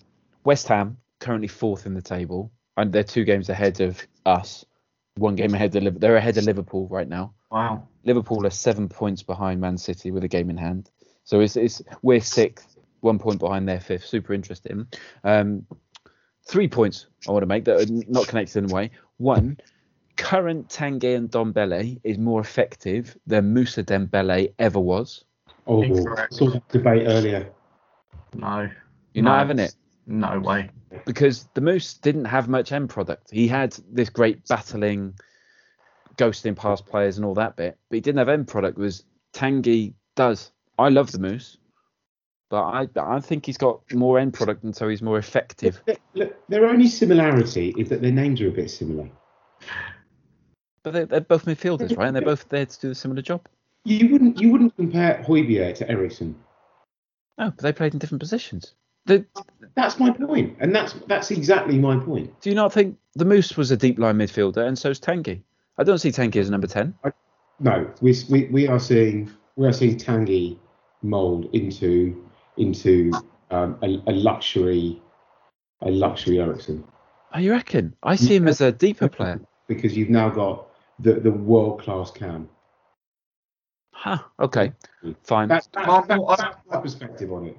West 0.44 0.68
Ham 0.68 0.98
currently 1.20 1.48
fourth 1.48 1.86
in 1.86 1.94
the 1.94 2.02
table, 2.02 2.52
and 2.76 2.92
they're 2.94 3.04
two 3.04 3.24
games 3.24 3.50
ahead 3.50 3.82
of 3.82 4.06
us. 4.26 4.66
One 5.16 5.36
game 5.36 5.54
ahead 5.56 5.76
of 5.76 5.84
Liverpool. 5.84 6.00
They're 6.00 6.16
ahead 6.18 6.38
of 6.38 6.44
Liverpool 6.44 6.88
right 6.90 7.08
now. 7.08 7.34
Wow. 7.52 7.88
Liverpool 8.04 8.46
are 8.46 8.52
seven 8.52 8.88
points 8.88 9.24
behind 9.24 9.60
Man 9.60 9.78
City 9.78 10.12
with 10.12 10.24
a 10.24 10.28
game 10.28 10.50
in 10.50 10.58
hand. 10.58 10.92
So 11.24 11.40
it's, 11.40 11.56
it's 11.56 11.82
we're 12.04 12.22
sixth, 12.22 12.78
one 13.02 13.18
point 13.18 13.40
behind 13.40 13.68
their 13.68 13.80
fifth. 13.80 14.06
Super 14.06 14.34
interesting. 14.34 14.88
Um, 15.24 15.66
three 16.48 16.68
points 16.68 17.08
I 17.28 17.32
want 17.32 17.42
to 17.42 17.48
make 17.48 17.66
that 17.66 17.82
are 17.82 17.94
not 18.08 18.28
connected 18.28 18.64
in 18.64 18.72
a 18.72 18.74
way. 18.74 18.92
One, 19.18 19.58
current 20.16 20.70
Tanguy 20.70 21.28
Ndombele 21.28 22.00
is 22.04 22.18
more 22.18 22.40
effective 22.40 23.18
than 23.26 23.54
Mousa 23.54 23.84
Dembele 23.84 24.54
ever 24.60 24.80
was. 24.80 25.26
Oh, 25.68 25.82
Incorrect. 25.84 26.34
saw 26.34 26.50
that 26.52 26.68
debate 26.70 27.04
earlier. 27.08 27.50
No. 28.34 28.70
You're 29.14 29.24
No. 29.24 29.32
not 29.32 29.40
having 29.40 29.60
it 29.60 29.76
No 30.06 30.40
way. 30.40 30.70
because 31.06 31.48
the 31.54 31.62
Moose 31.62 31.94
didn't 31.96 32.26
have 32.26 32.48
much 32.48 32.72
end 32.72 32.90
product. 32.90 33.30
He 33.32 33.48
had 33.48 33.78
this 33.92 34.10
great 34.10 34.48
battling, 34.48 35.14
ghosting 36.18 36.56
past 36.56 36.86
players 36.86 37.18
and 37.18 37.26
all 37.26 37.34
that 37.36 37.56
bit, 37.56 37.78
but 37.90 37.96
he 37.96 38.02
didn't 38.02 38.20
have 38.20 38.30
end 38.30 38.48
product. 38.48 38.78
Was 38.78 39.04
Tanguy 39.34 39.94
does. 40.16 40.52
I 40.80 40.90
love 40.90 41.12
the 41.12 41.20
Moose, 41.20 41.58
but 42.50 42.64
I 42.64 42.88
I 42.96 43.20
think 43.20 43.46
he's 43.46 43.58
got 43.58 43.82
more 43.94 44.20
end 44.20 44.34
product 44.34 44.64
and 44.64 44.76
so 44.76 44.88
he's 44.88 45.02
more 45.02 45.18
effective. 45.18 45.82
Look, 45.88 46.00
look, 46.14 46.48
their 46.48 46.66
only 46.66 46.88
similarity 46.88 47.74
is 47.78 47.90
that 47.90 48.02
their 48.02 48.12
names 48.12 48.40
are 48.42 48.48
a 48.48 48.52
bit 48.52 48.70
similar. 48.72 49.10
But 50.84 50.94
they're, 50.94 51.06
they're 51.06 51.22
both 51.22 51.46
midfielders, 51.46 51.98
right? 51.98 52.08
And 52.08 52.16
they're 52.16 52.22
both 52.24 52.48
there 52.50 52.66
to 52.66 52.80
do 52.80 52.92
a 52.92 52.96
similar 52.96 53.22
job. 53.22 53.48
You 53.88 54.10
wouldn't 54.12 54.40
you 54.42 54.52
wouldn't 54.52 54.76
compare 54.76 55.24
Højbjerg 55.26 55.76
to 55.76 55.90
Eriksen. 55.90 56.36
No, 57.38 57.52
but 57.52 57.60
they 57.60 57.72
played 57.72 57.94
in 57.94 58.00
different 58.00 58.20
positions. 58.20 58.74
The, 59.06 59.26
That's 59.76 59.98
my 60.00 60.10
point, 60.12 60.58
and 60.60 60.76
that's 60.76 60.94
that's 61.08 61.32
exactly 61.32 61.78
my 61.80 61.98
point. 61.98 62.30
do 62.42 62.50
you 62.50 62.56
not 62.56 62.74
think 62.74 62.98
the 63.16 63.24
Moose 63.26 63.56
was 63.56 63.72
a 63.72 63.78
deep 63.78 63.98
line 64.00 64.18
midfielder 64.18 64.68
and 64.68 64.78
so's 64.78 65.00
Tanguy? 65.00 65.42
I 65.78 65.84
don't 65.86 66.00
see 66.00 66.12
Tanguy 66.12 66.42
as 66.42 66.50
number 66.50 66.68
ten. 66.68 66.94
No, 67.60 67.90
we 68.02 68.14
we, 68.30 68.46
we 68.52 68.68
are 68.68 68.80
seeing 68.80 69.32
we 69.56 69.66
are 69.68 69.72
seeing 69.74 69.96
Tanguy 69.98 70.58
mould 71.04 71.46
into 71.54 72.26
into 72.58 73.12
um, 73.52 73.78
a, 73.82 73.88
a 74.08 74.14
luxury 74.14 75.02
a 75.82 75.90
luxury 75.92 76.40
Eriksen 76.42 76.84
Oh, 77.34 77.40
you 77.40 77.52
reckon? 77.52 77.96
I 78.04 78.16
see 78.16 78.36
him 78.36 78.48
as 78.48 78.62
a 78.62 78.72
deeper 78.72 79.08
player. 79.08 79.40
because 79.68 79.96
you've 79.96 80.10
now 80.10 80.30
got 80.30 80.68
the 81.00 81.14
the 81.14 81.32
world 81.32 81.82
class 81.82 82.12
cam. 82.12 82.50
Huh. 84.00 84.20
Okay. 84.40 84.72
Fine. 85.24 85.48
That's, 85.48 85.68
that's, 85.74 85.88
Well, 85.88 86.06
that's, 86.08 86.42
I- 86.42 86.46
that's 86.46 86.58
my 86.70 86.78
perspective 86.80 87.34
on 87.34 87.48
it. 87.48 87.58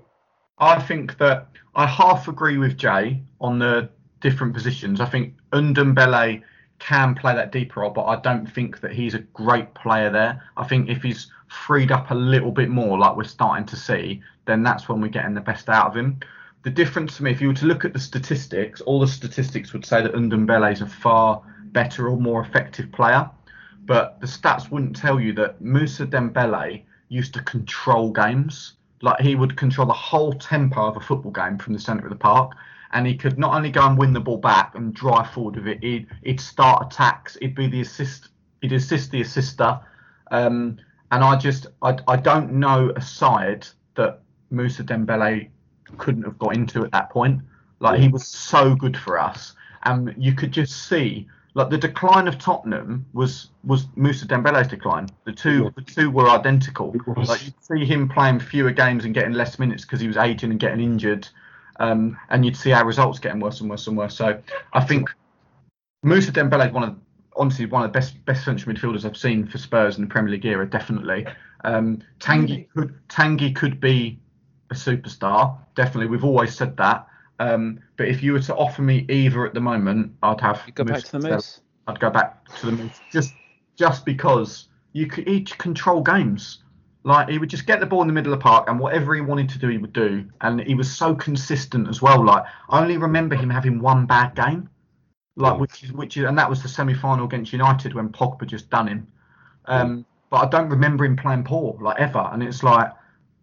I 0.59 0.81
think 0.81 1.18
that 1.18 1.48
I 1.74 1.87
half 1.87 2.29
agree 2.29 2.59
with 2.59 2.77
Jay 2.77 3.22
on 3.40 3.59
the 3.59 3.90
different 4.20 4.55
positions. 4.55 5.01
I 5.01 5.07
think 5.07 5.35
Ndombele 5.53 6.42
can 6.79 7.14
play 7.16 7.35
that 7.35 7.51
deeper 7.53 7.81
role, 7.81 7.90
but 7.90 8.05
I 8.05 8.20
don't 8.20 8.46
think 8.46 8.81
that 8.81 8.92
he's 8.92 9.14
a 9.14 9.18
great 9.18 9.74
player 9.74 10.11
there. 10.11 10.42
I 10.57 10.64
think 10.66 10.88
if 10.88 11.03
he's 11.03 11.31
freed 11.48 11.90
up 11.90 12.11
a 12.12 12.14
little 12.14 12.53
bit 12.53 12.68
more, 12.68 12.98
like 12.98 13.16
we're 13.16 13.24
starting 13.24 13.66
to 13.66 13.77
see, 13.77 14.22
then 14.46 14.62
that's 14.62 14.88
when 14.88 15.01
we're 15.01 15.09
getting 15.09 15.35
the 15.35 15.40
best 15.40 15.68
out 15.68 15.87
of 15.88 15.96
him. 15.96 16.20
The 16.62 16.70
difference 16.70 17.16
to 17.16 17.24
me, 17.24 17.31
if 17.33 17.40
you 17.40 17.48
were 17.48 17.55
to 17.55 17.66
look 17.66 17.85
at 17.85 17.92
the 17.92 17.98
statistics, 18.01 18.81
all 18.81 19.01
the 19.01 19.07
statistics 19.09 19.72
would 19.72 19.85
say 19.85 20.03
that 20.03 20.12
Ndombele 20.14 20.72
is 20.72 20.83
a 20.83 20.87
far 20.87 21.42
better 21.72 22.09
or 22.09 22.16
more 22.16 22.40
effective 22.42 22.90
player. 22.92 23.29
But 23.88 24.20
the 24.20 24.27
stats 24.27 24.70
wouldn't 24.70 24.94
tell 24.94 25.18
you 25.18 25.33
that 25.33 25.62
Mousa 25.62 26.07
Dembele 26.07 26.83
used 27.09 27.33
to 27.33 27.42
control 27.42 28.12
games. 28.12 28.74
Like 29.01 29.18
he 29.18 29.35
would 29.35 29.57
control 29.57 29.87
the 29.87 29.94
whole 29.94 30.35
tempo 30.35 30.88
of 30.88 30.98
a 30.98 31.01
football 31.01 31.33
game 31.33 31.57
from 31.57 31.72
the 31.72 31.79
centre 31.81 32.05
of 32.05 32.11
the 32.11 32.16
park, 32.16 32.53
and 32.92 33.07
he 33.07 33.16
could 33.16 33.38
not 33.38 33.55
only 33.55 33.70
go 33.70 33.87
and 33.87 33.96
win 33.96 34.12
the 34.12 34.20
ball 34.20 34.37
back 34.37 34.74
and 34.74 34.92
drive 34.92 35.31
forward 35.31 35.57
with 35.57 35.66
it. 35.68 35.83
He'd, 35.83 36.07
he'd 36.22 36.38
start 36.38 36.92
attacks. 36.92 37.38
He'd 37.40 37.55
be 37.55 37.66
the 37.66 37.81
assist. 37.81 38.29
He'd 38.61 38.74
assist 38.74 39.11
the 39.11 39.22
assister. 39.22 39.81
Um, 40.31 40.77
and 41.11 41.24
I 41.24 41.37
just 41.37 41.68
I, 41.81 41.96
I 42.07 42.16
don't 42.16 42.53
know 42.53 42.92
a 42.94 43.01
side 43.01 43.66
that 43.94 44.20
Mousa 44.53 44.85
Dembele 44.85 45.48
couldn't 45.96 46.24
have 46.24 46.38
got 46.38 46.55
into 46.55 46.85
at 46.85 46.92
that 46.92 47.09
point. 47.09 47.40
Like 47.81 48.01
he 48.01 48.09
was 48.09 48.27
so 48.27 48.74
good 48.74 48.98
for 48.98 49.18
us, 49.18 49.55
and 49.85 50.14
you 50.18 50.35
could 50.35 50.53
just 50.53 50.88
see 50.88 51.27
like 51.54 51.70
the 51.70 51.78
decline 51.78 52.28
of 52.28 52.38
Tottenham 52.38 53.06
was 53.12 53.50
was 53.64 53.87
Mousa 53.96 54.26
Dembele's 54.26 54.68
decline. 54.68 55.08
The 55.24 55.32
two 55.32 55.64
Yeah. 55.64 55.70
the 55.76 55.82
two 55.82 56.11
were 56.11 56.28
identical. 56.28 56.94
Like 57.16 57.44
you'd 57.44 57.64
see 57.64 57.84
him 57.84 58.08
playing 58.08 58.40
fewer 58.40 58.70
games 58.70 59.04
and 59.04 59.14
getting 59.14 59.32
less 59.32 59.58
minutes 59.58 59.84
because 59.84 60.00
he 60.00 60.06
was 60.06 60.16
aging 60.16 60.50
and 60.50 60.61
getting 60.61 60.80
injured, 60.80 61.28
um, 61.80 62.18
and 62.30 62.44
you'd 62.44 62.56
see 62.56 62.72
our 62.72 62.84
results 62.84 63.18
getting 63.18 63.40
worse 63.40 63.61
and 63.61 63.70
worse 63.70 63.87
and 63.87 63.96
worse. 63.96 64.14
So 64.16 64.38
I 64.72 64.84
think 64.84 65.08
Mousa 66.04 66.32
Dembele 66.32 66.68
is 66.68 66.72
one 66.72 66.84
of 66.84 66.96
honestly 67.37 67.66
one 67.66 67.82
of 67.82 67.92
the 67.92 67.98
best 67.98 68.24
best 68.24 68.44
central 68.44 68.74
midfielders 68.74 69.04
I've 69.04 69.16
seen 69.16 69.46
for 69.46 69.58
Spurs 69.58 69.96
in 69.96 70.02
the 70.02 70.08
Premier 70.08 70.32
League 70.32 70.44
era. 70.44 70.68
Definitely, 70.68 71.26
um, 71.64 72.02
Tanguy 72.20 72.68
could 72.74 72.94
Tanguy 73.08 73.54
could 73.54 73.80
be 73.80 74.18
a 74.70 74.74
superstar. 74.74 75.56
Definitely, 75.74 76.08
we've 76.08 76.24
always 76.24 76.54
said 76.54 76.76
that. 76.76 77.06
Um, 77.40 77.80
but 77.98 78.08
if 78.08 78.22
you 78.22 78.32
were 78.32 78.40
to 78.40 78.54
offer 78.54 78.80
me 78.80 79.04
either 79.11 79.44
at 79.44 79.52
the 79.52 79.61
moment, 79.61 80.12
I'd 80.22 80.40
have 80.40 80.62
You 80.66 80.72
go 80.72 80.84
back 80.84 81.02
to 81.02 81.18
the. 81.18 81.28
Moose. 81.28 81.61
I'd 81.88 82.00
go 82.00 82.08
back 82.11 82.48
to 82.61 82.66
the 82.66 82.72
Moose 82.72 83.00
just 83.12 83.34
just 83.76 84.06
because 84.06 84.68
you 84.92 85.06
could 85.06 85.28
each 85.28 85.58
control 85.58 86.00
games. 86.00 86.62
Like 87.02 87.28
he 87.28 87.38
would 87.38 87.50
just 87.50 87.66
get 87.66 87.80
the 87.80 87.87
ball 87.87 88.02
in 88.02 88.06
the 88.06 88.14
middle 88.14 88.32
of 88.32 88.38
the 88.38 88.42
park 88.42 88.68
and 88.68 88.78
whatever 88.78 89.14
he 89.14 89.20
wanted 89.20 89.48
to 89.50 89.58
do, 89.58 89.68
he 89.68 89.78
would 89.78 89.92
do. 89.92 90.24
And 90.40 90.61
he 90.61 90.74
was 90.74 90.90
so 90.90 91.14
consistent 91.14 91.88
as 91.88 92.00
well. 92.00 92.24
Like 92.24 92.44
I 92.68 92.80
only 92.80 92.96
remember 92.98 93.34
him 93.34 93.50
having 93.50 93.80
one 93.80 94.06
bad 94.06 94.34
game, 94.34 94.68
like 95.37 95.58
which 95.58 95.82
is 95.82 95.92
which 95.92 96.16
is, 96.16 96.24
and 96.24 96.38
that 96.38 96.48
was 96.48 96.62
the 96.62 96.68
semi-final 96.68 97.26
against 97.26 97.52
United 97.52 97.94
when 97.94 98.11
Pogba 98.11 98.46
just 98.46 98.70
done 98.70 98.87
him. 98.87 99.08
Um, 99.66 100.06
But 100.30 100.44
I 100.44 100.48
don't 100.48 100.68
remember 100.68 101.04
him 101.04 101.16
playing 101.16 101.44
poor 101.44 101.76
like 101.80 101.98
ever. 101.98 102.28
And 102.32 102.42
it's 102.42 102.62
like 102.62 102.92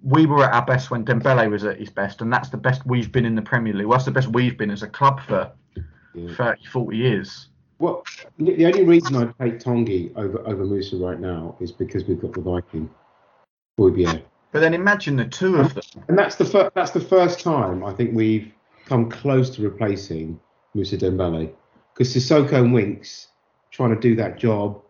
we 0.05 0.27
were 0.27 0.43
at 0.43 0.53
our 0.53 0.63
best 0.65 0.91
when 0.91 1.03
Dembele 1.03 1.49
was 1.49 1.63
at 1.63 1.79
his 1.79 1.89
best, 1.89 2.21
and 2.21 2.31
that's 2.31 2.49
the 2.49 2.57
best 2.57 2.85
we've 2.85 3.11
been 3.11 3.25
in 3.25 3.33
the 3.33 3.41
Premier 3.41 3.73
League. 3.73 3.87
Well, 3.87 3.97
that's 3.97 4.05
the 4.05 4.11
best 4.11 4.27
we've 4.27 4.55
been 4.57 4.69
as 4.69 4.83
a 4.83 4.87
club 4.87 5.19
for 5.19 5.51
Yeah. 6.13 6.33
30, 6.35 6.65
40 6.67 6.95
years. 6.95 7.49
Well, 7.79 8.03
the 8.37 8.65
only 8.67 8.83
reason 8.83 9.15
I'd 9.15 9.37
take 9.39 9.59
Tanguy 9.59 10.15
over 10.15 10.39
over 10.47 10.63
Mousa 10.63 10.97
right 11.01 11.19
now 11.19 11.57
is 11.59 11.71
because 11.71 12.05
we've 12.05 12.21
got 12.21 12.33
the 12.33 12.41
Viking, 12.41 12.89
Højbjerg. 13.79 14.21
But 14.51 14.59
then 14.61 14.73
imagine 14.73 15.17
the 15.17 15.25
two 15.25 15.57
of 15.57 15.73
them. 15.73 15.83
And 16.07 16.17
that's 16.17 16.35
the 16.35 16.45
fir- 16.45 16.71
that's 16.75 16.91
the 16.91 17.01
first 17.01 17.41
time 17.41 17.83
I 17.83 17.91
think 17.91 18.15
we've 18.15 18.53
come 18.85 19.09
close 19.09 19.49
to 19.55 19.61
replacing 19.63 20.39
Mousa 20.75 20.97
Dembele 20.97 21.51
because 21.93 22.13
Sissoko 22.13 22.53
and 22.53 22.71
Winks 22.73 23.29
trying 23.71 23.89
to 23.93 23.99
do 23.99 24.15
that 24.15 24.37
job, 24.37 24.81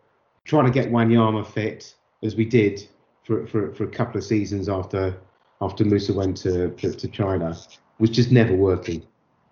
trying 0.43 0.65
to 0.65 0.71
get 0.71 0.91
Wanyama 0.91 1.47
fit 1.47 1.95
as 2.21 2.36
we 2.36 2.45
did 2.45 2.88
for, 3.26 3.46
for, 3.48 3.74
for 3.74 3.84
a 3.84 3.90
couple 3.90 4.18
of 4.18 4.24
seasons 4.24 4.70
after 4.70 5.18
after 5.62 5.84
Mousa 5.84 6.14
went 6.14 6.38
to, 6.38 6.70
to, 6.72 6.92
to 6.92 7.08
China 7.08 7.58
was 8.00 8.10
just 8.10 8.32
never 8.32 8.54
working. 8.54 9.06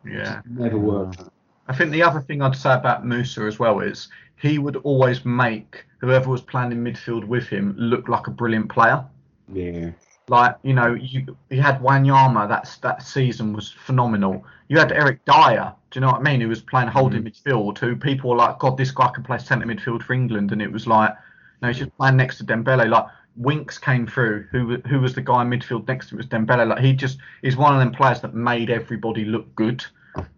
Yeah. 0.06 0.42
Never 0.50 0.78
worked. 0.78 1.24
I 1.68 1.76
think 1.76 1.92
the 1.92 2.04
other 2.04 2.20
thing 2.20 2.42
I'd 2.42 2.56
say 2.56 2.74
about 2.74 3.06
Mousa 3.06 3.48
as 3.48 3.58
well 3.58 3.80
is 3.80 4.10
he 4.36 4.60
would 4.60 4.76
always 4.78 5.24
make 5.24 5.86
whoever 6.00 6.30
was 6.30 6.42
playing 6.42 6.74
in 6.74 6.84
midfield 6.84 7.24
with 7.26 7.48
him 7.48 7.76
look 7.78 8.10
like 8.10 8.28
a 8.28 8.32
brilliant 8.32 8.70
player. 8.70 9.06
Yeah. 9.52 9.92
Like 10.28 10.58
you 10.64 10.74
know, 10.74 10.94
you 10.94 11.38
you 11.50 11.62
had 11.62 11.82
Wanyama. 11.82 12.48
That's 12.48 12.78
that 12.78 13.04
season 13.04 13.54
was 13.54 13.72
phenomenal. 13.72 14.46
You 14.68 14.78
had 14.78 14.92
Eric 14.92 15.24
Dier. 15.26 15.74
Do 15.92 16.00
you 16.00 16.02
know 16.02 16.12
what 16.12 16.22
I 16.22 16.24
mean? 16.24 16.42
Who 16.42 16.50
was 16.50 16.62
playing 16.62 16.90
holding 16.90 17.24
mm. 17.24 17.32
midfield. 17.32 17.78
Who 17.78 17.96
people 17.96 18.32
were 18.32 18.38
like, 18.38 18.60
God, 18.60 18.78
this 18.78 18.92
guy 18.92 19.10
can 19.14 19.24
play 19.24 19.38
centre 19.38 19.66
midfield 19.66 20.04
for 20.04 20.14
England. 20.14 20.52
And 20.52 20.62
it 20.62 20.72
was 20.72 20.88
like, 20.88 21.14
no, 21.62 21.68
he's 21.68 21.78
just 21.78 21.96
playing 21.98 22.18
next 22.18 22.38
to 22.38 22.46
Dembele. 22.46 22.90
Like 22.90 23.06
Winks 23.36 23.78
came 23.78 24.06
through. 24.06 24.48
Who 24.52 24.78
who 24.88 25.00
was 25.00 25.14
the 25.14 25.22
guy 25.22 25.42
in 25.42 25.50
midfield 25.50 25.88
next 25.88 26.10
to 26.10 26.16
him? 26.16 26.20
It 26.20 26.24
was 26.24 26.28
Dembele. 26.28 26.68
Like 26.68 26.80
he 26.80 26.94
just 26.94 27.18
is 27.42 27.58
one 27.58 27.74
of 27.74 27.80
them 27.80 27.92
players 27.92 28.22
that 28.22 28.34
made 28.34 28.70
everybody 28.70 29.26
look 29.26 29.54
good. 29.56 29.84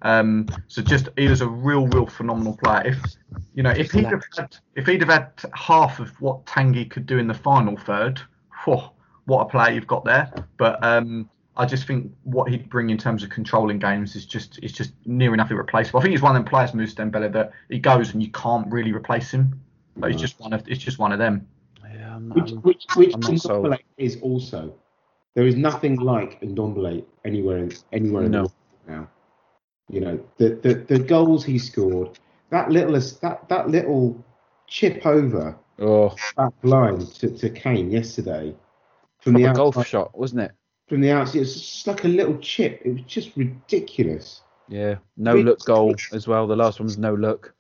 Um, 0.04 0.48
so 0.68 0.82
just 0.82 1.10
he 1.18 1.28
was 1.28 1.42
a 1.42 1.48
real, 1.48 1.88
real 1.88 2.06
phenomenal 2.06 2.58
player. 2.58 2.84
If 2.86 2.98
you 3.54 3.64
know, 3.64 3.72
if 3.72 3.92
he'd 3.92 4.06
have 4.06 4.24
had 4.38 4.56
if 4.76 4.86
he'd 4.88 5.02
have 5.02 5.10
had 5.10 5.32
half 5.54 6.00
of 6.00 6.10
what 6.22 6.46
Tanguy 6.46 6.90
could 6.90 7.06
do 7.06 7.18
in 7.18 7.28
the 7.28 7.34
final 7.34 7.76
third, 7.76 8.22
what 9.26 9.42
a 9.42 9.46
player 9.46 9.74
you've 9.74 9.88
got 9.88 10.06
there. 10.06 10.32
But 10.58 10.84
um, 10.84 11.30
I 11.58 11.66
just 11.66 11.88
think 11.88 12.12
what 12.24 12.50
he'd 12.50 12.70
bring 12.70 12.90
in 12.90 12.98
terms 12.98 13.24
of 13.24 13.30
controlling 13.30 13.80
games 13.80 14.16
is 14.16 14.26
just 14.26 14.60
is 14.64 14.72
just 14.72 14.94
near 15.06 15.34
enough 15.34 15.52
irreplaceable. 15.52 16.00
I 16.00 16.04
think 16.04 16.12
he's 16.12 16.22
one 16.22 16.36
of 16.36 16.42
them 16.42 16.50
players, 16.50 16.74
Moose 16.74 16.94
Dembele, 16.94 17.32
that 17.34 17.52
he 17.70 17.80
goes 17.80 18.14
and 18.14 18.22
you 18.22 18.32
can't 18.32 18.72
really 18.72 18.92
replace 18.92 19.32
him. 19.32 19.62
But 19.98 20.12
it's 20.12 20.22
just 20.22 20.40
one 20.40 20.54
of 20.54 20.68
it's 20.68 20.84
just 20.84 21.00
one 21.00 21.12
of 21.12 21.20
them. 21.20 21.48
I'm, 22.16 22.30
Which 22.30 22.52
I'm- 22.52 22.62
which 22.62 22.86
which 22.96 23.14
I'm 23.14 23.20
not 23.20 23.40
sold. 23.40 23.66
Ndombele 23.66 23.80
is 23.98 24.22
also. 24.22 24.74
There 25.36 25.46
is 25.46 25.56
nothing 25.56 25.98
like 25.98 26.40
Ndombele 26.42 27.04
anywhere 27.26 27.58
in 27.58 27.72
anywhere 27.92 28.24
in 28.24 28.32
the 28.32 28.38
world 28.40 28.54
now. 28.88 29.10
You 29.90 30.02
know 30.02 30.20
the, 30.38 30.50
the 30.64 30.74
the 30.76 31.00
goals 31.00 31.44
he 31.44 31.60
scored, 31.60 32.18
that 32.50 32.72
little 32.72 32.94
that 32.94 33.50
that 33.50 33.70
little 33.70 34.24
chip 34.68 35.06
over 35.06 35.58
oh, 35.80 36.16
back 36.38 36.54
line 36.64 37.06
to, 37.06 37.30
to 37.30 37.50
Kane 37.50 37.92
yesterday 37.92 38.56
from 39.20 39.34
proper 39.34 39.48
the 39.48 39.54
golf 39.54 39.78
outside, 39.78 39.90
shot, 39.90 40.18
wasn't 40.18 40.42
it? 40.42 40.52
from 40.88 41.02
the 41.02 41.12
outside. 41.12 41.42
It's 41.42 41.54
just 41.60 41.88
like 41.88 42.04
a 42.04 42.08
little 42.08 42.38
chip. 42.38 42.82
It 42.86 42.94
was 42.94 43.02
just 43.04 43.36
ridiculous. 43.36 44.42
Yeah, 44.68 44.96
no 45.18 45.36
look 45.36 45.64
goal 45.66 45.96
as 46.14 46.28
well. 46.28 46.48
The 46.48 46.56
last 46.56 46.80
one 46.80 46.86
was 46.86 46.98
no 46.98 47.14
look. 47.14 47.54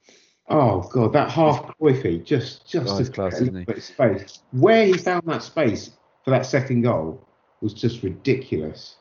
Oh 0.47 0.81
god, 0.91 1.13
that 1.13 1.31
half 1.31 1.65
Cruyffy 1.79 2.23
just 2.23 2.67
just 2.69 2.87
Oh, 2.93 2.97
he's 2.97 3.09
class, 3.09 3.41
isn't 3.41 3.67
he? 3.67 3.81
space. 3.81 4.39
Where 4.51 4.85
he 4.85 4.93
found 4.97 5.23
that 5.27 5.41
space 5.43 5.91
for 6.23 6.31
that 6.31 6.45
second 6.45 6.83
goal 6.83 7.27
was 7.61 7.73
just 7.73 8.03
ridiculous. 8.03 8.97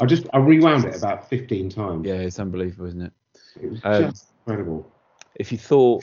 I 0.00 0.06
just 0.06 0.26
I 0.32 0.38
rewound 0.38 0.84
it 0.84 0.96
about 0.96 1.28
15 1.28 1.70
times. 1.70 2.06
Yeah, 2.06 2.14
it's 2.14 2.38
unbelievable, 2.38 2.86
isn't 2.86 3.02
it? 3.02 3.12
It 3.60 3.70
was 3.70 3.80
Um, 3.84 4.10
just 4.10 4.28
incredible. 4.46 4.90
If 5.36 5.52
you 5.52 5.58
thought 5.58 6.02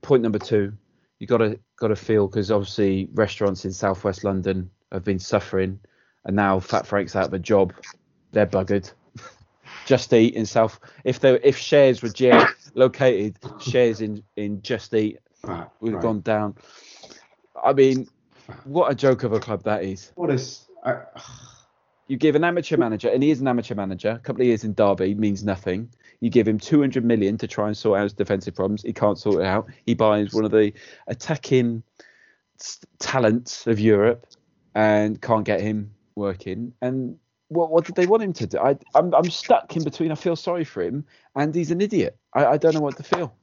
point 0.00 0.22
number 0.22 0.38
two, 0.38 0.72
you 1.18 1.26
got 1.26 1.38
to 1.38 1.58
got 1.76 1.88
to 1.88 1.96
feel 1.96 2.26
because 2.26 2.50
obviously 2.50 3.08
restaurants 3.14 3.64
in 3.64 3.72
southwest 3.72 4.24
London 4.24 4.70
have 4.92 5.04
been 5.04 5.18
suffering, 5.18 5.78
and 6.24 6.34
now 6.36 6.58
Fat 6.58 6.86
Frank's 6.86 7.14
out 7.16 7.26
of 7.28 7.34
a 7.34 7.38
job. 7.38 7.74
They're 8.32 8.46
buggered. 8.46 8.90
Just 9.86 10.12
Eat 10.12 10.34
in 10.34 10.46
South. 10.46 10.80
If 11.04 11.20
they 11.20 11.34
if 11.42 11.56
shares 11.58 12.02
were 12.02 12.08
geo 12.08 12.46
located, 12.74 13.38
shares 13.60 14.00
in 14.00 14.22
in 14.36 14.62
Just 14.62 14.94
Eat 14.94 15.18
Right, 15.44 15.58
have 15.58 15.92
right. 15.94 16.02
gone 16.02 16.20
down. 16.20 16.54
I 17.62 17.72
mean, 17.72 18.08
what 18.64 18.90
a 18.90 18.94
joke 18.94 19.24
of 19.24 19.32
a 19.32 19.40
club 19.40 19.64
that 19.64 19.82
is. 19.82 20.12
What 20.14 20.30
is 20.30 20.68
I, 20.84 21.00
You 22.06 22.16
give 22.16 22.36
an 22.36 22.44
amateur 22.44 22.76
manager, 22.76 23.08
and 23.08 23.22
he 23.22 23.30
is 23.30 23.40
an 23.40 23.48
amateur 23.48 23.74
manager. 23.74 24.10
A 24.10 24.18
couple 24.18 24.42
of 24.42 24.46
years 24.46 24.64
in 24.64 24.74
Derby 24.74 25.14
means 25.14 25.42
nothing. 25.42 25.88
You 26.20 26.30
give 26.30 26.46
him 26.46 26.58
200 26.58 27.04
million 27.04 27.36
to 27.38 27.48
try 27.48 27.66
and 27.66 27.76
sort 27.76 27.98
out 27.98 28.04
his 28.04 28.12
defensive 28.12 28.54
problems. 28.54 28.82
He 28.82 28.92
can't 28.92 29.18
sort 29.18 29.40
it 29.42 29.46
out. 29.46 29.68
He 29.86 29.94
buys 29.94 30.32
one 30.32 30.44
of 30.44 30.52
the 30.52 30.72
attacking 31.08 31.82
talents 33.00 33.66
of 33.66 33.80
Europe 33.80 34.26
and 34.74 35.20
can't 35.20 35.44
get 35.44 35.60
him 35.60 35.92
working. 36.14 36.72
And 36.80 37.18
what 37.52 37.70
what 37.70 37.84
did 37.84 37.94
they 37.94 38.06
want 38.06 38.22
him 38.22 38.32
to 38.34 38.46
do? 38.46 38.58
I, 38.58 38.76
I'm 38.94 39.14
I'm 39.14 39.30
stuck 39.30 39.76
in 39.76 39.84
between. 39.84 40.12
I 40.12 40.14
feel 40.14 40.36
sorry 40.36 40.64
for 40.64 40.82
him, 40.82 41.04
and 41.36 41.54
he's 41.54 41.70
an 41.70 41.80
idiot. 41.80 42.16
I, 42.34 42.46
I 42.46 42.56
don't 42.56 42.74
know 42.74 42.80
what 42.80 42.96
to 42.96 43.02
feel. 43.02 43.34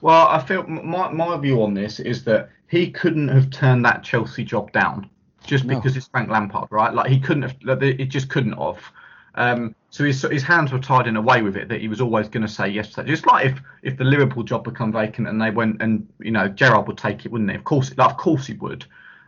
Well, 0.00 0.26
I 0.28 0.38
feel 0.44 0.62
my 0.64 1.10
my 1.10 1.36
view 1.38 1.62
on 1.62 1.74
this 1.74 2.00
is 2.00 2.24
that 2.24 2.50
he 2.68 2.90
couldn't 2.90 3.28
have 3.28 3.50
turned 3.50 3.84
that 3.84 4.02
Chelsea 4.02 4.44
job 4.44 4.72
down 4.72 5.08
just 5.46 5.64
No. 5.64 5.76
because 5.76 5.96
it's 5.96 6.08
Frank 6.08 6.30
Lampard, 6.30 6.68
right? 6.70 6.92
Like 6.92 7.10
he 7.10 7.20
couldn't 7.20 7.42
have. 7.42 7.56
Like, 7.62 7.82
it 7.82 8.06
just 8.06 8.28
couldn't 8.28 8.58
have. 8.58 8.78
Um, 9.36 9.74
so 9.90 10.04
his 10.04 10.22
his 10.22 10.42
hands 10.42 10.72
were 10.72 10.78
tied 10.78 11.06
in 11.06 11.16
a 11.16 11.22
way 11.22 11.42
with 11.42 11.56
it 11.56 11.68
that 11.68 11.80
he 11.80 11.88
was 11.88 12.00
always 12.00 12.28
going 12.28 12.46
to 12.46 12.52
say 12.52 12.68
yes 12.68 12.90
to 12.90 12.96
that. 12.96 13.06
Just 13.06 13.26
like 13.26 13.46
if 13.46 13.60
if 13.82 13.96
the 13.96 14.04
Liverpool 14.04 14.42
job 14.42 14.64
become 14.64 14.92
vacant 14.92 15.28
and 15.28 15.40
they 15.40 15.50
went 15.50 15.82
and 15.82 16.08
you 16.20 16.30
know 16.30 16.48
Gerrard 16.48 16.86
would 16.86 16.98
take 16.98 17.24
it, 17.26 17.32
wouldn't 17.32 17.50
he? 17.50 17.56
Of 17.56 17.64
course, 17.64 17.96
like, 17.96 18.10
of 18.10 18.16
course 18.16 18.46
he 18.46 18.54
would. 18.54 18.84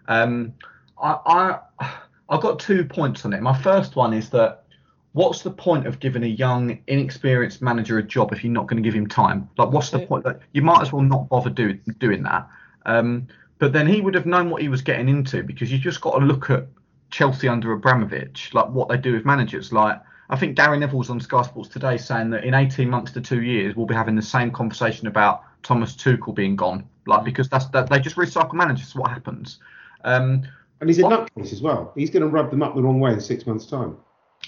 Um, 0.08 0.54
I 1.02 1.58
I 1.80 1.92
I've 2.28 2.40
got 2.40 2.58
two 2.58 2.84
points 2.84 3.24
on 3.24 3.32
it. 3.32 3.42
My 3.42 3.56
first 3.56 3.96
one 3.96 4.12
is 4.12 4.30
that 4.30 4.64
what's 5.12 5.42
the 5.42 5.50
point 5.50 5.86
of 5.86 6.00
giving 6.00 6.24
a 6.24 6.26
young, 6.26 6.78
inexperienced 6.86 7.62
manager 7.62 7.98
a 7.98 8.02
job 8.02 8.32
if 8.32 8.44
you're 8.44 8.52
not 8.52 8.66
going 8.66 8.82
to 8.82 8.86
give 8.86 8.94
him 8.94 9.06
time? 9.06 9.48
Like, 9.56 9.70
what's 9.70 9.90
the 9.90 10.00
point? 10.00 10.24
Like, 10.24 10.40
you 10.52 10.62
might 10.62 10.82
as 10.82 10.92
well 10.92 11.02
not 11.02 11.28
bother 11.28 11.50
do, 11.50 11.74
doing 11.98 12.22
that. 12.24 12.48
Um, 12.84 13.28
but 13.58 13.72
then 13.72 13.86
he 13.86 14.00
would 14.00 14.14
have 14.14 14.26
known 14.26 14.50
what 14.50 14.60
he 14.60 14.68
was 14.68 14.82
getting 14.82 15.08
into 15.08 15.42
because 15.42 15.72
you 15.72 15.78
just 15.78 16.00
got 16.00 16.18
to 16.18 16.24
look 16.24 16.50
at 16.50 16.66
Chelsea 17.10 17.48
under 17.48 17.72
Abramovich, 17.72 18.52
like 18.52 18.68
what 18.68 18.88
they 18.88 18.96
do 18.96 19.14
with 19.14 19.24
managers. 19.24 19.72
Like, 19.72 20.00
I 20.28 20.36
think 20.36 20.56
Gary 20.56 20.78
Neville's 20.78 21.08
on 21.08 21.20
Sky 21.20 21.42
Sports 21.42 21.68
today 21.68 21.96
saying 21.96 22.30
that 22.30 22.44
in 22.44 22.52
18 22.52 22.90
months 22.90 23.12
to 23.12 23.20
two 23.20 23.42
years, 23.42 23.76
we'll 23.76 23.86
be 23.86 23.94
having 23.94 24.16
the 24.16 24.22
same 24.22 24.50
conversation 24.50 25.06
about 25.06 25.44
Thomas 25.62 25.94
Tuchel 25.94 26.34
being 26.34 26.56
gone. 26.56 26.84
Like, 27.06 27.24
because 27.24 27.48
that's 27.48 27.66
that 27.66 27.88
they 27.88 28.00
just 28.00 28.16
recycle 28.16 28.54
managers. 28.54 28.94
What 28.94 29.10
happens? 29.10 29.60
Um, 30.04 30.42
and 30.80 30.90
he's 30.90 30.98
a 30.98 31.02
nutcase 31.02 31.52
as 31.52 31.62
well. 31.62 31.92
He's 31.94 32.10
going 32.10 32.22
to 32.22 32.28
rub 32.28 32.50
them 32.50 32.62
up 32.62 32.74
the 32.74 32.82
wrong 32.82 33.00
way 33.00 33.12
in 33.12 33.20
six 33.20 33.46
months' 33.46 33.66
time. 33.66 33.96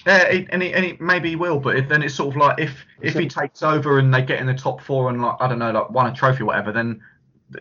Yeah, 0.05 0.31
he, 0.31 0.47
and, 0.49 0.61
he, 0.61 0.73
and 0.73 0.85
he, 0.85 0.97
maybe 0.99 1.29
he 1.29 1.35
will, 1.35 1.59
but 1.59 1.75
if, 1.75 1.89
then 1.89 2.03
it's 2.03 2.15
sort 2.15 2.35
of 2.35 2.37
like 2.37 2.59
if 2.59 2.85
if 3.01 3.15
he 3.15 3.27
takes 3.27 3.63
over 3.63 3.99
and 3.99 4.13
they 4.13 4.21
get 4.21 4.39
in 4.39 4.45
the 4.45 4.53
top 4.53 4.81
four 4.81 5.09
and 5.09 5.21
like 5.21 5.35
I 5.39 5.47
don't 5.47 5.59
know, 5.59 5.71
like 5.71 5.89
won 5.89 6.07
a 6.07 6.13
trophy 6.13 6.43
or 6.43 6.47
whatever, 6.47 6.71
then 6.71 7.01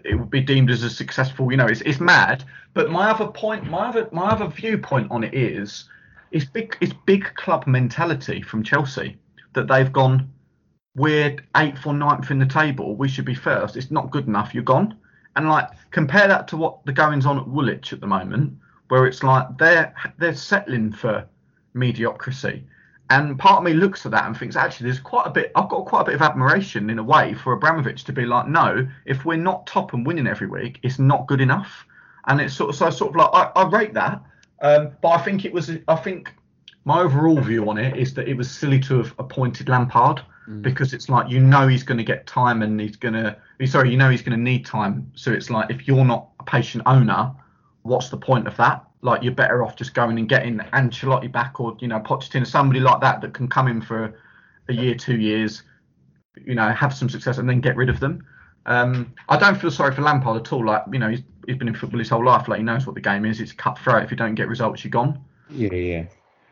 it 0.04 0.14
would 0.14 0.30
be 0.30 0.40
deemed 0.40 0.70
as 0.70 0.82
a 0.82 0.90
successful. 0.90 1.50
You 1.50 1.56
know, 1.56 1.66
it's 1.66 1.80
it's 1.80 2.00
mad. 2.00 2.44
But 2.74 2.90
my 2.90 3.10
other 3.10 3.26
point, 3.26 3.64
my 3.64 3.88
other 3.88 4.08
my 4.12 4.28
other 4.30 4.46
viewpoint 4.46 5.10
on 5.10 5.24
it 5.24 5.34
is, 5.34 5.88
it's 6.30 6.44
big 6.44 6.76
it's 6.80 6.92
big 7.06 7.24
club 7.34 7.66
mentality 7.66 8.42
from 8.42 8.62
Chelsea 8.62 9.16
that 9.54 9.66
they've 9.66 9.92
gone. 9.92 10.30
We're 10.94 11.36
eighth 11.56 11.86
or 11.86 11.94
ninth 11.94 12.30
in 12.30 12.38
the 12.38 12.46
table. 12.46 12.94
We 12.96 13.08
should 13.08 13.24
be 13.24 13.34
first. 13.34 13.76
It's 13.76 13.90
not 13.90 14.10
good 14.10 14.26
enough. 14.26 14.54
You're 14.54 14.62
gone. 14.64 14.96
And 15.38 15.48
like 15.48 15.68
compare 15.92 16.26
that 16.26 16.48
to 16.48 16.56
what 16.56 16.84
the 16.84 16.92
goings 16.92 17.24
on 17.24 17.38
at 17.38 17.46
Woolwich 17.46 17.92
at 17.92 18.00
the 18.00 18.08
moment, 18.08 18.54
where 18.88 19.06
it's 19.06 19.22
like 19.22 19.46
they're 19.56 19.94
they're 20.18 20.34
settling 20.34 20.90
for 20.90 21.24
mediocrity. 21.74 22.66
And 23.08 23.38
part 23.38 23.58
of 23.58 23.62
me 23.62 23.72
looks 23.72 24.04
at 24.04 24.10
that 24.10 24.26
and 24.26 24.36
thinks, 24.36 24.56
actually, 24.56 24.86
there's 24.86 24.98
quite 24.98 25.28
a 25.28 25.30
bit. 25.30 25.52
I've 25.54 25.68
got 25.68 25.86
quite 25.86 26.00
a 26.00 26.04
bit 26.06 26.16
of 26.16 26.22
admiration 26.22 26.90
in 26.90 26.98
a 26.98 27.04
way 27.04 27.34
for 27.34 27.52
Abramovich 27.52 28.02
to 28.04 28.12
be 28.12 28.26
like, 28.26 28.48
no, 28.48 28.88
if 29.06 29.24
we're 29.24 29.36
not 29.36 29.64
top 29.64 29.92
and 29.92 30.04
winning 30.04 30.26
every 30.26 30.48
week, 30.48 30.80
it's 30.82 30.98
not 30.98 31.28
good 31.28 31.40
enough. 31.40 31.86
And 32.26 32.40
it's 32.40 32.52
sort 32.52 32.70
of 32.70 32.76
so 32.76 32.90
sort 32.90 33.10
of 33.10 33.16
like 33.16 33.30
I, 33.32 33.62
I 33.62 33.68
rate 33.68 33.94
that, 33.94 34.20
um, 34.60 34.90
but 35.00 35.10
I 35.10 35.18
think 35.18 35.44
it 35.44 35.52
was. 35.52 35.70
I 35.86 35.94
think 35.94 36.34
my 36.84 36.98
overall 36.98 37.40
view 37.40 37.70
on 37.70 37.78
it 37.78 37.96
is 37.96 38.12
that 38.14 38.26
it 38.26 38.36
was 38.36 38.50
silly 38.50 38.80
to 38.80 38.98
have 38.98 39.14
appointed 39.20 39.68
Lampard 39.68 40.20
because 40.60 40.94
it's 40.94 41.08
like 41.08 41.30
you 41.30 41.40
know 41.40 41.68
he's 41.68 41.82
going 41.82 41.98
to 41.98 42.04
get 42.04 42.26
time 42.26 42.62
and 42.62 42.80
he's 42.80 42.96
going 42.96 43.14
to. 43.14 43.36
Sorry, 43.66 43.90
you 43.90 43.96
know 43.96 44.10
he's 44.10 44.22
going 44.22 44.36
to 44.36 44.42
need 44.42 44.64
time. 44.64 45.10
So 45.14 45.32
it's 45.32 45.50
like 45.50 45.70
if 45.70 45.86
you're 45.86 46.04
not 46.04 46.28
a 46.40 46.44
patient 46.44 46.84
owner, 46.86 47.32
what's 47.82 48.08
the 48.08 48.16
point 48.16 48.46
of 48.46 48.56
that? 48.56 48.84
Like 49.02 49.22
you're 49.22 49.34
better 49.34 49.64
off 49.64 49.76
just 49.76 49.94
going 49.94 50.18
and 50.18 50.28
getting 50.28 50.58
Ancelotti 50.58 51.30
back 51.30 51.60
or 51.60 51.76
you 51.80 51.88
know 51.88 52.00
Pochettino, 52.00 52.46
somebody 52.46 52.80
like 52.80 53.00
that 53.00 53.20
that 53.20 53.34
can 53.34 53.48
come 53.48 53.68
in 53.68 53.82
for 53.82 54.14
a 54.68 54.72
year, 54.72 54.94
two 54.94 55.16
years, 55.16 55.62
you 56.44 56.54
know, 56.54 56.68
have 56.70 56.94
some 56.94 57.08
success 57.08 57.38
and 57.38 57.48
then 57.48 57.60
get 57.60 57.76
rid 57.76 57.88
of 57.88 58.00
them. 58.00 58.24
Um, 58.66 59.14
I 59.28 59.38
don't 59.38 59.58
feel 59.58 59.70
sorry 59.70 59.94
for 59.94 60.02
Lampard 60.02 60.40
at 60.40 60.52
all. 60.52 60.64
Like 60.64 60.84
you 60.92 60.98
know, 60.98 61.10
he's, 61.10 61.22
he's 61.46 61.56
been 61.56 61.68
in 61.68 61.74
football 61.74 61.98
his 61.98 62.08
whole 62.08 62.24
life. 62.24 62.48
Like 62.48 62.58
he 62.58 62.64
knows 62.64 62.86
what 62.86 62.94
the 62.94 63.00
game 63.00 63.24
is. 63.24 63.40
It's 63.40 63.52
cutthroat. 63.52 64.04
If 64.04 64.10
you 64.10 64.16
don't 64.16 64.34
get 64.34 64.48
results, 64.48 64.84
you're 64.84 64.90
gone. 64.90 65.22
Yeah, 65.50 65.72
yeah. 65.72 66.04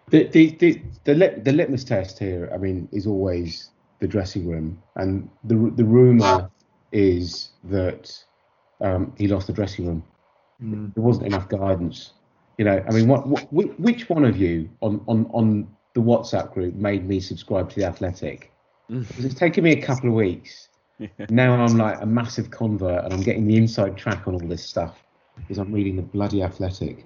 The 0.08 0.28
the 0.28 0.50
the 0.56 0.82
the, 1.04 1.14
lit, 1.14 1.44
the 1.44 1.52
litmus 1.52 1.84
test 1.84 2.18
here, 2.18 2.50
I 2.54 2.58
mean, 2.58 2.88
is 2.92 3.06
always 3.06 3.70
the 4.00 4.08
dressing 4.08 4.46
room, 4.48 4.82
and 4.96 5.28
the 5.44 5.72
the 5.76 5.84
rumor 5.84 6.50
is 6.92 7.50
that 7.64 8.12
um, 8.80 9.12
he 9.18 9.26
lost 9.28 9.46
the 9.46 9.52
dressing 9.52 9.86
room. 9.86 10.02
There 10.94 11.02
wasn't 11.02 11.26
enough 11.26 11.48
guidance. 11.48 12.12
You 12.58 12.64
know, 12.64 12.82
I 12.88 12.92
mean, 12.92 13.06
what, 13.08 13.26
what 13.26 13.52
which 13.80 14.08
one 14.08 14.24
of 14.24 14.36
you 14.36 14.70
on 14.80 15.02
on 15.06 15.26
on 15.32 15.68
the 15.94 16.00
WhatsApp 16.00 16.52
group 16.52 16.74
made 16.74 17.06
me 17.06 17.20
subscribe 17.20 17.68
to 17.70 17.76
the 17.76 17.84
Athletic? 17.84 18.52
Because 19.08 19.24
it's 19.24 19.34
taken 19.34 19.64
me 19.64 19.72
a 19.72 19.82
couple 19.82 20.08
of 20.10 20.14
weeks. 20.14 20.68
Now 21.28 21.52
I'm 21.54 21.76
like 21.76 22.00
a 22.00 22.06
massive 22.06 22.50
convert, 22.50 23.04
and 23.04 23.12
I'm 23.12 23.22
getting 23.22 23.46
the 23.46 23.56
inside 23.56 23.96
track 23.96 24.26
on 24.28 24.34
all 24.34 24.48
this 24.48 24.64
stuff 24.64 25.02
because 25.36 25.58
I'm 25.58 25.72
reading 25.72 25.96
the 25.96 26.02
bloody 26.02 26.42
Athletic. 26.42 27.04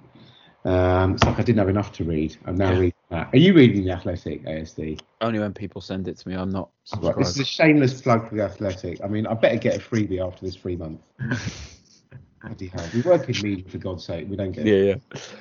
Um, 0.63 1.15
it's 1.15 1.23
like 1.23 1.39
I 1.39 1.43
didn't 1.43 1.57
have 1.59 1.69
enough 1.69 1.91
to 1.93 2.03
read. 2.03 2.37
I'm 2.45 2.55
now 2.57 2.79
Yeah. 2.79 2.90
That. 3.11 3.29
Are 3.33 3.37
you 3.37 3.53
reading 3.53 3.83
the 3.83 3.91
Athletic, 3.91 4.45
ASD? 4.45 5.01
Only 5.19 5.39
when 5.39 5.53
people 5.53 5.81
send 5.81 6.07
it 6.07 6.17
to 6.19 6.29
me, 6.29 6.35
I'm 6.35 6.49
not 6.49 6.69
Right, 7.01 7.15
this 7.17 7.31
is 7.31 7.39
a 7.39 7.45
shameless 7.45 8.01
plug 8.01 8.29
for 8.29 8.35
the 8.35 8.43
Athletic. 8.43 9.03
I 9.03 9.07
mean, 9.07 9.27
I 9.27 9.33
better 9.33 9.57
get 9.57 9.75
a 9.75 9.79
freebie 9.79 10.25
after 10.25 10.45
this 10.45 10.55
free 10.55 10.77
month. 10.77 11.01
Bloody 12.41 12.67
hell. 12.67 12.89
We 12.93 13.01
work 13.01 13.29
in 13.29 13.41
media 13.43 13.65
for 13.67 13.79
God's 13.79 14.05
sake. 14.05 14.27
We 14.29 14.37
don't 14.37 14.53
get 14.53 14.65
Yeah, 14.65 14.75
yeah. 14.75 14.95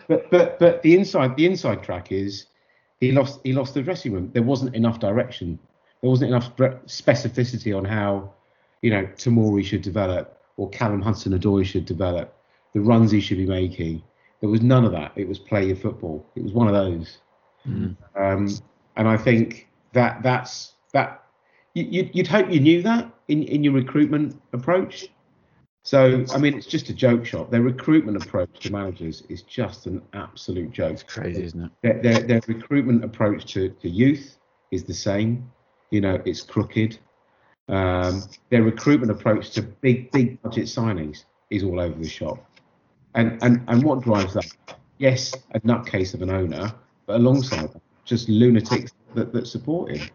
but 0.08 0.30
but 0.32 0.58
but 0.58 0.82
the 0.82 0.96
inside 0.96 1.36
the 1.36 1.46
inside 1.46 1.82
track 1.84 2.10
is 2.10 2.46
he 2.98 3.12
lost 3.12 3.40
he 3.44 3.52
lost 3.52 3.74
the 3.74 3.82
dressing 3.82 4.12
room. 4.12 4.30
There 4.34 4.42
wasn't 4.42 4.74
enough 4.74 4.98
direction. 4.98 5.58
There 6.02 6.10
wasn't 6.10 6.30
enough 6.30 6.54
specificity 6.56 7.76
on 7.76 7.84
how 7.84 8.32
you 8.82 8.90
know 8.90 9.06
Tomori 9.16 9.64
should 9.64 9.82
develop 9.82 10.42
or 10.56 10.68
Callum 10.70 11.00
Hudson 11.00 11.38
Odoi 11.38 11.64
should 11.64 11.86
develop. 11.86 12.36
The 12.74 12.80
runs 12.80 13.12
he 13.12 13.20
should 13.20 13.38
be 13.38 13.46
making. 13.46 14.02
There 14.40 14.50
was 14.50 14.60
none 14.60 14.84
of 14.84 14.92
that. 14.92 15.12
It 15.16 15.28
was 15.28 15.38
play 15.38 15.66
your 15.66 15.76
football. 15.76 16.26
It 16.34 16.42
was 16.42 16.52
one 16.52 16.66
of 16.66 16.74
those. 16.74 17.18
Um, 17.66 18.48
and 18.96 19.08
I 19.08 19.16
think 19.16 19.68
that 19.92 20.22
that's 20.22 20.74
that. 20.92 21.24
You, 21.74 21.84
you'd, 21.84 22.10
you'd 22.14 22.26
hope 22.26 22.50
you 22.50 22.60
knew 22.60 22.82
that 22.82 23.12
in 23.28 23.42
in 23.44 23.62
your 23.62 23.72
recruitment 23.72 24.40
approach. 24.52 25.08
So 25.82 26.24
I 26.34 26.38
mean, 26.38 26.56
it's 26.58 26.66
just 26.66 26.90
a 26.90 26.92
joke 26.94 27.24
shop. 27.24 27.50
Their 27.50 27.62
recruitment 27.62 28.22
approach 28.22 28.60
to 28.60 28.72
managers 28.72 29.22
is 29.28 29.42
just 29.42 29.86
an 29.86 30.02
absolute 30.12 30.72
joke. 30.72 30.92
It's 30.92 31.02
crazy, 31.02 31.44
isn't 31.44 31.64
it? 31.64 31.72
Their, 31.82 32.02
their, 32.02 32.22
their 32.22 32.40
recruitment 32.46 33.02
approach 33.02 33.52
to, 33.54 33.70
to 33.70 33.88
youth 33.88 34.36
is 34.70 34.84
the 34.84 34.92
same. 34.92 35.50
You 35.90 36.02
know, 36.02 36.20
it's 36.26 36.42
crooked. 36.42 36.98
Um, 37.68 38.22
their 38.50 38.62
recruitment 38.62 39.10
approach 39.10 39.50
to 39.52 39.62
big, 39.62 40.10
big 40.10 40.42
budget 40.42 40.64
signings 40.64 41.24
is 41.50 41.62
all 41.62 41.80
over 41.80 41.98
the 41.98 42.08
shop. 42.08 42.44
And 43.14 43.42
and 43.42 43.62
and 43.66 43.82
what 43.82 44.02
drives 44.02 44.34
that? 44.34 44.46
Yes, 44.98 45.34
a 45.52 45.60
nutcase 45.60 46.12
of 46.14 46.22
an 46.22 46.30
owner, 46.30 46.72
alongside 47.16 47.72
that, 47.72 47.82
just 48.04 48.28
lunatics 48.28 48.92
that, 49.14 49.32
that 49.32 49.46
support 49.46 49.92
him, 49.92 50.08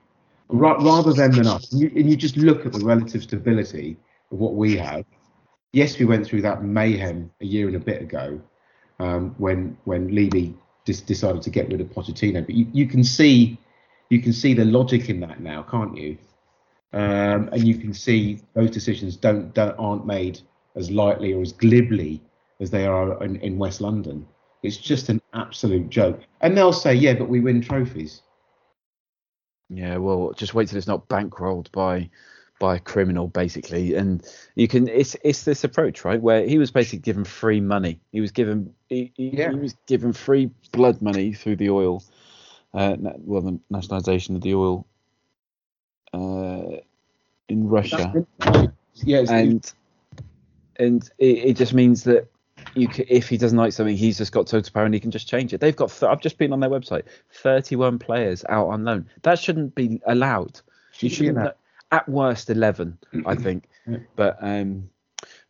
Ra- 0.49 0.77
rather 0.81 1.13
than 1.13 1.31
than 1.31 1.47
us. 1.47 1.71
And 1.71 1.81
you, 1.81 1.91
and 1.95 2.09
you 2.09 2.15
just 2.15 2.37
look 2.37 2.65
at 2.65 2.73
the 2.73 2.85
relative 2.85 3.23
stability 3.23 3.97
of 4.31 4.39
what 4.39 4.55
we 4.55 4.77
have. 4.77 5.05
Yes, 5.71 5.99
we 5.99 6.05
went 6.05 6.25
through 6.25 6.41
that 6.43 6.63
mayhem 6.63 7.31
a 7.41 7.45
year 7.45 7.67
and 7.67 7.75
a 7.75 7.79
bit 7.79 8.01
ago, 8.01 8.39
um, 8.99 9.35
when 9.37 9.77
when 9.85 10.13
Levy 10.13 10.55
just 10.85 11.05
decided 11.07 11.41
to 11.41 11.49
get 11.49 11.69
rid 11.69 11.81
of 11.81 11.87
Pochettino. 11.87 12.45
But 12.45 12.55
you, 12.55 12.67
you 12.71 12.87
can 12.87 13.03
see 13.03 13.57
you 14.09 14.21
can 14.21 14.33
see 14.33 14.53
the 14.53 14.65
logic 14.65 15.09
in 15.09 15.19
that 15.21 15.39
now, 15.39 15.63
can't 15.63 15.97
you? 15.97 16.17
Um, 16.93 17.49
and 17.51 17.67
you 17.67 17.75
can 17.75 17.93
see 17.93 18.39
those 18.53 18.71
decisions 18.71 19.17
don't, 19.17 19.53
don't 19.53 19.75
aren't 19.77 20.05
made 20.05 20.39
as 20.75 20.89
lightly 20.89 21.33
or 21.33 21.41
as 21.41 21.51
glibly 21.51 22.21
as 22.61 22.69
they 22.69 22.85
are 22.85 23.21
in, 23.23 23.35
in 23.37 23.57
West 23.57 23.81
London. 23.81 24.25
It's 24.63 24.77
just 24.77 25.09
an 25.09 25.21
absolute 25.35 25.89
joke. 25.89 26.21
And 26.41 26.57
they'll 26.57 26.73
say, 26.73 26.93
yeah, 26.93 27.13
but 27.13 27.29
we 27.29 27.39
win 27.39 27.61
trophies. 27.61 28.21
Yeah, 29.69 29.97
well, 29.97 30.33
just 30.33 30.53
wait 30.53 30.69
till 30.69 30.77
it's 30.77 30.87
not 30.87 31.07
bankrolled 31.07 31.71
by 31.71 32.09
by 32.59 32.77
a 32.77 32.79
criminal, 32.79 33.27
basically. 33.27 33.95
And 33.95 34.25
you 34.55 34.67
can 34.67 34.87
it's 34.87 35.15
it's 35.23 35.43
this 35.43 35.63
approach, 35.63 36.05
right, 36.05 36.21
where 36.21 36.47
he 36.47 36.57
was 36.57 36.71
basically 36.71 36.99
given 36.99 37.25
free 37.25 37.59
money. 37.59 37.99
He 38.11 38.21
was 38.21 38.31
given 38.31 38.73
he, 38.89 39.11
he, 39.15 39.29
Yeah. 39.29 39.51
he 39.51 39.57
was 39.57 39.75
given 39.87 40.13
free 40.13 40.51
blood 40.71 41.01
money 41.01 41.33
through 41.33 41.57
the 41.57 41.69
oil, 41.69 42.03
uh, 42.73 42.95
well, 43.17 43.41
the 43.41 43.59
nationalisation 43.69 44.35
of 44.35 44.41
the 44.41 44.53
oil 44.53 44.85
uh, 46.13 46.77
in 47.49 47.67
Russia. 47.67 48.25
Yeah, 48.93 49.25
and 49.27 49.73
and 50.77 51.09
it, 51.17 51.37
it 51.37 51.57
just 51.57 51.73
means 51.73 52.03
that 52.03 52.27
you 52.75 52.87
can, 52.87 53.05
if 53.07 53.29
he 53.29 53.37
doesn't 53.37 53.57
like 53.57 53.73
something, 53.73 53.95
he's 53.97 54.17
just 54.17 54.31
got 54.31 54.47
total 54.47 54.71
power 54.73 54.85
and 54.85 54.93
he 54.93 54.99
can 54.99 55.11
just 55.11 55.27
change 55.27 55.53
it. 55.53 55.61
They've 55.61 55.75
got 55.75 55.89
th- 55.89 56.03
I've 56.09 56.21
just 56.21 56.37
been 56.37 56.53
on 56.53 56.59
their 56.59 56.69
website, 56.69 57.03
31 57.31 57.99
players 57.99 58.43
out 58.49 58.67
on 58.67 58.83
loan. 58.83 59.07
That 59.23 59.39
shouldn't 59.39 59.75
be 59.75 60.01
allowed. 60.05 60.59
You 60.99 61.09
Shouldn't. 61.09 61.53
At 61.91 62.09
worst, 62.09 62.49
11, 62.49 62.97
I 63.25 63.35
think. 63.35 63.69
Yeah. 63.87 63.97
But 64.15 64.37
um, 64.41 64.89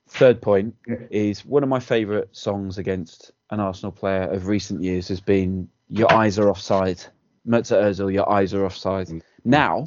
third 0.07 0.41
point 0.41 0.75
Yeah. 0.87 0.97
is 1.09 1.45
one 1.45 1.63
of 1.63 1.69
my 1.69 1.79
favourite 1.79 2.27
songs 2.35 2.77
against 2.77 3.31
an 3.51 3.59
Arsenal 3.59 3.91
player 3.91 4.23
of 4.23 4.47
recent 4.47 4.83
years 4.83 5.07
has 5.07 5.21
been 5.21 5.69
"Your 5.89 6.11
Eyes 6.11 6.37
Are 6.39 6.49
Offside." 6.49 7.01
Mesut 7.47 7.81
Özil, 7.81 8.11
"Your 8.11 8.29
Eyes 8.29 8.53
Are 8.53 8.65
Offside." 8.65 9.07
Mm. 9.07 9.21
Now 9.45 9.85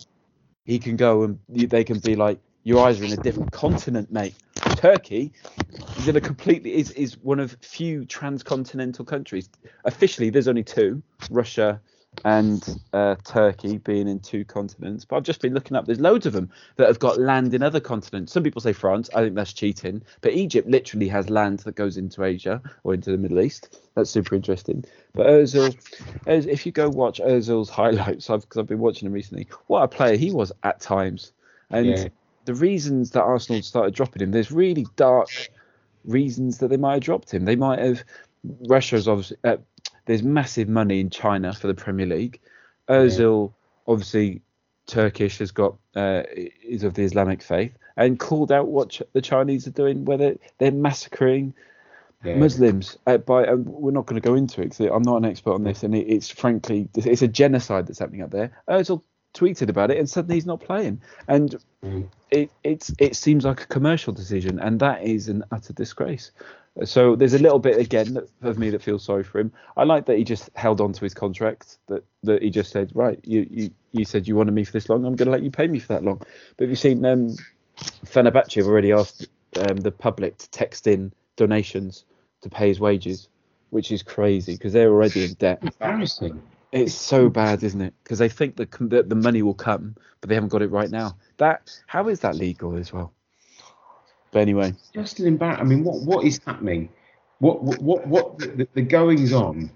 he 0.65 0.79
can 0.79 0.97
go 0.97 1.25
and 1.25 1.39
they 1.49 1.83
can 1.85 1.99
be 1.99 2.15
like, 2.15 2.39
"Your 2.69 2.87
eyes 2.87 3.01
are 3.01 3.05
in 3.05 3.13
a 3.13 3.17
different 3.17 3.51
continent, 3.51 4.13
mate." 4.13 4.35
Turkey 4.77 5.33
is 5.97 6.07
in 6.07 6.17
a 6.17 6.21
completely 6.21 6.75
is 6.75 6.91
is 6.91 7.17
one 7.19 7.41
of 7.41 7.57
few 7.63 8.05
transcontinental 8.05 9.07
countries. 9.07 9.49
Officially, 9.85 10.29
there's 10.29 10.49
only 10.49 10.65
two: 10.65 11.03
Russia 11.31 11.81
and 12.27 12.79
uh, 12.93 13.15
Turkey 13.25 13.79
being 13.79 14.07
in 14.07 14.21
two 14.21 14.45
continents. 14.45 15.07
But 15.07 15.17
I've 15.17 15.23
just 15.23 15.41
been 15.41 15.55
looking 15.55 15.77
up. 15.79 15.87
There's 15.87 16.01
loads 16.01 16.27
of 16.27 16.35
them 16.35 16.51
that 16.77 16.89
have 16.89 16.99
got 16.99 17.19
land 17.19 17.55
in 17.55 17.63
other 17.63 17.81
continents. 17.81 18.33
Some 18.33 18.43
people 18.43 18.61
say 18.61 18.75
France. 18.75 19.09
I 19.15 19.23
think 19.23 19.35
that's 19.35 19.55
cheating. 19.55 20.03
But 20.21 20.33
Egypt 20.33 20.69
literally 20.69 21.09
has 21.09 21.31
land 21.31 21.61
that 21.61 21.75
goes 21.75 21.97
into 21.97 22.23
Asia 22.23 22.61
or 22.85 22.93
into 22.93 23.11
the 23.11 23.19
Middle 23.19 23.41
East. 23.41 23.81
That's 23.95 24.11
super 24.11 24.35
interesting. 24.35 24.85
But 25.15 25.27
Özil, 25.27 25.75
if 26.27 26.67
you 26.67 26.73
go 26.73 26.91
watch 26.91 27.19
Özil's 27.21 27.71
highlights, 27.71 28.29
I've 28.29 28.43
because 28.43 28.59
I've 28.59 28.67
been 28.67 28.81
watching 28.81 29.07
him 29.07 29.15
recently. 29.15 29.49
What 29.69 29.83
a 29.85 29.89
player 29.89 30.17
he 30.17 30.33
was 30.33 30.53
at 30.65 30.81
times, 30.81 31.33
and 31.71 31.87
Yeah. 31.87 32.09
The 32.49 32.55
reasons 32.55 33.11
that 33.11 33.23
Arsenal 33.23 33.61
started 33.61 33.95
dropping 33.95 34.23
him. 34.23 34.31
There's 34.31 34.51
really 34.51 34.87
dark 34.97 35.29
reasons 36.07 36.59
that 36.59 36.69
they 36.69 36.79
might 36.79 36.95
have 36.95 37.03
dropped 37.03 37.31
him. 37.31 37.45
They 37.45 37.57
might 37.57 37.79
have. 37.79 38.03
Russia's 38.67 39.07
obviously. 39.07 39.37
Uh, 39.45 39.59
there's 40.07 40.23
massive 40.23 40.67
money 40.67 41.01
in 41.01 41.11
China 41.11 41.53
for 41.53 41.67
the 41.67 41.75
Premier 41.75 42.07
League. 42.07 42.41
Özil, 42.89 43.53
obviously, 43.87 44.41
Turkish 44.87 45.37
has 45.39 45.51
got 45.51 45.77
uh, 45.95 46.23
is 46.35 46.85
of 46.85 46.95
the 46.95 47.03
Islamic 47.03 47.43
faith 47.43 47.77
and 47.99 48.19
called 48.19 48.51
out 48.51 48.69
what 48.69 48.89
Ch- 48.89 49.03
the 49.13 49.21
Chinese 49.21 49.67
are 49.67 49.73
doing, 49.73 50.07
whether 50.07 50.31
they're, 50.31 50.39
they're 50.57 50.73
massacring 50.73 51.53
yeah. 52.25 52.37
Muslims. 52.37 52.97
Uh, 53.07 53.19
by 53.19 53.53
we're 53.53 53.91
not 53.91 54.07
going 54.07 54.19
to 54.19 54.27
go 54.27 54.35
into 54.35 54.63
it 54.63 54.71
because 54.71 54.81
I'm 54.81 55.03
not 55.03 55.19
an 55.19 55.27
expert 55.27 55.53
on 55.53 55.65
this, 55.65 55.83
and 55.83 55.95
it, 55.95 56.07
it's 56.09 56.31
frankly 56.31 56.89
it's 56.95 57.21
a 57.21 57.29
genocide 57.29 57.87
that's 57.87 57.99
happening 57.99 58.23
up 58.23 58.31
there. 58.31 58.53
Özil 58.71 59.03
tweeted 59.39 59.69
about 59.69 59.91
it, 59.91 59.99
and 59.99 60.09
suddenly 60.09 60.37
he's 60.37 60.47
not 60.47 60.61
playing. 60.61 61.01
And 61.29 61.57
Mm. 61.85 62.09
it 62.33 62.51
it's 62.65 62.93
it 62.99 63.15
seems 63.15 63.45
like 63.45 63.63
a 63.63 63.67
commercial 63.67 64.13
decision, 64.13 64.59
and 64.59 64.81
that 64.81 65.03
is 65.05 65.29
an 65.29 65.45
utter 65.53 65.73
disgrace. 65.73 66.33
So 66.85 67.17
there's 67.17 67.35
a 67.35 67.39
little 67.39 67.59
bit 67.59 67.79
again 67.79 68.15
that- 68.15 68.29
of 68.43 68.59
me 68.59 68.71
that 68.71 68.83
feels 68.83 69.05
sorry 69.05 69.25
for 69.25 69.39
him. 69.41 69.53
I 69.77 69.85
like 69.85 70.07
that 70.07 70.17
he 70.19 70.25
just 70.25 70.51
held 70.55 70.81
on 70.81 70.93
to 70.93 71.01
his 71.01 71.15
contract. 71.15 71.79
That 71.87 72.05
that 72.25 72.43
he 72.43 72.51
just 72.51 72.71
said, 72.73 72.91
right, 72.95 73.19
you 73.25 73.47
you, 73.51 73.71
you 73.93 74.05
said 74.05 74.27
you 74.27 74.35
wanted 74.37 74.55
me 74.55 74.65
for 74.65 74.73
this 74.73 74.89
long. 74.89 75.05
I'm 75.05 75.15
going 75.15 75.27
to 75.27 75.33
let 75.33 75.43
you 75.43 75.51
pay 75.51 75.69
me 75.69 75.79
for 75.79 75.93
that 75.95 76.05
long. 76.05 76.19
But 76.57 76.65
have 76.65 76.71
you 76.71 76.77
seen 76.77 77.05
um, 77.05 77.37
Fenerbahce 78.07 78.57
have 78.57 78.67
already 78.67 78.93
asked 78.93 79.29
um, 79.57 79.77
the 79.79 79.93
public 79.93 80.39
to 80.39 80.51
text 80.51 80.87
in 80.87 81.13
donations 81.37 82.05
to 82.43 82.51
pay 82.51 82.69
his 82.69 82.81
wages, 82.81 83.29
which 83.71 83.91
is 83.93 84.03
crazy 84.03 84.55
because 84.55 84.73
they're 84.73 84.91
already 84.91 85.25
in 85.25 85.35
debt. 85.35 85.61
Embarrassing. 85.63 86.43
It's 86.71 86.95
so 86.95 87.29
bad, 87.31 87.63
isn't 87.63 87.81
it? 87.81 87.95
Because 88.03 88.19
they 88.19 88.29
think 88.29 88.57
that 88.57 88.71
the, 88.73 89.03
the 89.03 89.15
money 89.15 89.43
will 89.43 89.55
come, 89.55 89.95
but 90.21 90.29
they 90.29 90.35
haven't 90.35 90.51
got 90.51 90.63
it 90.63 90.71
right 90.71 90.91
now. 90.91 91.17
That 91.39 91.71
how 91.87 92.09
is 92.09 92.21
that 92.21 92.37
legal 92.37 92.77
as 92.77 92.93
well? 92.93 93.13
But 94.31 94.41
anyway, 94.41 94.75
Just 94.93 95.21
an 95.21 95.27
embarrassment. 95.27 95.67
I 95.67 95.75
mean, 95.75 95.85
what 95.85 96.03
what 96.03 96.25
is 96.27 96.41
happening? 96.45 96.91
What 97.39 97.63
what 97.63 97.81
what, 97.81 98.07
what 98.07 98.39
the, 98.39 98.69
the 98.75 98.83
goings 98.83 99.33
on 99.33 99.71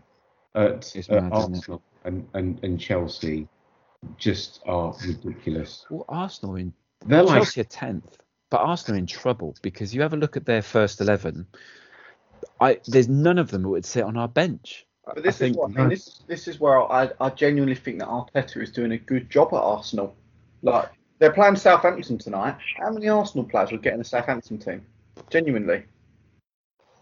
at, 0.55 0.95
It's 0.95 1.09
at 1.09 1.23
mad? 1.23 1.33
Arsenal 1.33 1.83
and, 2.05 2.29
and, 2.35 2.63
and 2.63 2.79
Chelsea 2.79 3.49
just 4.19 4.61
are 4.67 4.95
ridiculous. 5.07 5.87
well, 5.89 6.05
Arsenal 6.09 6.57
in 6.57 6.75
They're 7.07 7.23
like 7.23 7.37
Chelsea 7.37 7.61
are 7.63 7.65
tenth, 7.65 8.19
but 8.51 8.59
Arsenal 8.61 8.97
are 8.97 8.99
in 8.99 9.07
trouble 9.07 9.55
because 9.63 9.95
you 9.95 10.03
have 10.03 10.13
a 10.13 10.17
look 10.17 10.37
at 10.37 10.45
their 10.45 10.61
first 10.63 11.01
eleven. 11.01 11.47
I 12.61 12.81
there's 12.87 13.09
none 13.09 13.39
of 13.39 13.51
them 13.51 13.63
that 13.63 13.69
would 13.69 13.87
sit 13.87 14.05
on 14.05 14.17
our 14.19 14.29
bench. 14.29 14.87
But 15.05 15.23
this 15.23 15.37
I 15.37 15.39
think- 15.39 15.53
is 15.53 15.57
what. 15.57 15.89
This 15.91 16.21
this 16.27 16.49
is 16.49 16.61
where 16.61 16.81
I 16.91 17.11
I 17.21 17.31
genuinely 17.31 17.75
think 17.75 17.99
that 17.99 18.09
Arteta 18.09 18.63
is 18.63 18.71
doing 18.71 18.93
a 18.93 18.99
good 18.99 19.29
job 19.31 19.49
at 19.53 19.57
Arsenal. 19.59 20.15
Like 20.63 20.89
they're 21.19 21.33
playing 21.33 21.57
Southampton 21.57 22.19
tonight. 22.19 22.57
How 22.79 22.91
many 22.93 23.09
Arsenal 23.09 23.45
players 23.45 23.73
would 23.73 23.83
get 23.83 23.93
in 23.95 23.99
the 23.99 24.05
Southampton 24.05 24.59
team? 24.59 24.85
Genuinely, 25.31 25.85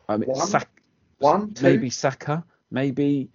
I 0.08 0.16
mean, 0.16 0.28
One? 0.30 0.62
One, 1.18 1.54
two. 1.54 1.64
maybe 1.64 1.90
Saka, 1.90 2.44
maybe. 2.70 3.30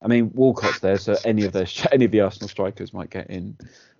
I 0.00 0.08
mean, 0.08 0.30
Walcott's 0.34 0.80
there, 0.80 0.96
so 0.98 1.16
any 1.24 1.44
of 1.44 1.52
the 1.52 1.88
any 1.92 2.04
of 2.04 2.10
the 2.10 2.20
Arsenal 2.20 2.48
strikers 2.48 2.92
might 2.92 3.10
get 3.10 3.28
in. 3.30 3.56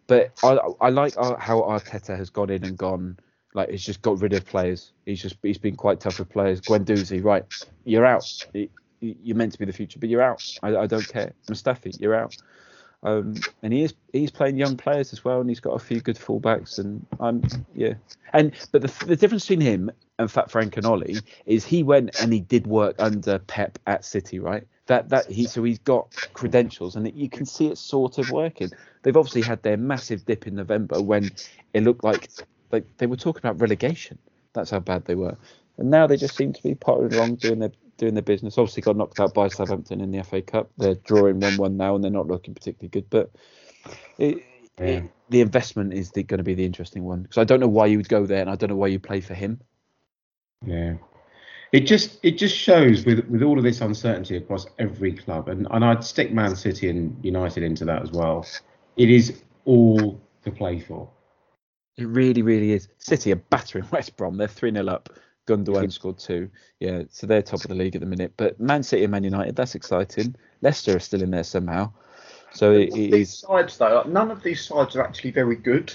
But 0.06 0.32
I 0.44 0.58
I 0.80 0.88
like 0.90 1.14
how 1.16 1.60
Arteta 1.62 2.16
has 2.16 2.30
gone 2.30 2.50
in 2.50 2.64
and 2.64 2.76
gone 2.78 3.18
like 3.54 3.70
he's 3.70 3.84
just 3.84 4.02
got 4.02 4.20
rid 4.20 4.32
of 4.32 4.44
players. 4.46 4.92
He's 5.06 5.20
just 5.20 5.36
he's 5.42 5.58
been 5.58 5.76
quite 5.76 6.00
tough 6.00 6.18
with 6.18 6.30
players. 6.30 6.60
Guendouzi, 6.60 7.22
right? 7.22 7.44
You're 7.84 8.06
out. 8.06 8.24
You're 9.02 9.36
meant 9.36 9.52
to 9.52 9.58
be 9.58 9.64
the 9.64 9.72
future, 9.72 9.98
but 9.98 10.08
you're 10.08 10.22
out. 10.22 10.42
I, 10.62 10.76
I 10.76 10.86
don't 10.86 11.06
care. 11.06 11.32
Mustafi, 11.48 12.00
you're 12.00 12.14
out. 12.14 12.36
Um, 13.04 13.34
and 13.62 13.72
he 13.72 13.82
is 13.82 13.94
he's 14.12 14.30
playing 14.30 14.56
young 14.56 14.76
players 14.76 15.12
as 15.12 15.24
well, 15.24 15.40
and 15.40 15.48
he's 15.48 15.60
got 15.60 15.72
a 15.72 15.78
few 15.78 16.00
good 16.00 16.16
fullbacks. 16.16 16.78
And 16.78 17.04
I'm 17.18 17.42
yeah. 17.74 17.94
And 18.32 18.52
but 18.70 18.82
the 18.82 19.06
the 19.06 19.16
difference 19.16 19.44
between 19.44 19.60
him 19.60 19.90
and 20.18 20.30
Fat 20.30 20.50
Frank 20.50 20.76
and 20.76 20.86
Ollie 20.86 21.18
is 21.44 21.64
he 21.64 21.82
went 21.82 22.20
and 22.20 22.32
he 22.32 22.40
did 22.40 22.66
work 22.66 22.94
under 23.00 23.40
Pep 23.40 23.78
at 23.86 24.04
City, 24.04 24.38
right? 24.38 24.66
That 24.86 25.08
that 25.08 25.30
he 25.30 25.46
so 25.46 25.64
he's 25.64 25.80
got 25.80 26.14
credentials, 26.32 26.94
and 26.94 27.12
you 27.12 27.28
can 27.28 27.44
see 27.44 27.66
it 27.66 27.78
sort 27.78 28.18
of 28.18 28.30
working. 28.30 28.70
They've 29.02 29.16
obviously 29.16 29.42
had 29.42 29.62
their 29.64 29.76
massive 29.76 30.24
dip 30.24 30.46
in 30.46 30.54
November 30.54 31.02
when 31.02 31.32
it 31.74 31.82
looked 31.82 32.04
like 32.04 32.30
like 32.70 32.84
they 32.98 33.06
were 33.06 33.16
talking 33.16 33.40
about 33.40 33.60
relegation. 33.60 34.18
That's 34.52 34.70
how 34.70 34.78
bad 34.78 35.06
they 35.06 35.16
were, 35.16 35.36
and 35.76 35.90
now 35.90 36.06
they 36.06 36.16
just 36.16 36.36
seem 36.36 36.52
to 36.52 36.62
be 36.62 36.76
pottering 36.76 37.14
along 37.14 37.36
doing 37.36 37.58
their 37.58 37.72
doing 38.02 38.14
their 38.14 38.22
business. 38.22 38.58
Obviously, 38.58 38.82
got 38.82 38.96
knocked 38.96 39.20
out 39.20 39.32
by 39.32 39.46
Southampton 39.46 40.00
in 40.00 40.10
the 40.10 40.24
FA 40.24 40.42
Cup. 40.42 40.72
They're 40.76 40.96
drawing 40.96 41.38
one-one 41.38 41.76
now, 41.76 41.94
and 41.94 42.02
they're 42.02 42.10
not 42.10 42.26
looking 42.26 42.52
particularly 42.52 42.88
good. 42.88 43.08
But 43.08 43.30
it, 44.18 44.42
Yeah. 44.76 44.84
it, 44.86 45.04
the 45.30 45.40
investment 45.40 45.92
is 45.94 46.10
the, 46.10 46.24
going 46.24 46.38
to 46.38 46.44
be 46.44 46.54
the 46.54 46.64
interesting 46.64 47.04
one 47.04 47.22
because 47.22 47.38
I 47.38 47.44
don't 47.44 47.60
know 47.60 47.68
why 47.68 47.86
you 47.86 47.98
would 47.98 48.08
go 48.08 48.26
there, 48.26 48.40
and 48.40 48.50
I 48.50 48.56
don't 48.56 48.70
know 48.70 48.76
why 48.76 48.88
you 48.88 48.98
play 48.98 49.20
for 49.20 49.34
him. 49.34 49.60
Yeah. 50.66 50.94
It 51.70 51.86
just 51.86 52.18
it 52.24 52.32
just 52.32 52.56
shows 52.56 53.06
with 53.06 53.24
with 53.28 53.42
all 53.42 53.56
of 53.56 53.64
this 53.64 53.80
uncertainty 53.80 54.36
across 54.36 54.66
every 54.80 55.12
club, 55.12 55.48
and, 55.48 55.68
and 55.70 55.84
I'd 55.84 56.02
stick 56.04 56.32
Man 56.32 56.56
City 56.56 56.90
and 56.90 57.16
United 57.24 57.62
into 57.62 57.84
that 57.84 58.02
as 58.02 58.10
well. 58.10 58.44
It 58.96 59.10
is 59.10 59.42
all 59.64 60.20
to 60.44 60.50
play 60.50 60.80
for. 60.80 61.08
It 61.96 62.08
really, 62.08 62.42
really 62.42 62.72
is. 62.72 62.88
City 62.98 63.32
are 63.32 63.36
battering 63.36 63.86
West 63.92 64.16
Brom. 64.16 64.36
They're 64.36 64.48
3 64.48 64.72
0 64.72 64.86
up. 64.88 65.08
Gundogan 65.46 65.92
scored 65.92 66.18
two. 66.18 66.50
Yeah, 66.80 67.02
so 67.10 67.26
they're 67.26 67.42
top 67.42 67.60
of 67.62 67.68
the 67.68 67.74
league 67.74 67.94
at 67.94 68.00
the 68.00 68.06
minute. 68.06 68.32
But 68.36 68.58
Man 68.60 68.82
City 68.82 69.04
and 69.04 69.10
Man 69.12 69.24
United, 69.24 69.56
that's 69.56 69.74
exciting. 69.74 70.34
Leicester 70.60 70.96
are 70.96 71.00
still 71.00 71.22
in 71.22 71.30
there 71.30 71.44
somehow. 71.44 71.92
So 72.52 72.72
it, 72.72 72.88
it 72.90 73.10
these 73.12 73.30
is. 73.32 73.38
sides 73.38 73.78
though, 73.78 73.96
like, 73.96 74.06
none 74.08 74.30
of 74.30 74.42
these 74.42 74.64
sides 74.64 74.94
are 74.96 75.02
actually 75.02 75.30
very 75.30 75.56
good. 75.56 75.86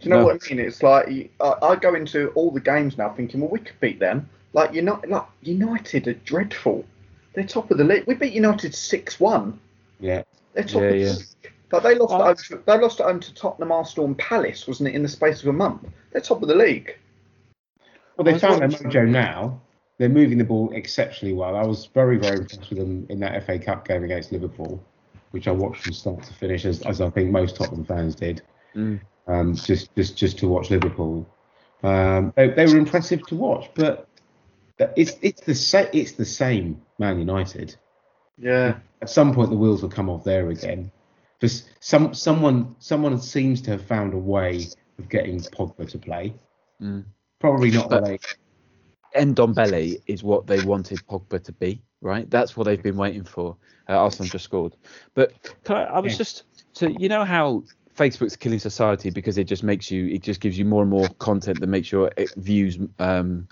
Do 0.00 0.08
you 0.08 0.10
know 0.10 0.20
No. 0.20 0.24
what 0.26 0.42
I 0.44 0.54
mean? 0.54 0.64
It's 0.66 0.82
like 0.82 1.30
I, 1.40 1.54
I 1.62 1.76
go 1.76 1.94
into 1.94 2.28
all 2.30 2.50
the 2.50 2.60
games 2.60 2.98
now 2.98 3.10
thinking, 3.10 3.40
well, 3.40 3.50
we 3.50 3.60
could 3.60 3.78
beat 3.80 4.00
them. 4.00 4.28
Like 4.52 4.74
United, 4.74 5.08
like 5.10 5.26
United 5.42 6.08
are 6.08 6.14
dreadful. 6.14 6.84
They're 7.34 7.44
top 7.44 7.70
of 7.70 7.78
the 7.78 7.84
league. 7.84 8.04
We 8.06 8.14
beat 8.14 8.32
United 8.34 8.74
six 8.74 9.18
one. 9.20 9.58
Yeah. 10.00 10.22
They're 10.54 10.64
top 10.64 10.82
Yeah, 10.82 10.88
of 10.88 10.92
the 10.92 10.98
yeah. 10.98 11.12
league. 11.12 11.52
Like 11.70 11.82
they 11.84 11.94
lost, 11.94 12.12
Oh. 12.12 12.20
at 12.20 12.26
home 12.26 12.36
to, 12.58 12.62
they 12.66 12.78
lost 12.78 13.00
at 13.00 13.06
home 13.06 13.20
to 13.20 13.34
Tottenham, 13.34 13.72
Arsenal, 13.72 14.06
and 14.06 14.18
Palace, 14.18 14.66
wasn't 14.66 14.88
it? 14.90 14.94
In 14.94 15.02
the 15.02 15.08
space 15.08 15.40
of 15.40 15.48
a 15.48 15.52
month, 15.54 15.86
they're 16.10 16.20
top 16.20 16.42
of 16.42 16.48
the 16.48 16.54
league. 16.54 16.98
Well, 18.16 18.24
they 18.24 18.34
I 18.34 18.38
found 18.38 18.60
their 18.60 18.68
mojo 18.68 19.08
now. 19.08 19.60
They're 19.98 20.08
moving 20.08 20.38
the 20.38 20.44
ball 20.44 20.72
exceptionally 20.72 21.34
well. 21.34 21.54
I 21.54 21.64
was 21.64 21.86
very, 21.86 22.18
very 22.18 22.38
impressed 22.38 22.70
with 22.70 22.78
them 22.78 23.06
in 23.08 23.20
that 23.20 23.44
FA 23.46 23.58
Cup 23.58 23.86
game 23.86 24.04
against 24.04 24.32
Liverpool, 24.32 24.82
which 25.30 25.46
I 25.46 25.52
watched 25.52 25.82
from 25.82 25.92
start 25.92 26.22
to 26.24 26.34
finish, 26.34 26.64
as, 26.64 26.82
as 26.82 27.00
I 27.00 27.10
think 27.10 27.30
most 27.30 27.56
Tottenham 27.56 27.84
fans 27.84 28.14
did. 28.14 28.42
Mm. 28.74 29.00
Um, 29.28 29.54
just, 29.54 29.94
just, 29.94 30.16
just 30.16 30.38
to 30.38 30.48
watch 30.48 30.70
Liverpool. 30.70 31.28
Um, 31.82 32.32
they, 32.36 32.48
they 32.48 32.66
were 32.66 32.78
impressive 32.78 33.26
to 33.26 33.36
watch, 33.36 33.70
but 33.74 34.08
it's 34.96 35.16
it's 35.20 35.42
the 35.42 35.54
same. 35.54 35.88
It's 35.92 36.12
the 36.12 36.24
same 36.24 36.82
Man 36.98 37.18
United. 37.18 37.76
Yeah. 38.38 38.78
At 39.00 39.10
some 39.10 39.34
point, 39.34 39.50
the 39.50 39.56
wheels 39.56 39.82
will 39.82 39.88
come 39.88 40.08
off 40.08 40.24
there 40.24 40.48
again. 40.50 40.90
Just 41.40 41.70
some 41.80 42.14
someone 42.14 42.76
someone 42.78 43.20
seems 43.20 43.60
to 43.62 43.72
have 43.72 43.84
found 43.84 44.14
a 44.14 44.18
way 44.18 44.68
of 44.98 45.08
getting 45.08 45.40
Pogba 45.40 45.88
to 45.90 45.98
play. 45.98 46.34
Mm. 46.80 47.04
Probably 47.42 47.70
not 47.72 47.90
But- 47.90 48.04
Ollie. 48.04 48.20
Ndombele 49.14 50.00
is 50.06 50.22
what 50.22 50.46
they 50.46 50.64
wanted 50.64 50.98
Pogba 51.06 51.42
to 51.44 51.52
be, 51.52 51.82
right? 52.00 52.30
That's 52.30 52.56
what 52.56 52.64
they've 52.64 52.82
been 52.82 52.96
waiting 52.96 53.24
for. 53.24 53.56
Uh, 53.88 53.92
Arsenal 53.98 54.28
just 54.30 54.44
scored. 54.44 54.74
But 55.14 55.34
can 55.64 55.76
I, 55.76 55.82
I 55.84 55.98
was 56.00 56.12
Yeah. 56.12 56.18
just. 56.18 56.44
So, 56.72 56.86
you 56.86 57.10
know 57.10 57.24
how 57.24 57.62
Facebook's 57.94 58.36
killing 58.36 58.58
society 58.58 59.10
because 59.10 59.36
it 59.36 59.44
just 59.44 59.62
makes 59.62 59.90
you, 59.90 60.06
it 60.06 60.22
just 60.22 60.40
gives 60.40 60.58
you 60.58 60.64
more 60.64 60.80
and 60.80 60.90
more 60.90 61.08
content 61.18 61.60
that 61.60 61.66
makes 61.66 61.92
your 61.92 62.10
uh, 62.16 62.24
views 62.38 62.78
um, 63.00 63.46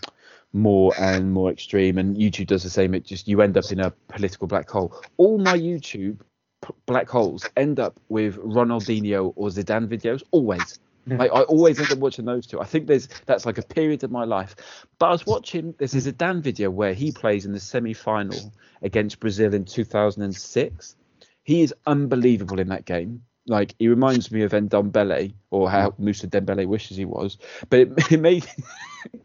more 0.54 0.94
and 0.98 1.30
more 1.30 1.50
extreme. 1.50 1.98
And 1.98 2.16
YouTube 2.16 2.46
does 2.46 2.62
the 2.62 2.70
same. 2.70 2.94
It 2.94 3.04
just, 3.04 3.28
you 3.28 3.42
end 3.42 3.58
up 3.58 3.70
in 3.70 3.80
a 3.80 3.90
political 4.08 4.46
black 4.46 4.70
hole. 4.70 4.94
All 5.18 5.36
my 5.36 5.58
YouTube 5.58 6.20
p- 6.64 6.74
black 6.86 7.06
holes 7.10 7.44
end 7.58 7.78
up 7.78 8.00
with 8.08 8.36
Ronaldinho 8.38 9.34
or 9.36 9.48
Zidane 9.48 9.86
videos, 9.88 10.22
always. 10.30 10.78
Like 11.06 11.32
I 11.32 11.42
always 11.42 11.78
end 11.80 11.90
up 11.90 11.98
watching 11.98 12.24
those 12.24 12.46
two. 12.46 12.60
I 12.60 12.64
think 12.64 12.86
there's 12.86 13.08
that's 13.26 13.46
like 13.46 13.58
a 13.58 13.62
period 13.62 14.04
of 14.04 14.10
my 14.10 14.24
life. 14.24 14.54
But 14.98 15.06
I 15.06 15.10
was 15.10 15.22
hmm. 15.22 15.30
watching 15.30 15.74
this 15.78 15.94
Zidane 15.94 16.40
video 16.40 16.70
where 16.70 16.94
he 16.94 17.10
plays 17.12 17.46
in 17.46 17.52
the 17.52 17.60
semi-final 17.60 18.52
against 18.82 19.20
Brazil 19.20 19.54
in 19.54 19.64
2006. 19.64 20.96
He 21.42 21.62
is 21.62 21.74
unbelievable 21.86 22.60
in 22.60 22.68
that 22.68 22.84
game. 22.84 23.22
Like 23.46 23.74
he 23.78 23.88
reminds 23.88 24.30
me 24.30 24.42
of 24.42 24.52
Ndombele 24.52 25.32
or 25.50 25.70
how 25.70 25.90
hmm. 25.90 26.04
Mousa 26.04 26.28
Dembele 26.28 26.66
wishes 26.66 26.96
he 26.96 27.06
was. 27.06 27.38
But 27.70 27.80
it, 27.80 27.92
it 28.12 28.20
made 28.20 28.46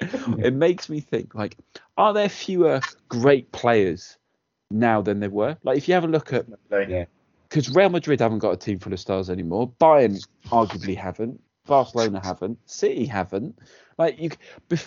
hmm. 0.02 0.44
it 0.44 0.54
makes 0.54 0.90
me 0.90 1.02
think 1.02 1.36
like, 1.36 1.58
are 1.98 2.14
there 2.14 2.30
fewer 2.30 2.80
great 3.10 3.52
players 3.52 4.18
now 4.72 5.02
than 5.02 5.20
there 5.20 5.30
were? 5.30 5.58
Like 5.64 5.78
if 5.78 5.88
you 5.88 5.94
have 5.94 6.06
a 6.06 6.08
look 6.08 6.32
at 6.32 6.46
Yeah. 6.72 7.06
because 7.50 7.70
Real 7.76 7.90
Madrid 7.90 8.22
haven't 8.22 8.40
got 8.40 8.52
a 8.52 8.58
team 8.58 8.80
full 8.80 8.94
of 8.94 9.00
stars 9.00 9.30
anymore. 9.30 9.72
Bayern 9.80 10.26
arguably 10.46 10.96
haven't. 10.96 11.42
Barcelona 11.66 12.22
haven't. 12.24 12.58
City 12.66 13.06
haven't. 13.06 13.58
Like 13.98 14.20
you, 14.20 14.30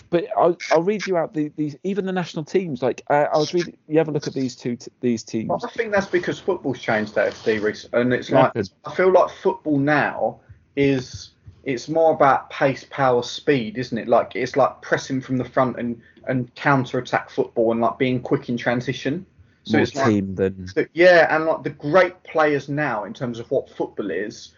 but 0.09 0.27
I'll, 0.37 0.55
I'll 0.71 0.83
read 0.83 1.07
you 1.07 1.17
out 1.17 1.33
the, 1.33 1.51
these 1.55 1.75
even 1.83 2.05
the 2.05 2.11
national 2.11 2.45
teams. 2.45 2.83
Like 2.83 3.01
uh, 3.09 3.25
I 3.33 3.37
was 3.37 3.53
reading, 3.53 3.75
you 3.87 3.97
have 3.97 4.07
a 4.07 4.11
look 4.11 4.27
at 4.27 4.33
these 4.33 4.55
two 4.55 4.75
t- 4.75 4.91
these 5.01 5.23
teams. 5.23 5.49
Well, 5.49 5.61
I 5.63 5.69
think 5.69 5.91
that's 5.91 6.05
because 6.05 6.39
football's 6.39 6.79
changed 6.79 7.15
AFD 7.15 7.61
recently, 7.61 8.01
and 8.01 8.13
it's 8.13 8.29
like 8.29 8.55
Rapid. 8.55 8.69
I 8.85 8.93
feel 8.93 9.11
like 9.11 9.31
football 9.31 9.79
now 9.79 10.39
is 10.75 11.31
it's 11.63 11.89
more 11.89 12.13
about 12.13 12.51
pace, 12.51 12.85
power, 12.89 13.23
speed, 13.23 13.79
isn't 13.79 13.97
it? 13.97 14.07
Like 14.07 14.35
it's 14.35 14.55
like 14.55 14.79
pressing 14.81 15.21
from 15.21 15.37
the 15.37 15.45
front 15.45 15.79
and 15.79 15.99
and 16.27 16.53
counter 16.53 16.99
attack 16.99 17.31
football 17.31 17.71
and 17.71 17.81
like 17.81 17.97
being 17.97 18.21
quick 18.21 18.47
in 18.47 18.57
transition. 18.57 19.25
So 19.63 19.77
More 19.77 19.81
it's 19.81 19.95
like 19.95 20.07
team 20.07 20.35
than 20.35 20.67
the, 20.75 20.87
yeah, 20.93 21.35
and 21.35 21.45
like 21.45 21.63
the 21.63 21.71
great 21.71 22.21
players 22.23 22.69
now 22.69 23.05
in 23.05 23.13
terms 23.13 23.39
of 23.39 23.49
what 23.49 23.69
football 23.69 24.11
is 24.11 24.53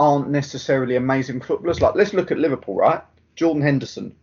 aren't 0.00 0.30
necessarily 0.30 0.96
amazing 0.96 1.42
footballers. 1.42 1.82
Like 1.82 1.94
let's 1.94 2.14
look 2.14 2.32
at 2.32 2.38
Liverpool, 2.38 2.74
right? 2.74 3.02
Jordan 3.36 3.62
Henderson, 3.62 4.16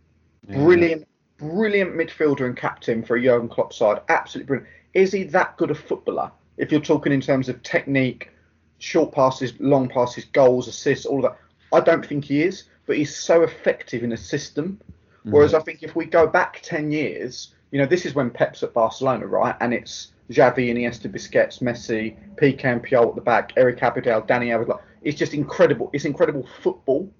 brilliant, 0.49 1.07
brilliant 1.37 1.95
midfielder 1.95 2.47
and 2.47 2.57
captain 2.57 3.03
for 3.03 3.15
a 3.15 3.23
Jurgen 3.23 3.47
Klopp 3.47 3.71
side. 3.71 4.01
Absolutely 4.09 4.47
brilliant. 4.47 4.69
Is 4.95 5.11
he 5.13 5.23
that 5.25 5.55
good 5.57 5.69
a 5.69 5.75
footballer? 5.75 6.31
If 6.57 6.71
you're 6.71 6.81
talking 6.81 7.13
in 7.13 7.21
terms 7.21 7.47
of 7.47 7.61
technique, 7.61 8.31
short 8.79 9.13
passes, 9.13 9.53
long 9.59 9.87
passes, 9.87 10.25
goals, 10.25 10.67
assists, 10.67 11.05
all 11.05 11.23
of 11.23 11.31
that. 11.31 11.39
I 11.71 11.79
don't 11.81 12.05
think 12.05 12.25
he 12.25 12.41
is, 12.41 12.63
but 12.87 12.97
he's 12.97 13.15
so 13.15 13.43
effective 13.43 14.03
in 14.03 14.13
a 14.13 14.17
system. 14.17 14.81
Mm-hmm. 15.19 15.31
Whereas 15.31 15.53
I 15.53 15.59
think 15.59 15.83
if 15.83 15.95
we 15.95 16.05
go 16.05 16.25
back 16.25 16.59
10 16.63 16.91
years, 16.91 17.53
you 17.69 17.79
know, 17.79 17.85
this 17.85 18.05
is 18.05 18.15
when 18.15 18.31
Pep's 18.31 18.63
at 18.63 18.73
Barcelona, 18.73 19.27
right? 19.27 19.55
And 19.59 19.73
it's 19.73 20.13
Xavi, 20.31 20.69
and 20.69 20.79
Iniesta, 20.79 21.11
Busquets, 21.11 21.61
Messi, 21.61 22.15
Piqué 22.35 22.65
and 22.65 22.83
Puyol 22.83 23.09
at 23.09 23.15
the 23.15 23.21
back, 23.21 23.53
Eric 23.57 23.79
Abidal, 23.79 24.27
Dani 24.27 24.47
Alves. 24.47 24.79
It's 25.01 25.17
just 25.17 25.33
incredible. 25.33 25.89
It's 25.93 26.05
incredible 26.05 26.47
football. 26.61 27.11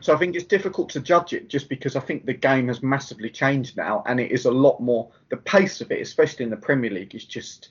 So 0.00 0.12
I 0.12 0.18
think 0.18 0.34
it's 0.34 0.44
difficult 0.44 0.88
to 0.90 1.00
judge 1.00 1.32
it 1.32 1.48
just 1.48 1.68
because 1.68 1.94
I 1.94 2.00
think 2.00 2.26
the 2.26 2.34
game 2.34 2.66
has 2.68 2.82
massively 2.82 3.30
changed 3.30 3.76
now 3.76 4.02
and 4.06 4.18
it 4.18 4.32
is 4.32 4.46
a 4.46 4.50
lot 4.50 4.80
more 4.80 5.10
the 5.28 5.36
pace 5.36 5.80
of 5.80 5.92
it, 5.92 6.00
especially 6.00 6.44
in 6.44 6.50
the 6.50 6.56
Premier 6.56 6.90
League, 6.90 7.14
is 7.14 7.24
just 7.24 7.68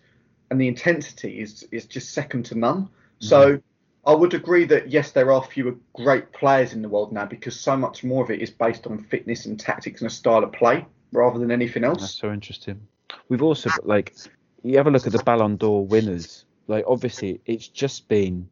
and 0.49 0.59
the 0.59 0.67
intensity 0.67 1.41
is 1.41 1.67
is 1.71 1.85
just 1.85 2.13
second 2.13 2.45
to 2.45 2.55
none. 2.57 2.83
Mm-hmm. 2.83 3.25
So 3.25 3.61
I 4.05 4.13
would 4.13 4.33
agree 4.33 4.65
that 4.65 4.89
yes, 4.89 5.11
there 5.11 5.31
are 5.31 5.43
fewer 5.43 5.75
great 5.93 6.31
players 6.31 6.73
in 6.73 6.81
the 6.81 6.89
world 6.89 7.11
now 7.11 7.25
because 7.25 7.59
so 7.59 7.75
much 7.75 8.03
more 8.03 8.23
of 8.23 8.31
it 8.31 8.41
is 8.41 8.49
based 8.49 8.87
on 8.87 9.03
fitness 9.03 9.45
and 9.45 9.59
tactics 9.59 10.01
and 10.01 10.09
a 10.09 10.13
style 10.13 10.43
of 10.43 10.51
play 10.53 10.85
rather 11.11 11.37
than 11.37 11.51
anything 11.51 11.81
That's 11.83 12.01
else. 12.01 12.15
so 12.15 12.31
interesting. 12.31 12.79
We've 13.27 13.43
also 13.43 13.69
like 13.83 14.15
you 14.63 14.77
have 14.77 14.87
a 14.87 14.91
look 14.91 15.05
at 15.05 15.11
the 15.11 15.23
Ballon 15.23 15.57
d'Or 15.57 15.85
winners. 15.85 16.45
Like 16.67 16.85
obviously 16.87 17.41
it's 17.45 17.67
just 17.67 18.07
been 18.07 18.49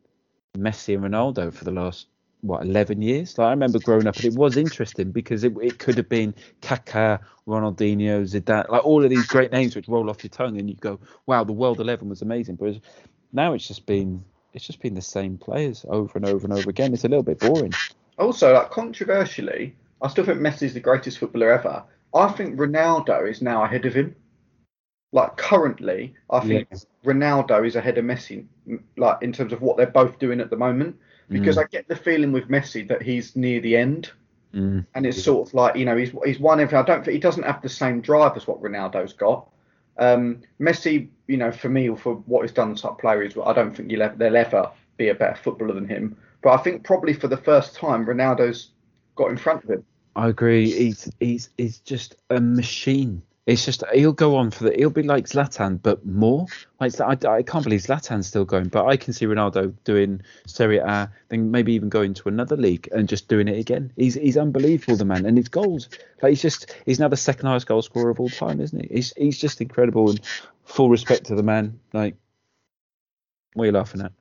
Messi 0.57 0.95
and 0.95 1.03
Ronaldo 1.03 1.53
for 1.53 1.63
the 1.63 1.71
last 1.71 2.07
what 2.41 2.63
11 2.63 3.01
years. 3.01 3.37
Like 3.37 3.47
I 3.47 3.51
remember 3.51 3.79
growing 3.79 4.07
up 4.07 4.15
and 4.15 4.25
it 4.25 4.33
was 4.33 4.57
interesting 4.57 5.11
because 5.11 5.43
it, 5.43 5.53
it 5.61 5.77
could 5.77 5.97
have 5.97 6.09
been 6.09 6.33
Kaká, 6.61 7.19
Ronaldinho, 7.47 8.23
Zidane, 8.23 8.69
like 8.69 8.85
all 8.85 9.03
of 9.03 9.09
these 9.09 9.27
great 9.27 9.51
names 9.51 9.75
which 9.75 9.87
roll 9.87 10.09
off 10.09 10.23
your 10.23 10.29
tongue 10.29 10.57
and 10.57 10.69
you 10.69 10.75
go, 10.75 10.99
wow, 11.25 11.43
the 11.43 11.53
World 11.53 11.79
11 11.79 12.07
was 12.07 12.21
amazing. 12.21 12.55
But 12.55 12.79
now 13.33 13.53
it's 13.53 13.67
just 13.67 13.85
been 13.85 14.23
it's 14.53 14.65
just 14.65 14.81
been 14.81 14.95
the 14.95 15.01
same 15.01 15.37
players 15.37 15.85
over 15.87 16.13
and 16.15 16.25
over 16.25 16.45
and 16.45 16.53
over 16.53 16.69
again. 16.69 16.93
It's 16.93 17.03
a 17.03 17.07
little 17.07 17.23
bit 17.23 17.39
boring. 17.39 17.73
Also, 18.17 18.53
like 18.53 18.71
controversially, 18.71 19.75
I 20.01 20.07
still 20.07 20.25
think 20.25 20.39
Messi 20.39 20.63
is 20.63 20.73
the 20.73 20.79
greatest 20.79 21.19
footballer 21.19 21.51
ever. 21.51 21.83
I 22.13 22.29
think 22.29 22.57
Ronaldo 22.57 23.29
is 23.29 23.41
now 23.41 23.63
ahead 23.63 23.85
of 23.85 23.93
him. 23.93 24.15
Like 25.11 25.37
currently, 25.37 26.13
I 26.29 26.39
think 26.41 26.67
Yeah. 26.71 26.77
Ronaldo 27.03 27.65
is 27.65 27.75
ahead 27.75 27.97
of 27.97 28.05
Messi, 28.05 28.45
like 28.97 29.17
in 29.21 29.33
terms 29.33 29.53
of 29.53 29.61
what 29.61 29.75
they're 29.77 29.87
both 29.87 30.19
doing 30.19 30.39
at 30.39 30.49
the 30.49 30.57
moment. 30.57 30.95
Because 31.29 31.57
Mm. 31.57 31.61
I 31.61 31.67
get 31.71 31.87
the 31.87 31.95
feeling 31.95 32.31
with 32.31 32.47
Messi 32.49 32.87
that 32.87 33.01
he's 33.03 33.35
near 33.35 33.59
the 33.59 33.75
end, 33.77 34.11
Mm. 34.53 34.85
and 34.95 35.05
it's 35.05 35.21
sort 35.21 35.47
of 35.47 35.53
like 35.53 35.75
you 35.75 35.85
know 35.85 35.95
he's 35.95 36.11
he's 36.25 36.39
won 36.39 36.59
everything. 36.59 36.79
I 36.79 36.83
don't 36.83 37.03
think 37.05 37.13
he 37.13 37.19
doesn't 37.19 37.43
have 37.43 37.61
the 37.61 37.69
same 37.69 38.01
drive 38.01 38.35
as 38.35 38.47
what 38.47 38.61
Ronaldo's 38.61 39.13
got. 39.13 39.47
Um, 39.97 40.39
Messi, 40.59 41.09
you 41.27 41.37
know, 41.37 41.51
for 41.51 41.69
me 41.69 41.89
or 41.89 41.97
for 41.97 42.15
what 42.25 42.41
he's 42.41 42.51
done 42.51 42.71
as 42.71 42.81
top 42.81 42.99
player 43.01 43.21
is, 43.21 43.35
I 43.37 43.53
don't 43.53 43.75
think 43.75 43.91
ever, 43.93 44.15
they'll 44.15 44.37
ever 44.37 44.71
be 44.97 45.09
a 45.09 45.13
better 45.15 45.35
footballer 45.35 45.73
than 45.73 45.87
him. 45.87 46.15
But 46.41 46.59
I 46.59 46.63
think 46.63 46.83
probably 46.83 47.13
for 47.13 47.27
the 47.27 47.37
first 47.37 47.75
time, 47.75 48.05
Ronaldo's 48.05 48.69
got 49.15 49.29
in 49.29 49.37
front 49.37 49.63
of 49.65 49.69
him. 49.69 49.83
I 50.15 50.29
agree. 50.29 50.71
He's 50.71 51.11
he's 51.19 51.49
he's 51.57 51.79
just 51.79 52.15
a 52.29 52.39
machine. 52.39 53.21
It's 53.49 53.65
just 53.65 53.83
he'll 53.95 54.13
go 54.13 54.35
on 54.35 54.51
for 54.51 54.65
the 54.65 54.75
he'll 54.75 54.91
be 54.91 55.01
like 55.01 55.25
Zlatan, 55.25 55.81
but 55.81 56.05
more. 56.05 56.45
Like 56.79 57.01
I, 57.01 57.17
I 57.27 57.41
can't 57.41 57.63
believe 57.63 57.79
Zlatan's 57.79 58.27
still 58.27 58.45
going, 58.45 58.67
but 58.67 58.85
I 58.85 58.95
can 58.95 59.11
see 59.11 59.25
Ronaldo 59.25 59.73
doing 59.85 60.21
Serie 60.45 60.77
A, 60.77 61.11
then 61.29 61.49
maybe 61.49 61.73
even 61.73 61.89
going 61.89 62.13
to 62.13 62.29
another 62.29 62.55
league 62.55 62.87
and 62.91 63.09
just 63.09 63.27
doing 63.27 63.47
it 63.47 63.57
again. 63.57 63.91
He's 63.95 64.13
he's 64.13 64.37
unbelievable, 64.37 64.97
the 64.97 65.05
man, 65.05 65.25
and 65.25 65.35
his 65.35 65.47
goals. 65.47 65.89
Like 66.21 66.29
he's 66.29 66.43
just 66.43 66.75
he's 66.85 66.99
now 66.99 67.07
the 67.07 67.17
second 67.17 67.47
highest 67.47 67.65
goal 67.65 67.81
scorer 67.81 68.11
of 68.11 68.19
all 68.19 68.29
time, 68.29 68.61
isn't 68.61 68.81
he? 68.87 68.93
He's 68.93 69.13
he's 69.17 69.39
just 69.39 69.61
incredible 69.61 70.11
and 70.11 70.21
full 70.65 70.91
respect 70.91 71.25
to 71.25 71.35
the 71.35 71.41
man. 71.41 71.79
Like, 71.91 72.17
what 73.53 73.63
are 73.63 73.65
you 73.65 73.71
laughing 73.71 74.01
at? 74.01 74.11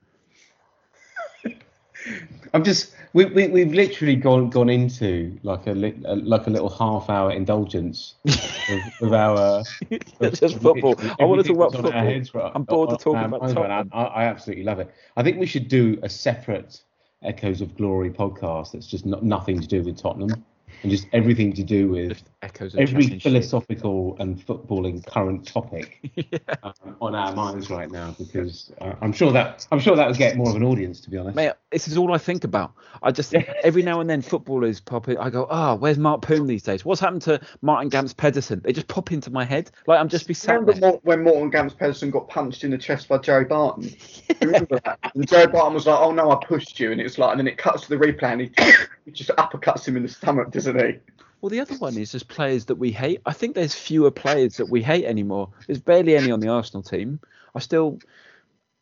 I'm 2.53 2.63
just 2.63 2.95
we, 3.13 3.25
we 3.25 3.47
we've 3.47 3.73
literally 3.73 4.15
gone 4.15 4.49
gone 4.49 4.69
into 4.69 5.37
like 5.43 5.67
a, 5.67 5.71
li- 5.71 6.01
a 6.05 6.15
like 6.15 6.47
a 6.47 6.49
little 6.49 6.69
half 6.69 7.09
hour 7.09 7.31
indulgence 7.31 8.15
of, 8.25 8.83
with 8.99 9.13
our 9.13 9.63
It's 9.89 10.39
just 10.39 10.59
football. 10.59 10.95
I 11.19 11.25
want 11.25 11.43
to 11.45 11.53
talk 11.53 11.57
about 11.57 11.73
everything 11.73 11.73
that's 11.73 11.75
on 11.75 11.85
our 11.85 11.91
football. 11.91 12.03
heads 12.03 12.33
right- 12.33 12.51
I'm 12.55 12.63
bored 12.63 12.89
of 12.89 12.93
on 12.93 12.99
talking 12.99 13.15
our 13.17 13.25
about 13.25 13.41
minds 13.41 13.55
right. 13.55 13.67
Tottenham. 13.67 13.89
I, 13.93 14.03
I 14.03 14.23
absolutely 14.25 14.63
love 14.63 14.79
it. 14.79 14.93
I 15.17 15.23
think 15.23 15.39
we 15.39 15.45
should 15.45 15.67
do 15.67 15.99
a 16.03 16.09
separate 16.09 16.81
Echoes 17.23 17.61
of 17.61 17.75
Glory 17.75 18.09
podcast 18.09 18.71
that's 18.71 18.87
just 18.87 19.05
not, 19.05 19.23
nothing 19.23 19.59
to 19.59 19.67
do 19.67 19.83
with 19.83 19.97
Tottenham 19.97 20.45
and 20.83 20.91
just 20.91 21.07
everything 21.11 21.51
to 21.53 21.63
do 21.63 21.89
with 21.89 22.09
Just 22.11 22.25
echoes 22.41 22.73
of 22.73 22.79
every 22.79 23.19
philosophical 23.19 24.15
and 24.19 24.39
footballing 24.39 25.05
current 25.05 25.45
topic 25.45 25.99
um, 26.63 26.73
on 27.01 27.15
our 27.15 27.33
minds 27.33 27.69
right 27.69 27.91
now 27.91 28.15
because 28.17 28.71
uh, 28.79 28.93
I'm 29.01 29.11
sure 29.11 29.31
that 29.33 29.67
I'm 29.71 29.79
sure 29.79 29.95
that 29.97 30.07
would 30.07 30.17
get 30.17 30.37
more 30.37 30.49
of 30.49 30.55
an 30.55 30.63
audience 30.63 31.01
to 31.01 31.09
be 31.09 31.17
honest. 31.17 31.35
Mate, 31.35 31.53
this 31.71 31.87
is 31.87 31.97
all 31.97 32.13
I 32.13 32.17
think 32.17 32.43
about. 32.43 32.73
I 33.01 33.11
just 33.11 33.33
every 33.63 33.83
now 33.83 33.99
and 33.99 34.09
then 34.09 34.21
footballers 34.21 34.79
pop 34.79 35.07
in. 35.07 35.17
I 35.17 35.29
go, 35.29 35.47
oh, 35.49 35.75
where's 35.75 35.97
Mart 35.97 36.21
Poom 36.21 36.47
these 36.47 36.63
days? 36.63 36.83
What's 36.83 37.01
happened 37.01 37.21
to 37.23 37.39
Morten 37.61 37.89
Gamst 37.89 38.17
Pedersen? 38.17 38.61
They 38.63 38.73
just 38.73 38.87
pop 38.87 39.11
into 39.11 39.29
my 39.29 39.45
head. 39.45 39.71
Like 39.87 39.99
I'm 39.99 40.09
just 40.09 40.27
be 40.27 40.33
sat 40.33 40.59
Remember 40.59 40.79
there. 40.79 40.99
When 41.03 41.23
Morten 41.23 41.49
Gamst 41.49 41.77
Pedersen 41.77 42.11
got 42.11 42.27
punched 42.27 42.63
in 42.63 42.71
the 42.71 42.77
chest 42.77 43.07
by 43.07 43.17
Joey 43.17 43.45
Barton? 43.45 43.93
Remember 44.41 44.79
that? 44.83 44.99
And 45.15 45.27
Joey 45.27 45.47
Barton 45.47 45.73
was 45.73 45.87
like, 45.87 45.99
"Oh 45.99 46.11
no, 46.11 46.31
I 46.31 46.43
pushed 46.43 46.79
you," 46.79 46.91
and 46.91 47.01
it's 47.01 47.17
like, 47.17 47.31
and 47.31 47.39
then 47.39 47.47
it 47.47 47.57
cuts 47.57 47.83
to 47.83 47.89
the 47.89 47.97
replay, 47.97 48.31
and 48.31 48.41
he, 48.41 48.51
he 49.05 49.11
just 49.11 49.29
uppercuts 49.31 49.87
him 49.87 49.97
in 49.97 50.03
the 50.03 50.09
stomach, 50.09 50.51
doesn't 50.51 50.79
he? 50.79 50.99
Well, 51.41 51.49
the 51.49 51.59
other 51.59 51.75
one 51.75 51.97
is 51.97 52.11
just 52.11 52.27
players 52.27 52.65
that 52.65 52.75
we 52.75 52.91
hate. 52.91 53.21
I 53.25 53.33
think 53.33 53.55
there's 53.55 53.73
fewer 53.73 54.11
players 54.11 54.57
that 54.57 54.69
we 54.69 54.83
hate 54.83 55.05
anymore. 55.05 55.49
There's 55.67 55.79
barely 55.79 56.15
any 56.15 56.31
on 56.31 56.41
the 56.41 56.49
Arsenal 56.49 56.83
team. 56.83 57.19
I 57.55 57.59
still 57.59 57.99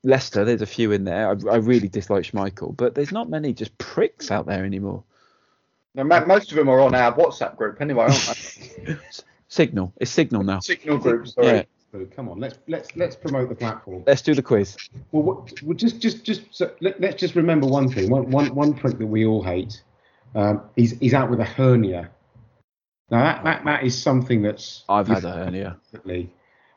Leicester. 0.07 0.45
There's 0.45 0.61
a 0.61 0.67
few 0.67 0.91
in 0.91 1.03
there. 1.03 1.29
I, 1.29 1.51
I 1.51 1.55
really 1.57 1.89
dislike 1.89 2.23
Schmeichel, 2.23 2.75
but 2.75 2.95
there's 2.95 3.11
not 3.11 3.29
many 3.29 3.53
just 3.53 3.77
pricks 3.77 4.31
out 4.31 4.45
there 4.45 4.63
anymore. 4.63 5.03
Now, 5.93 6.03
most 6.03 6.51
of 6.51 6.57
them 6.57 6.69
are 6.69 6.79
on 6.79 6.95
our 6.95 7.13
WhatsApp 7.13 7.57
group 7.57 7.81
anyway, 7.81 8.05
aren't 8.05 8.59
they? 8.85 8.97
Signal. 9.49 9.93
It's 9.97 10.11
Signal 10.11 10.43
now. 10.43 10.59
Signal 10.59 10.99
group, 10.99 11.27
sorry. 11.27 11.47
Yeah. 11.47 11.63
Come 12.15 12.29
on, 12.29 12.39
let's 12.39 12.59
let's 12.67 12.95
let's 12.95 13.15
promote 13.15 13.49
the 13.49 13.55
platform. 13.55 14.03
Let's 14.05 14.21
do 14.21 14.35
the 14.35 14.43
quiz. 14.43 14.77
Well, 15.11 15.23
what, 15.23 15.61
well 15.63 15.73
just 15.73 15.99
just 15.99 16.23
just 16.23 16.43
so 16.51 16.71
let, 16.81 16.99
let's 16.99 17.15
just 17.15 17.33
remember 17.33 17.65
one 17.65 17.89
thing. 17.89 18.09
One 18.11 18.29
one 18.29 18.53
one 18.53 18.73
prick 18.73 18.99
that 18.99 19.07
we 19.07 19.25
all 19.25 19.41
hate. 19.41 19.81
Um, 20.35 20.61
he's 20.75 20.91
he's 20.99 21.13
out 21.13 21.29
with 21.29 21.39
a 21.39 21.45
hernia. 21.45 22.11
Now 23.09 23.23
that 23.23 23.43
that, 23.45 23.65
that 23.65 23.83
is 23.83 23.99
something 23.99 24.43
that's 24.43 24.83
I've 24.87 25.07
had 25.07 25.23
a 25.23 25.31
hernia. 25.31 25.77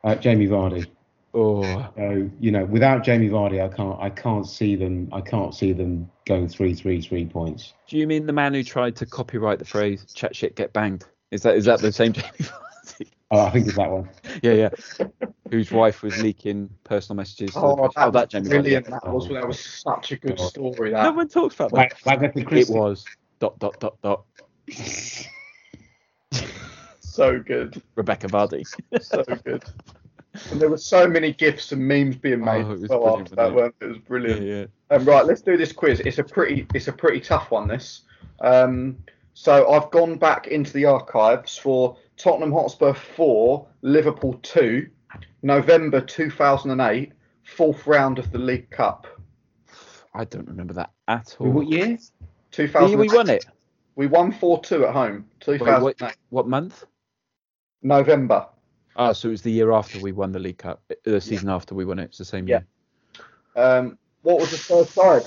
uh, 0.04 0.14
Jamie 0.14 0.46
Vardy. 0.46 0.86
Oh, 1.32 1.86
So 1.96 2.30
you 2.40 2.50
know, 2.50 2.64
without 2.64 3.04
Jamie 3.04 3.28
Vardy, 3.28 3.62
I 3.64 3.68
can't 3.74 4.00
I 4.00 4.10
can't 4.10 4.46
see 4.46 4.74
them 4.74 5.08
I 5.12 5.20
can't 5.20 5.54
see 5.54 5.72
them 5.72 6.10
going 6.26 6.48
three 6.48 6.74
three 6.74 7.00
three 7.00 7.24
points. 7.26 7.72
do 7.88 7.98
you 7.98 8.06
mean 8.06 8.26
the 8.26 8.32
man 8.32 8.52
who 8.54 8.64
tried 8.64 8.96
to 8.96 9.06
copyright 9.06 9.58
the 9.58 9.64
phrase 9.64 10.04
"chat 10.14 10.34
shit, 10.34 10.56
get 10.56 10.72
banged"? 10.72 11.04
Is 11.30 11.42
that 11.42 11.56
is 11.56 11.66
that 11.66 11.80
the 11.80 11.92
same 11.92 12.12
Jamie 12.14 12.28
Vardy? 12.38 13.06
Oh, 13.30 13.40
I 13.40 13.50
think 13.50 13.68
it's 13.68 13.76
that 13.76 13.90
one. 13.90 14.08
yeah, 14.42 14.52
yeah. 14.52 14.70
Whose 15.50 15.70
wife 15.70 16.02
was 16.02 16.16
leaking 16.16 16.68
personal 16.84 17.16
messages. 17.16 17.54
to 17.54 17.60
oh, 17.60 17.76
the 17.76 17.92
Oh, 17.96 18.10
that, 18.10 18.12
was 18.12 18.28
Jamie 18.28 18.48
Vardy. 18.48 18.50
brilliant. 18.50 18.86
That 18.86 19.06
was 19.08 19.28
that 19.28 19.46
was 19.46 19.60
such 19.60 20.12
a 20.12 20.16
good 20.16 20.36
God. 20.36 20.48
story. 20.48 20.90
No 20.92 21.12
one 21.12 21.28
talks 21.28 21.54
about 21.54 21.70
that. 21.72 21.94
Like, 22.04 22.20
like 22.20 22.36
It 22.36 22.44
Christie. 22.46 22.74
was 22.74 23.06
dot 23.38 23.58
dot 23.60 23.78
dot 23.80 23.96
dot 24.02 24.24
so 27.00 27.40
good, 27.40 27.80
Rebecca 27.96 28.28
Vardy. 28.28 28.64
so 29.00 29.24
good. 29.44 29.62
And 30.50 30.60
there 30.60 30.70
were 30.70 30.78
so 30.78 31.08
many 31.08 31.32
gifs 31.32 31.72
and 31.72 31.86
memes 31.86 32.16
being 32.16 32.40
made 32.40 32.64
Oh, 32.64 32.72
it 32.72 32.80
was 32.80 32.88
well 32.88 33.00
brilliant, 33.00 33.22
after 33.22 33.36
that, 33.36 33.54
weren't 33.54 33.74
it? 33.80 33.84
It 33.84 33.88
was 33.88 33.98
brilliant. 33.98 34.42
yeah. 34.42 34.64
Um, 34.94 35.04
right, 35.04 35.24
let's 35.24 35.42
do 35.42 35.56
this 35.56 35.72
quiz. 35.72 36.00
It's 36.00 36.18
a 36.18 36.24
pretty, 36.24 36.66
it's 36.74 36.88
a 36.88 36.92
pretty 36.92 37.20
tough 37.20 37.50
one. 37.50 37.66
This. 37.66 38.02
Um, 38.40 38.98
so 39.34 39.70
I've 39.70 39.90
gone 39.90 40.16
back 40.16 40.46
into 40.46 40.72
the 40.72 40.84
archives 40.84 41.56
for 41.56 41.96
Tottenham 42.16 42.52
Hotspur 42.52 42.92
four, 42.94 43.66
Liverpool 43.82 44.38
two, 44.42 44.88
November 45.42 46.00
two 46.00 46.30
thousand 46.30 46.72
and 46.72 46.80
eight, 46.80 47.12
fourth 47.42 47.86
round 47.86 48.18
of 48.18 48.30
the 48.30 48.38
League 48.38 48.70
Cup. 48.70 49.06
I 50.14 50.24
don't 50.24 50.46
remember 50.48 50.74
that 50.74 50.90
at 51.08 51.36
all. 51.38 51.50
What 51.50 51.68
year? 51.68 51.98
Two 52.50 52.68
We, 52.96 53.08
won 53.08 53.30
it. 53.30 53.46
We 53.94 54.06
won 54.08 54.32
four 54.32 54.60
two 54.60 54.84
at 54.84 54.92
home. 54.92 55.26
Two 55.38 55.52
Wait, 55.52 55.60
what, 55.60 56.16
what 56.30 56.48
month? 56.48 56.84
November. 57.82 58.46
Ah, 59.00 59.12
so 59.12 59.28
it 59.28 59.30
was 59.30 59.40
the 59.40 59.50
year 59.50 59.72
after 59.72 59.98
we 59.98 60.12
won 60.12 60.30
the 60.30 60.38
League 60.38 60.58
Cup. 60.58 60.82
uh, 60.90 60.94
The 61.04 61.20
season 61.22 61.48
after 61.48 61.74
we 61.74 61.86
won 61.86 61.98
it. 61.98 62.04
It's 62.04 62.18
the 62.18 62.24
same 62.26 62.46
Yeah. 62.46 62.60
year. 63.56 63.64
Um, 63.64 63.98
what 64.20 64.38
was 64.38 64.50
the 64.50 64.58
first 64.58 64.92
side? 64.92 65.22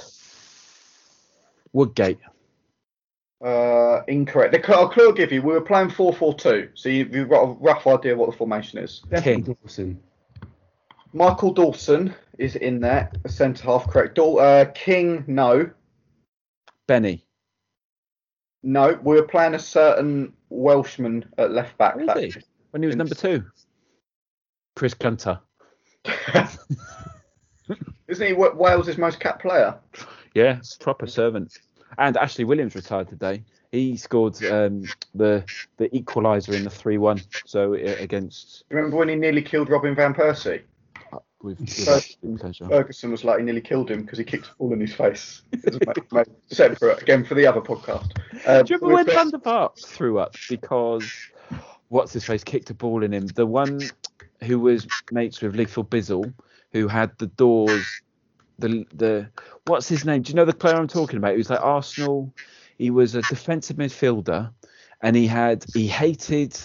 Woodgate. 1.73 2.19
Uh, 3.43 4.03
incorrect. 4.07 4.51
The 4.53 4.59
clue, 4.59 4.75
I'll 4.75 4.89
clue 4.89 5.07
I'll 5.07 5.11
give 5.11 5.31
you. 5.31 5.41
We 5.41 5.53
were 5.53 5.59
playing 5.61 5.89
four 5.89 6.13
four 6.13 6.35
two, 6.35 6.69
so 6.75 6.87
you, 6.87 7.09
you've 7.11 7.29
got 7.29 7.41
a 7.41 7.47
rough 7.53 7.87
idea 7.87 8.15
what 8.15 8.29
the 8.29 8.37
formation 8.37 8.77
is. 8.77 9.01
King. 9.23 9.41
Dawson. 9.41 9.99
Michael 11.13 11.51
Dawson 11.51 12.13
is 12.37 12.55
in 12.55 12.79
there, 12.79 13.11
centre 13.25 13.63
half, 13.63 13.87
correct. 13.89 14.13
Daw- 14.15 14.37
uh, 14.37 14.65
King, 14.75 15.23
no, 15.25 15.67
Benny. 16.87 17.25
no. 18.61 18.99
We 19.03 19.15
were 19.15 19.27
playing 19.27 19.55
a 19.55 19.59
certain 19.59 20.33
Welshman 20.49 21.25
at 21.39 21.51
left 21.51 21.75
back. 21.79 21.95
Was 21.95 22.05
that- 22.05 22.17
he? 22.23 22.33
When 22.69 22.81
he 22.83 22.87
was 22.87 22.95
number 22.95 23.13
two. 23.15 23.43
Chris 24.75 24.93
Gunter. 24.93 25.39
Isn't 28.07 28.27
he 28.27 28.33
Wa- 28.33 28.53
Wales' 28.53 28.97
most 28.97 29.19
capped 29.19 29.41
player? 29.41 29.75
Yeah, 30.33 30.59
proper 30.79 31.07
servant. 31.07 31.57
And 31.97 32.17
Ashley 32.17 32.43
Williams 32.43 32.75
retired 32.75 33.07
today. 33.07 33.43
He 33.71 33.97
scored 33.97 34.43
um, 34.45 34.83
the 35.15 35.43
the 35.77 35.89
equaliser 35.89 36.53
in 36.53 36.63
the 36.63 36.69
three 36.69 36.97
one. 36.97 37.21
So 37.45 37.73
uh, 37.73 37.95
against 37.99 38.63
You 38.69 38.77
remember 38.77 38.97
when 38.97 39.09
he 39.09 39.15
nearly 39.15 39.41
killed 39.41 39.69
Robin 39.69 39.95
van 39.95 40.13
Persie? 40.13 40.61
with, 41.43 41.59
with 41.59 41.87
absolute 41.87 42.39
pleasure. 42.39 42.65
Ferguson 42.67 43.11
was 43.11 43.23
like 43.23 43.39
he 43.39 43.43
nearly 43.45 43.61
killed 43.61 43.91
him 43.91 44.01
because 44.03 44.17
he 44.17 44.23
kicked 44.23 44.47
a 44.47 44.53
ball 44.55 44.73
in 44.73 44.79
his 44.79 44.93
face. 44.93 45.41
It 45.51 45.65
was 45.65 45.79
mate- 45.85 46.11
mate, 46.11 46.27
Separate 46.47 47.01
again 47.01 47.23
for 47.25 47.35
the 47.35 47.45
other 47.45 47.61
podcast. 47.61 48.17
Um, 48.47 48.65
Do 48.65 48.73
you 48.73 48.79
remember 48.79 48.95
when 48.95 49.05
Van 49.05 49.29
der 49.29 49.37
Vaart 49.37 49.85
threw 49.85 50.19
up 50.19 50.35
because 50.49 51.11
what's 51.89 52.13
his 52.13 52.23
face 52.25 52.43
kicked 52.43 52.69
a 52.69 52.73
ball 52.73 53.03
in 53.03 53.13
him? 53.13 53.27
The 53.27 53.45
one 53.45 53.81
who 54.43 54.59
was 54.59 54.87
mates 55.11 55.41
with 55.41 55.55
Lethal 55.55 55.83
Bizzle, 55.83 56.33
who 56.71 56.87
had 56.87 57.11
the 57.17 57.27
doors, 57.27 57.85
the 58.59 58.85
the 58.93 59.29
what's 59.65 59.87
his 59.87 60.05
name? 60.05 60.21
Do 60.21 60.29
you 60.29 60.35
know 60.35 60.45
the 60.45 60.53
player 60.53 60.75
I'm 60.75 60.87
talking 60.87 61.17
about? 61.17 61.31
He 61.31 61.37
was 61.37 61.49
like 61.49 61.61
Arsenal. 61.61 62.33
He 62.77 62.89
was 62.89 63.15
a 63.15 63.21
defensive 63.23 63.77
midfielder, 63.77 64.51
and 65.01 65.15
he 65.15 65.27
had 65.27 65.65
he 65.73 65.87
hated 65.87 66.57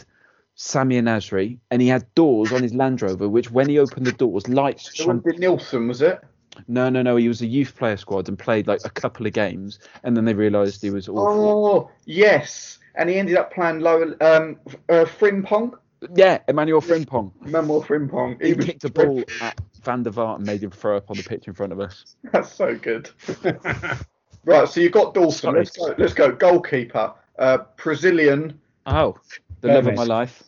Sammy 0.55 1.01
Nasri, 1.01 1.59
and 1.71 1.81
he 1.81 1.89
had 1.89 2.13
doors 2.15 2.53
on 2.53 2.63
his 2.63 2.75
Land 2.75 3.03
Rover, 3.03 3.29
which 3.29 3.51
when 3.51 3.69
he 3.69 3.79
opened 3.79 4.07
the 4.07 4.13
doors, 4.13 4.49
lights 4.49 4.89
It 4.91 4.97
shone. 4.97 5.23
wasn't 5.23 5.39
Nilsson, 5.39 5.87
was 5.89 6.03
it? 6.03 6.21
No, 6.67 6.89
no, 6.89 7.03
no. 7.03 7.15
He 7.17 7.29
was 7.29 7.41
a 7.43 7.47
youth 7.47 7.77
player 7.77 7.97
squad 7.97 8.29
and 8.29 8.37
played 8.37 8.67
like 8.67 8.81
a 8.85 8.91
couple 8.91 9.27
of 9.27 9.33
games, 9.33 9.79
and 10.03 10.17
then 10.17 10.25
they 10.25 10.35
realised 10.35 10.83
he 10.83 10.91
was 10.91 11.09
awful. 11.09 11.67
Oh, 11.67 11.91
yes. 12.05 12.79
And 12.97 13.09
he 13.09 13.17
ended 13.17 13.37
up 13.37 13.53
playing 13.53 13.79
lower, 13.79 14.17
um, 14.21 14.59
uh, 14.89 15.05
Frimpong. 15.05 15.75
Yeah, 16.15 16.39
Emmanuel 16.49 16.81
Frimpong. 16.81 17.33
Remember 17.41 17.75
Frimpong? 17.81 18.43
He 18.45 18.53
was 18.55 18.65
kicked 18.67 18.85
a 18.85 18.91
ball 18.91 19.23
at 19.41 19.61
Van 19.83 20.03
der 20.03 20.11
Vaart 20.11 20.37
and 20.37 20.47
made 20.47 20.63
him 20.63 20.71
throw 20.71 20.97
up 20.97 21.11
on 21.11 21.17
the 21.17 21.23
pitch 21.23 21.49
in 21.49 21.55
front 21.55 21.73
of 21.73 21.81
us. 21.81 22.17
That's 22.33 22.53
so 22.53 22.75
good. 22.77 23.11
right, 24.45 24.69
so 24.69 24.81
you've 24.81 24.93
got 24.93 25.15
Dawson. 25.15 25.41
Sorry. 25.41 25.59
Let's 25.59 25.77
go. 25.77 25.95
Let's 25.99 26.15
go. 26.15 26.33
Goalkeeper. 26.33 27.15
Uh, 27.39 27.59
Brazilian, 27.77 28.61
Oh, 28.87 29.17
the 29.61 29.69
love 29.69 29.87
of 29.87 29.95
my 29.95 30.05
life. 30.05 30.43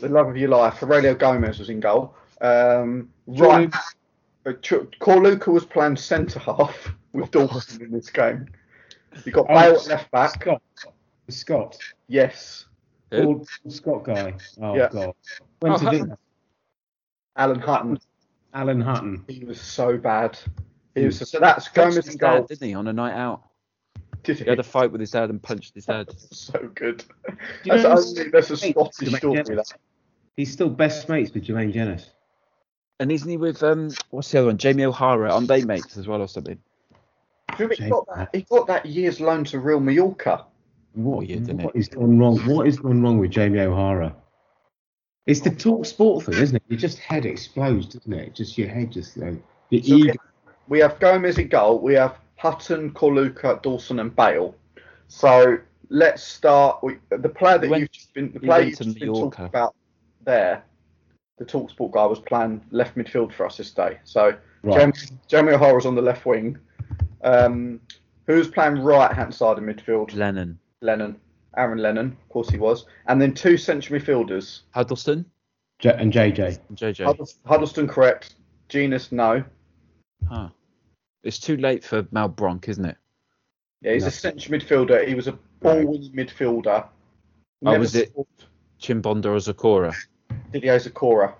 the 0.00 0.08
love 0.08 0.28
of 0.28 0.36
your 0.36 0.50
life. 0.50 0.74
Heurelho 0.80 1.18
Gomes 1.18 1.58
was 1.58 1.68
in 1.70 1.80
goal. 1.80 2.14
Um, 2.40 3.08
right. 3.26 3.72
Uh, 4.46 4.52
Ch- 4.62 4.86
Corluka 5.00 5.48
was 5.48 5.64
playing 5.64 5.96
centre 5.96 6.38
half 6.38 6.92
with 7.12 7.30
Dawson 7.30 7.82
in 7.82 7.90
this 7.90 8.10
game. 8.10 8.46
You 9.24 9.32
got 9.32 9.46
Oh, 9.48 9.54
Bale 9.54 9.76
at 9.80 9.86
left 9.86 10.10
back. 10.12 10.34
Scott. 10.40 10.62
Scott. 11.28 11.78
Yes. 12.06 12.66
Who? 13.10 13.22
Old 13.22 13.48
Scott 13.68 14.04
guy. 14.04 14.34
Oh 14.60 14.74
Yeah. 14.76 14.88
God. 14.90 15.14
Went 15.62 15.74
Oh, 15.74 15.78
to 15.78 15.84
Hutton. 15.84 16.00
dinner. 16.02 16.18
Alan 17.36 17.60
Hutton. 17.60 17.98
Alan 18.54 18.80
Hutton. 18.80 19.24
He 19.28 19.44
was 19.44 19.60
so 19.60 19.96
bad. 19.96 20.38
He 20.94 21.04
was, 21.04 21.18
so 21.30 21.38
that's 21.38 21.68
Gomes 21.68 21.94
Punched 21.94 22.06
his 22.06 22.14
in 22.14 22.18
goal. 22.18 22.32
dad, 22.40 22.46
didn't 22.48 22.68
he, 22.68 22.74
on 22.74 22.88
a 22.88 22.92
night 22.92 23.14
out? 23.14 23.42
Did 24.24 24.38
He 24.40 24.44
had 24.50 24.58
a 24.58 24.64
fight 24.64 24.90
with 24.90 25.00
his 25.00 25.12
dad 25.12 25.30
and 25.30 25.40
punched 25.40 25.74
his 25.74 25.86
dad. 25.86 26.08
so 26.32 26.70
good. 26.74 27.04
you 27.64 27.72
That's, 27.72 27.82
know 27.84 27.90
only, 27.90 28.30
that's 28.30 28.50
a 28.50 28.56
Hey, 28.56 28.72
Scottish 28.72 29.08
Jermaine 29.08 29.16
story. 29.44 29.56
That. 29.56 29.72
He's 30.36 30.52
still 30.52 30.68
best 30.70 31.08
mates 31.08 31.32
with 31.32 31.44
Jermaine 31.44 31.72
Jenas. 31.72 32.10
And 33.00 33.12
isn't 33.12 33.28
he 33.30 33.36
with 33.36 33.62
um 33.62 33.90
what's 34.10 34.30
the 34.32 34.38
other 34.38 34.48
one? 34.48 34.58
Jamie 34.58 34.84
O'Hara. 34.84 35.32
Aren't 35.32 35.46
they 35.46 35.62
mates 35.64 35.96
as 35.96 36.08
well 36.08 36.20
or 36.20 36.26
something? 36.26 36.58
Do 37.56 37.68
he, 37.68 37.88
got 37.88 38.06
that, 38.14 38.28
he 38.34 38.42
got 38.42 38.66
that 38.66 38.86
year's 38.86 39.20
loan 39.20 39.44
to 39.44 39.60
Real 39.60 39.80
Mallorca. 39.80 40.44
What, 40.94 41.18
Weird, 41.26 41.42
isn't 41.42 41.62
what 41.62 41.74
it? 41.74 41.78
is 41.78 41.88
gone 41.88 42.18
wrong? 42.18 42.38
What 42.46 42.66
is 42.66 42.78
gone 42.78 43.02
wrong 43.02 43.18
with 43.18 43.30
Jamie 43.30 43.60
O'Hara? 43.60 44.14
It's 45.26 45.40
the 45.40 45.50
talk 45.50 45.84
sport 45.84 46.24
thing, 46.24 46.34
isn't 46.34 46.56
it? 46.56 46.62
Your 46.68 46.78
just 46.78 46.98
head 46.98 47.26
explodes, 47.26 47.86
doesn't 47.86 48.12
it? 48.12 48.34
Just 48.34 48.56
your 48.56 48.68
head, 48.68 48.90
just 48.90 49.16
you 49.16 49.24
know, 49.24 49.38
your 49.70 49.82
So 49.82 49.94
we, 49.94 50.02
ego. 50.02 50.14
we 50.68 50.78
have 50.80 50.98
Gomes 50.98 51.36
in 51.38 51.48
goal. 51.48 51.78
We 51.80 51.94
have 51.94 52.16
Hutton, 52.36 52.90
Corluka, 52.92 53.60
Dawson, 53.62 53.98
and 54.00 54.14
Bale. 54.16 54.54
So 55.08 55.58
let's 55.90 56.22
start. 56.22 56.82
with 56.82 56.96
the 57.10 57.28
player 57.28 57.58
that 57.58 57.68
went- 57.68 57.80
you've 57.82 57.90
just 57.92 58.14
been 58.14 58.32
the 58.32 58.40
player 58.40 58.62
you've 58.62 58.78
just 58.78 58.98
been 58.98 59.08
Mallorca. 59.08 59.36
talking 59.36 59.44
about 59.46 59.74
there. 60.24 60.64
The 61.36 61.44
Talksport 61.44 61.92
guy 61.92 62.04
was 62.06 62.18
playing 62.20 62.60
left 62.70 62.96
midfield 62.96 63.32
for 63.32 63.46
us 63.46 63.58
this 63.58 63.70
day. 63.70 63.98
So 64.04 64.34
Right. 64.62 64.80
Jamie, 64.80 64.92
Jamie 65.28 65.52
O'Hara's 65.52 65.86
on 65.86 65.94
the 65.94 66.02
left 66.02 66.26
wing. 66.26 66.58
Um, 67.22 67.80
who's 68.26 68.48
playing 68.48 68.80
right 68.82 69.12
hand 69.12 69.32
side 69.34 69.56
of 69.58 69.62
midfield? 69.64 70.14
Lennon. 70.16 70.58
Lennon, 70.82 71.16
Aaron 71.56 71.78
Lennon, 71.78 72.06
of 72.22 72.28
course 72.28 72.48
he 72.50 72.58
was, 72.58 72.86
and 73.06 73.20
then 73.20 73.34
two 73.34 73.56
central 73.56 73.98
midfielders. 73.98 74.60
Huddlestone 74.70 75.24
J- 75.78 75.94
and 75.98 76.12
JJ. 76.12 76.58
and 76.68 76.78
JJ. 76.78 77.04
Huddlestone, 77.04 77.40
Huddlestone 77.46 77.88
correct. 77.88 78.34
Jenas 78.68 79.10
no. 79.12 79.42
Huh. 80.28 80.48
It's 81.22 81.38
too 81.38 81.56
late 81.56 81.82
for 81.84 82.02
Malbranque, 82.04 82.68
isn't 82.68 82.84
it? 82.84 82.96
Yeah, 83.82 83.92
he's 83.94 84.02
No. 84.02 84.08
a 84.08 84.10
central 84.12 84.58
midfielder. 84.58 85.06
He 85.06 85.14
was 85.14 85.26
a 85.28 85.32
ball-winning 85.60 86.12
midfielder. 86.12 86.86
Oh, 87.64 87.78
was 87.78 87.94
it- 87.94 88.10
scored 88.10 88.26
Chimbonda 88.80 89.26
or 89.26 89.36
Zokora. 89.38 89.94
Didier 90.52 90.76
Zokora. 90.76 91.34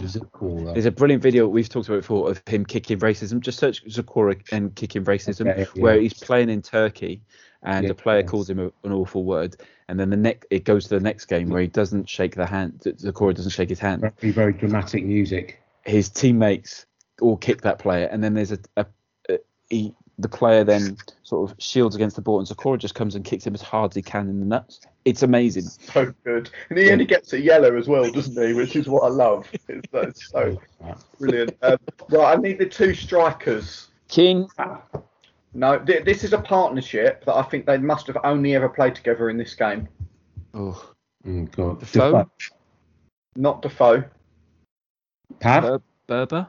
Is 0.00 0.16
it 0.16 0.22
cool? 0.32 0.72
There's 0.72 0.86
a 0.86 0.90
brilliant 0.90 1.22
video 1.22 1.46
we've 1.46 1.68
talked 1.68 1.88
about 1.88 2.00
before 2.00 2.28
of 2.30 2.42
him 2.46 2.64
kicking 2.66 2.98
racism. 2.98 3.38
Just 3.40 3.58
search 3.60 3.84
Zokora 3.86 4.40
and 4.50 4.74
kicking 4.74 5.04
racism, 5.04 5.48
Okay, 5.50 5.66
yeah. 5.74 5.82
where 5.82 6.00
he's 6.00 6.14
playing 6.14 6.50
in 6.50 6.62
Turkey 6.62 7.22
and 7.64 7.84
Yeah, 7.84 7.88
the 7.88 7.94
player 7.94 8.20
yes. 8.20 8.30
calls 8.30 8.48
him 8.48 8.58
a, 8.60 8.66
an 8.86 8.92
awful 8.92 9.24
word, 9.24 9.56
and 9.88 9.98
then 9.98 10.10
the 10.10 10.16
next 10.16 10.46
it 10.50 10.64
goes 10.64 10.84
to 10.84 10.90
the 10.90 11.00
next 11.00 11.26
game 11.26 11.48
where 11.48 11.60
he 11.60 11.66
doesn't 11.66 12.08
shake 12.08 12.36
the 12.36 12.46
hand. 12.46 12.80
Zokora 12.84 13.34
doesn't 13.34 13.50
shake 13.52 13.70
his 13.70 13.80
hand. 13.80 14.02
Very, 14.20 14.32
very 14.32 14.52
dramatic 14.52 15.04
music. 15.04 15.60
His 15.84 16.08
teammates 16.08 16.86
all 17.20 17.36
kick 17.36 17.62
that 17.62 17.78
player, 17.78 18.06
and 18.06 18.22
then 18.22 18.34
there's 18.34 18.52
a, 18.52 18.58
a, 18.76 18.86
a 19.30 19.38
he, 19.68 19.94
the 20.18 20.28
player 20.28 20.62
then 20.62 20.96
sort 21.24 21.50
of 21.50 21.56
shields 21.58 21.96
against 21.96 22.16
the 22.16 22.22
ball, 22.22 22.38
and 22.38 22.46
Zokora 22.48 22.78
just 22.78 22.94
comes 22.94 23.14
and 23.14 23.24
kicks 23.24 23.46
him 23.46 23.54
as 23.54 23.62
hard 23.62 23.92
as 23.92 23.96
he 23.96 24.02
can 24.02 24.28
in 24.28 24.40
the 24.40 24.46
nuts. 24.46 24.80
It's 25.04 25.22
amazing. 25.22 25.64
So 25.64 26.14
good. 26.24 26.50
And 26.70 26.78
he 26.78 26.90
only 26.90 27.04
gets 27.04 27.32
a 27.32 27.40
yellow 27.40 27.76
as 27.76 27.88
well, 27.88 28.10
doesn't 28.10 28.40
he? 28.46 28.54
Which 28.54 28.76
is 28.76 28.88
what 28.88 29.02
I 29.02 29.08
love. 29.08 29.50
It's, 29.68 29.88
it's 29.92 30.30
so 30.30 30.60
brilliant. 31.18 31.56
Um, 31.62 31.78
right, 32.10 32.38
I 32.38 32.40
need 32.40 32.58
the 32.58 32.66
two 32.66 32.94
strikers. 32.94 33.88
King, 34.08 34.48
No, 35.54 35.78
th- 35.78 36.04
this 36.04 36.24
is 36.24 36.32
a 36.32 36.38
partnership 36.40 37.24
that 37.26 37.34
I 37.34 37.42
think 37.42 37.64
they 37.66 37.78
must 37.78 38.06
have 38.08 38.18
only 38.24 38.54
ever 38.54 38.68
played 38.68 38.94
together 38.94 39.30
in 39.30 39.36
this 39.36 39.54
game. 39.54 39.88
oh, 40.54 40.90
Oh, 41.26 41.42
God. 41.56 41.80
Defoe? 41.80 42.28
Not 43.36 43.62
Defoe. 43.62 44.04
Pav? 45.40 45.62
Ber- 45.62 45.82
Berber. 46.06 46.46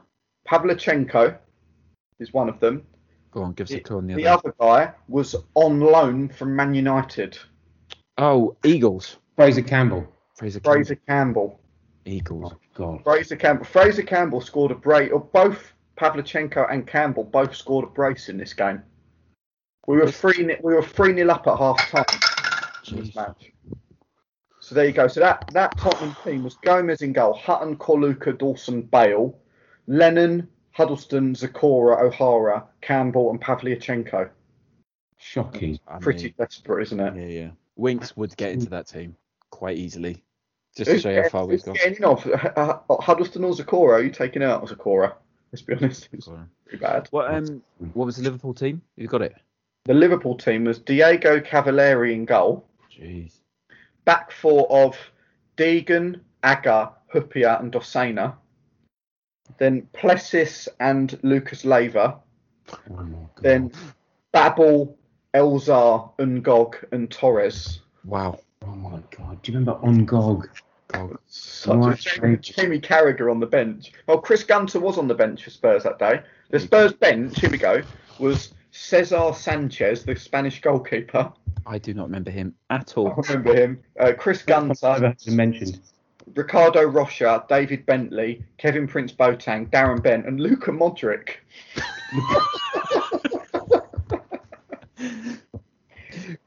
Pavlyuchenko 0.48 1.38
is 2.18 2.32
one 2.34 2.48
of 2.48 2.60
them. 2.60 2.84
Go 3.30 3.42
on, 3.42 3.52
give 3.52 3.66
us 3.66 3.70
a 3.72 3.76
The, 3.76 3.80
call 3.80 3.98
on 3.98 4.06
the, 4.06 4.14
the 4.14 4.26
other. 4.26 4.48
other 4.48 4.54
guy 4.60 4.92
was 5.08 5.34
on 5.54 5.80
loan 5.80 6.28
from 6.28 6.54
Man 6.54 6.74
United. 6.74 7.38
Oh, 8.18 8.56
Eagles. 8.64 9.16
Fraser 9.36 9.62
Campbell. 9.62 10.06
Fraser. 10.34 10.60
Campbell. 10.60 10.72
Fraser 10.72 10.94
Campbell. 11.06 11.60
Eagles. 12.04 12.52
Oh, 12.54 12.58
God. 12.74 13.02
Fraser 13.04 13.36
Campbell. 13.36 13.64
Fraser 13.64 14.02
Campbell 14.02 14.40
scored 14.40 14.70
a 14.72 14.74
brace. 14.74 15.10
Or 15.12 15.20
both 15.20 15.72
Pavlyuchenko 15.98 16.70
and 16.72 16.86
Campbell 16.86 17.24
both 17.24 17.54
scored 17.54 17.84
a 17.84 17.88
brace 17.88 18.28
in 18.28 18.36
this 18.36 18.52
game. 18.52 18.82
We 19.86 19.96
were 19.96 20.10
three. 20.10 20.44
ni- 20.44 20.56
We 20.62 20.74
were 20.74 20.82
three 20.82 21.12
nil 21.12 21.30
up 21.30 21.46
at 21.46 21.56
half 21.58 21.90
time 21.90 22.04
this 22.90 23.14
match. 23.14 23.52
So 24.60 24.74
there 24.74 24.86
you 24.86 24.92
go. 24.92 25.06
So 25.08 25.20
that 25.20 25.48
that 25.52 25.76
Tottenham 25.78 26.16
team 26.24 26.42
was 26.42 26.56
Gomes 26.56 27.02
in 27.02 27.12
goal, 27.12 27.34
Hutton, 27.34 27.76
Corluka, 27.76 28.36
Dawson, 28.36 28.82
Bale, 28.82 29.38
Lennon, 29.86 30.48
Huddlestone, 30.72 31.34
Zokora, 31.34 32.00
O'Hara, 32.02 32.64
Campbell, 32.80 33.30
and 33.30 33.40
Pavlyuchenko. 33.40 34.30
Shocking. 35.18 35.78
I 35.88 35.98
Pretty 35.98 36.24
mean, 36.24 36.34
desperate, 36.38 36.82
isn't 36.82 37.00
it? 37.00 37.16
Yeah, 37.16 37.42
yeah. 37.42 37.50
Winks 37.76 38.16
would 38.16 38.36
get 38.36 38.52
into 38.52 38.68
that 38.70 38.86
team 38.86 39.16
quite 39.50 39.76
easily. 39.76 40.22
Just 40.76 40.90
to 40.90 40.98
show 40.98 41.10
you 41.10 41.22
how 41.22 41.28
far 41.28 41.46
we've 41.46 41.62
gone. 41.64 41.74
getting 41.74 42.04
off? 42.04 42.26
Uh, 42.26 42.78
Huddlestone 43.00 43.44
or 43.44 43.52
Zokora? 43.52 43.92
Are 43.94 44.02
you 44.02 44.10
taking 44.10 44.42
out 44.42 44.66
Zokora? 44.66 45.14
Let's 45.52 45.62
be 45.62 45.74
honest, 45.74 46.08
it's 46.12 46.28
pretty 46.64 46.78
bad. 46.78 47.08
What 47.12 47.32
um 47.32 47.62
what 47.94 48.04
was 48.04 48.16
the 48.16 48.24
Liverpool 48.24 48.52
team? 48.52 48.82
You 48.96 49.06
got 49.06 49.22
it? 49.22 49.36
The 49.86 49.94
Liverpool 49.94 50.36
team 50.36 50.64
was 50.64 50.80
Diego 50.80 51.40
Cavalieri 51.40 52.12
in 52.12 52.24
goal, 52.24 52.66
Jeez. 52.92 53.34
back 54.04 54.32
four 54.32 54.70
of 54.70 54.96
Degen, 55.56 56.20
Agger, 56.42 56.90
Hyypiä, 57.14 57.60
and 57.60 57.72
Dossena. 57.72 58.34
Then 59.58 59.82
Plessis 59.92 60.68
and 60.80 61.16
Lucas 61.22 61.64
Leiva. 61.64 62.18
Oh. 62.90 63.30
Then 63.40 63.70
Babel, 64.32 64.98
Elzar, 65.34 66.10
Ngog, 66.18 66.84
and 66.90 67.08
Torres. 67.08 67.80
Wow. 68.04 68.40
Oh, 68.62 68.74
my 68.74 68.98
God. 69.16 69.40
Do 69.42 69.52
you 69.52 69.58
remember 69.58 69.80
Ngog? 69.86 70.48
Oh, 70.94 71.16
Such 71.26 72.06
a 72.06 72.20
Jamie, 72.20 72.36
Jamie 72.38 72.80
Carragher 72.80 73.30
on 73.30 73.38
the 73.38 73.46
bench. 73.46 73.92
Well, 74.08 74.18
Chris 74.18 74.42
Gunter 74.42 74.80
was 74.80 74.98
on 74.98 75.06
the 75.06 75.14
bench 75.14 75.44
for 75.44 75.50
Spurs 75.50 75.84
that 75.84 75.98
day. 76.00 76.22
The 76.50 76.58
Spurs 76.58 76.92
bench, 76.92 77.40
here 77.40 77.50
we 77.50 77.58
go, 77.58 77.82
was 78.18 78.52
Cesar 78.76 79.32
Sanchez, 79.34 80.04
the 80.04 80.14
Spanish 80.16 80.60
goalkeeper. 80.60 81.32
I 81.66 81.78
do 81.78 81.94
not 81.94 82.04
remember 82.04 82.30
him 82.30 82.54
at 82.70 82.96
all. 82.96 83.08
I 83.08 83.10
all. 83.10 83.22
remember 83.22 83.54
him. 83.54 83.82
Uh, 83.98 84.12
Chris 84.16 84.46
Never 84.46 84.68
Gunter, 84.68 85.06
heard 85.06 85.22
him 85.22 85.36
mentioned. 85.36 85.80
Ricardo 86.34 86.82
Rocha, 86.84 87.44
David 87.48 87.86
Bentley, 87.86 88.44
Kevin 88.58 88.86
Prince 88.86 89.12
Boateng, 89.12 89.70
Darren 89.70 90.02
Bent, 90.02 90.26
and 90.26 90.40
Luka 90.40 90.70
Modric. 90.70 91.36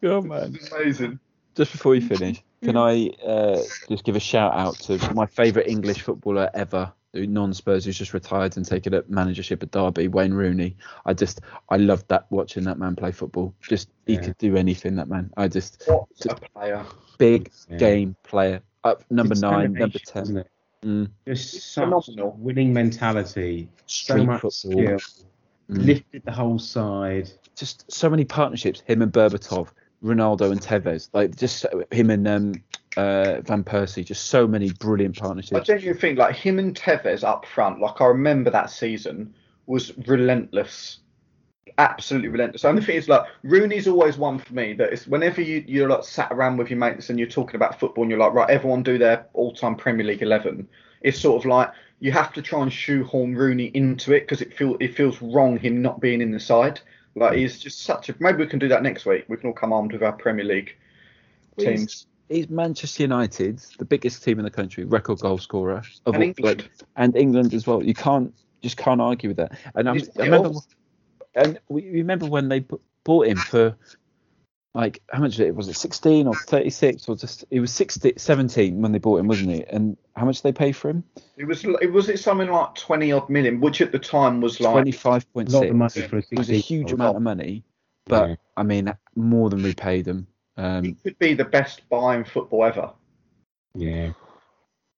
Oh 0.03 0.21
man. 0.21 0.57
Amazing. 0.71 1.19
Just 1.55 1.71
before 1.73 1.95
you 1.95 2.01
finish, 2.01 2.41
can 2.63 2.77
I 2.77 3.09
uh, 3.25 3.59
just 3.89 4.03
give 4.03 4.15
a 4.15 4.19
shout 4.19 4.53
out 4.53 4.75
to 4.81 5.13
my 5.13 5.25
favourite 5.25 5.67
English 5.67 6.01
footballer 6.01 6.49
ever, 6.53 6.85
who 6.85 6.98
non-Spurs, 7.13 7.85
who's 7.85 7.97
just 7.97 8.13
retired 8.13 8.55
and 8.57 8.65
taken 8.65 8.93
up 8.93 9.09
managership 9.09 9.63
at 9.63 9.71
Derby, 9.71 10.07
Wayne 10.07 10.33
Rooney. 10.33 10.75
I 11.05 11.13
just, 11.13 11.41
I 11.69 11.77
loved 11.77 12.07
that 12.09 12.25
watching 12.29 12.63
that 12.65 12.77
man 12.77 12.95
play 12.95 13.11
football. 13.11 13.53
Just 13.61 13.89
he 14.05 14.13
Yeah. 14.13 14.21
could 14.21 14.37
do 14.37 14.55
anything. 14.55 14.95
That 14.95 15.07
man. 15.09 15.31
I 15.37 15.47
just 15.47 15.83
What 15.87 16.07
a 16.29 16.35
player. 16.35 16.85
big 17.17 17.51
Yeah. 17.69 17.77
game 17.77 18.15
player. 18.23 18.61
Up 18.83 19.03
number 19.09 19.35
nine, 19.35 19.73
number 19.73 19.99
ten. 19.99 20.23
isn't 20.23 20.37
it? 20.37 20.47
Mm. 20.83 21.09
Just 21.27 21.73
such 21.73 21.83
phenomenal. 21.83 22.35
winning 22.39 22.71
mentality, 22.71 23.69
so 23.85 24.13
Street 24.13 24.25
much 24.25 24.41
football. 24.41 24.51
skill, 24.71 24.97
Mm. 25.69 25.85
lifted 25.85 26.23
the 26.25 26.31
whole 26.31 26.57
side. 26.57 27.29
Just 27.55 27.91
so 27.91 28.09
many 28.09 28.23
partnerships. 28.23 28.81
Him 28.87 29.01
and 29.01 29.11
Berbatov, 29.11 29.67
Ronaldo 30.03 30.51
and 30.51 30.61
Tevez. 30.61 31.09
Like 31.13 31.35
just 31.35 31.65
him 31.91 32.09
and 32.09 32.27
um, 32.27 32.53
uh, 32.97 33.41
Van 33.41 33.63
Persie. 33.63 34.03
Just 34.05 34.27
so 34.27 34.47
many 34.47 34.71
brilliant 34.71 35.17
partnerships. 35.17 35.53
I 35.53 35.59
genuinely 35.63 35.99
think 35.99 36.17
like 36.19 36.35
him 36.35 36.59
and 36.59 36.75
Tevez 36.75 37.23
up 37.23 37.45
front, 37.45 37.79
like 37.79 38.01
I 38.01 38.05
remember 38.05 38.49
that 38.51 38.69
season 38.69 39.33
was 39.65 39.95
relentless, 40.07 40.99
absolutely 41.77 42.27
relentless. 42.29 42.63
And 42.63 42.77
the 42.77 42.81
thing 42.81 42.95
is, 42.97 43.07
like 43.07 43.25
Rooney's 43.43 43.87
always 43.87 44.17
one 44.17 44.39
for 44.39 44.53
me. 44.53 44.73
That 44.73 44.91
is 44.91 45.07
whenever 45.07 45.41
you 45.41 45.63
you're 45.67 45.89
like 45.89 46.03
sat 46.03 46.31
around 46.31 46.57
with 46.57 46.69
your 46.69 46.79
mates 46.79 47.09
and 47.09 47.19
you're 47.19 47.27
talking 47.27 47.55
about 47.55 47.79
football 47.79 48.03
and 48.03 48.11
you're 48.11 48.19
like, 48.19 48.33
right, 48.33 48.49
everyone 48.49 48.83
do 48.83 48.97
their 48.97 49.27
all-time 49.33 49.75
Premier 49.75 50.05
League 50.05 50.21
eleven. 50.21 50.67
It's 51.01 51.19
sort 51.19 51.41
of 51.41 51.49
like 51.49 51.71
you 52.01 52.11
have 52.11 52.33
to 52.33 52.41
try 52.41 52.61
and 52.61 52.71
shoehorn 52.73 53.35
Rooney 53.35 53.65
into 53.73 54.13
it 54.13 54.21
because 54.21 54.41
it 54.41 54.53
feel 54.53 54.75
it 54.79 54.95
feels 54.95 55.21
wrong 55.21 55.57
him 55.57 55.81
not 55.81 55.99
being 56.01 56.21
in 56.21 56.31
the 56.31 56.39
side. 56.39 56.81
Like 57.15 57.33
he's 57.37 57.59
just 57.59 57.81
such 57.81 58.09
a. 58.09 58.15
Maybe 58.19 58.37
we 58.37 58.47
can 58.47 58.59
do 58.59 58.67
that 58.69 58.83
next 58.83 59.05
week. 59.05 59.25
We 59.27 59.37
can 59.37 59.47
all 59.47 59.53
come 59.53 59.73
armed 59.73 59.93
with 59.93 60.03
our 60.03 60.13
Premier 60.13 60.45
League 60.45 60.75
Well, 61.57 61.67
he's- 61.67 61.79
teams. 61.79 62.05
He's 62.29 62.47
Manchester 62.49 63.03
United, 63.03 63.59
the 63.79 63.85
biggest 63.85 64.23
team 64.23 64.37
in 64.39 64.45
the 64.45 64.51
country, 64.51 64.85
record 64.85 65.19
goal 65.19 65.39
scorer 65.39 65.81
of 66.05 66.13
And 66.13 66.15
all, 66.15 66.21
England. 66.21 66.61
like, 66.61 66.71
and 66.95 67.15
England 67.15 67.53
as 67.55 67.65
well. 67.65 67.83
You 67.83 67.95
can't 67.95 68.33
just 68.61 68.77
can't 68.77 69.01
argue 69.01 69.29
with 69.29 69.37
that. 69.37 69.57
And 69.75 69.89
I'm, 69.89 69.97
I 70.19 70.23
remember, 70.23 70.49
ill. 70.49 70.65
and 71.35 71.59
we 71.69 71.89
remember 71.89 72.27
when 72.27 72.47
they 72.49 72.65
bought 73.03 73.27
him 73.27 73.37
for 73.37 73.75
like 74.75 75.01
how 75.09 75.19
much 75.19 75.31
was 75.31 75.39
it? 75.39 75.55
Was 75.55 75.67
it 75.69 75.75
16 75.75 76.27
or 76.27 76.35
36 76.35 77.09
or 77.09 77.15
just 77.15 77.45
it 77.49 77.59
was 77.59 77.73
16, 77.73 78.17
17 78.17 78.81
when 78.81 78.91
they 78.91 78.99
bought 78.99 79.19
him, 79.19 79.27
wasn't 79.27 79.51
it? 79.51 79.67
And 79.71 79.97
how 80.15 80.25
much 80.25 80.37
did 80.41 80.43
they 80.43 80.57
pay 80.57 80.71
for 80.71 80.89
him? 80.89 81.03
It 81.37 81.45
was 81.45 81.65
it 81.65 81.91
was 81.91 82.09
it 82.09 82.19
something 82.19 82.49
like 82.49 82.75
twenty 82.75 83.11
odd 83.11 83.29
million, 83.29 83.59
which 83.59 83.81
at 83.81 83.91
the 83.91 83.99
time 83.99 84.41
was 84.41 84.59
like 84.59 84.85
25.6. 84.85 85.53
A 85.53 85.57
lot 85.57 85.73
money 85.73 86.01
for 86.07 86.17
a 86.17 86.23
It 86.31 86.37
was 86.37 86.51
a 86.51 86.55
huge 86.55 86.91
amount 86.91 87.17
of 87.17 87.23
money, 87.23 87.63
but 88.05 88.29
Yeah. 88.29 88.35
I 88.55 88.63
mean 88.63 88.93
more 89.15 89.49
than 89.49 89.63
repaid 89.63 90.05
them. 90.05 90.27
Um, 90.59 90.83
he 90.83 90.93
could 90.93 91.17
be 91.19 91.33
the 91.33 91.45
best 91.45 91.87
buy 91.89 92.17
in 92.17 92.25
football 92.25 92.65
ever. 92.65 92.91
Yeah, 93.75 94.11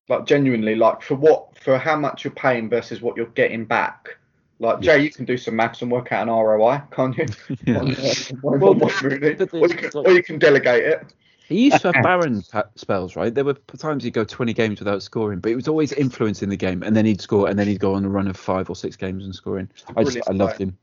Like 0.08 0.26
genuinely, 0.26 0.74
like 0.74 1.02
for 1.02 1.14
what 1.14 1.56
for 1.58 1.78
how 1.78 1.96
much 1.96 2.24
you're 2.24 2.32
paying 2.32 2.68
versus 2.68 3.00
what 3.00 3.16
you're 3.16 3.26
getting 3.26 3.64
back. 3.64 4.16
Like 4.58 4.80
Jay, 4.80 5.02
you 5.02 5.10
can 5.10 5.24
do 5.24 5.36
some 5.36 5.56
maths 5.56 5.82
and 5.82 5.90
work 5.90 6.10
out 6.12 6.22
an 6.22 6.28
ROI, 6.34 6.82
can't 6.90 7.16
you? 7.16 7.26
yeah. 7.66 7.78
On, 7.80 7.94
uh, 7.94 8.14
Well, 8.42 8.74
Wayne 8.74 8.90
Rooney. 9.02 9.34
but 9.34 9.50
the- 9.50 9.60
or, 9.60 9.68
you 9.68 9.74
can, 9.74 9.90
or 9.94 10.10
you 10.12 10.22
can 10.22 10.38
delegate 10.38 10.84
it. 10.84 11.14
He 11.48 11.64
used 11.66 11.82
to 11.82 11.92
have 11.92 12.02
barren 12.04 12.42
spells, 12.76 13.14
right? 13.14 13.34
There 13.34 13.44
were 13.44 13.54
times 13.54 14.04
he'd 14.04 14.14
go 14.14 14.24
20 14.24 14.52
games 14.54 14.78
without 14.80 15.02
scoring, 15.02 15.40
but 15.40 15.50
he 15.50 15.54
was 15.54 15.68
always 15.68 15.92
influencing 15.92 16.48
the 16.48 16.56
game, 16.56 16.82
and 16.82 16.96
then 16.96 17.04
he'd 17.04 17.20
score, 17.20 17.48
and 17.48 17.58
then 17.58 17.66
he'd 17.68 17.80
go 17.80 17.94
on 17.94 18.04
a 18.04 18.08
run 18.08 18.26
of 18.28 18.36
five 18.36 18.70
or 18.70 18.76
six 18.76 18.96
games 18.96 19.24
and 19.24 19.34
scoring. 19.34 19.68
I 19.96 20.04
just, 20.04 20.28
I 20.28 20.32
loved 20.32 20.58
him, 20.58 20.78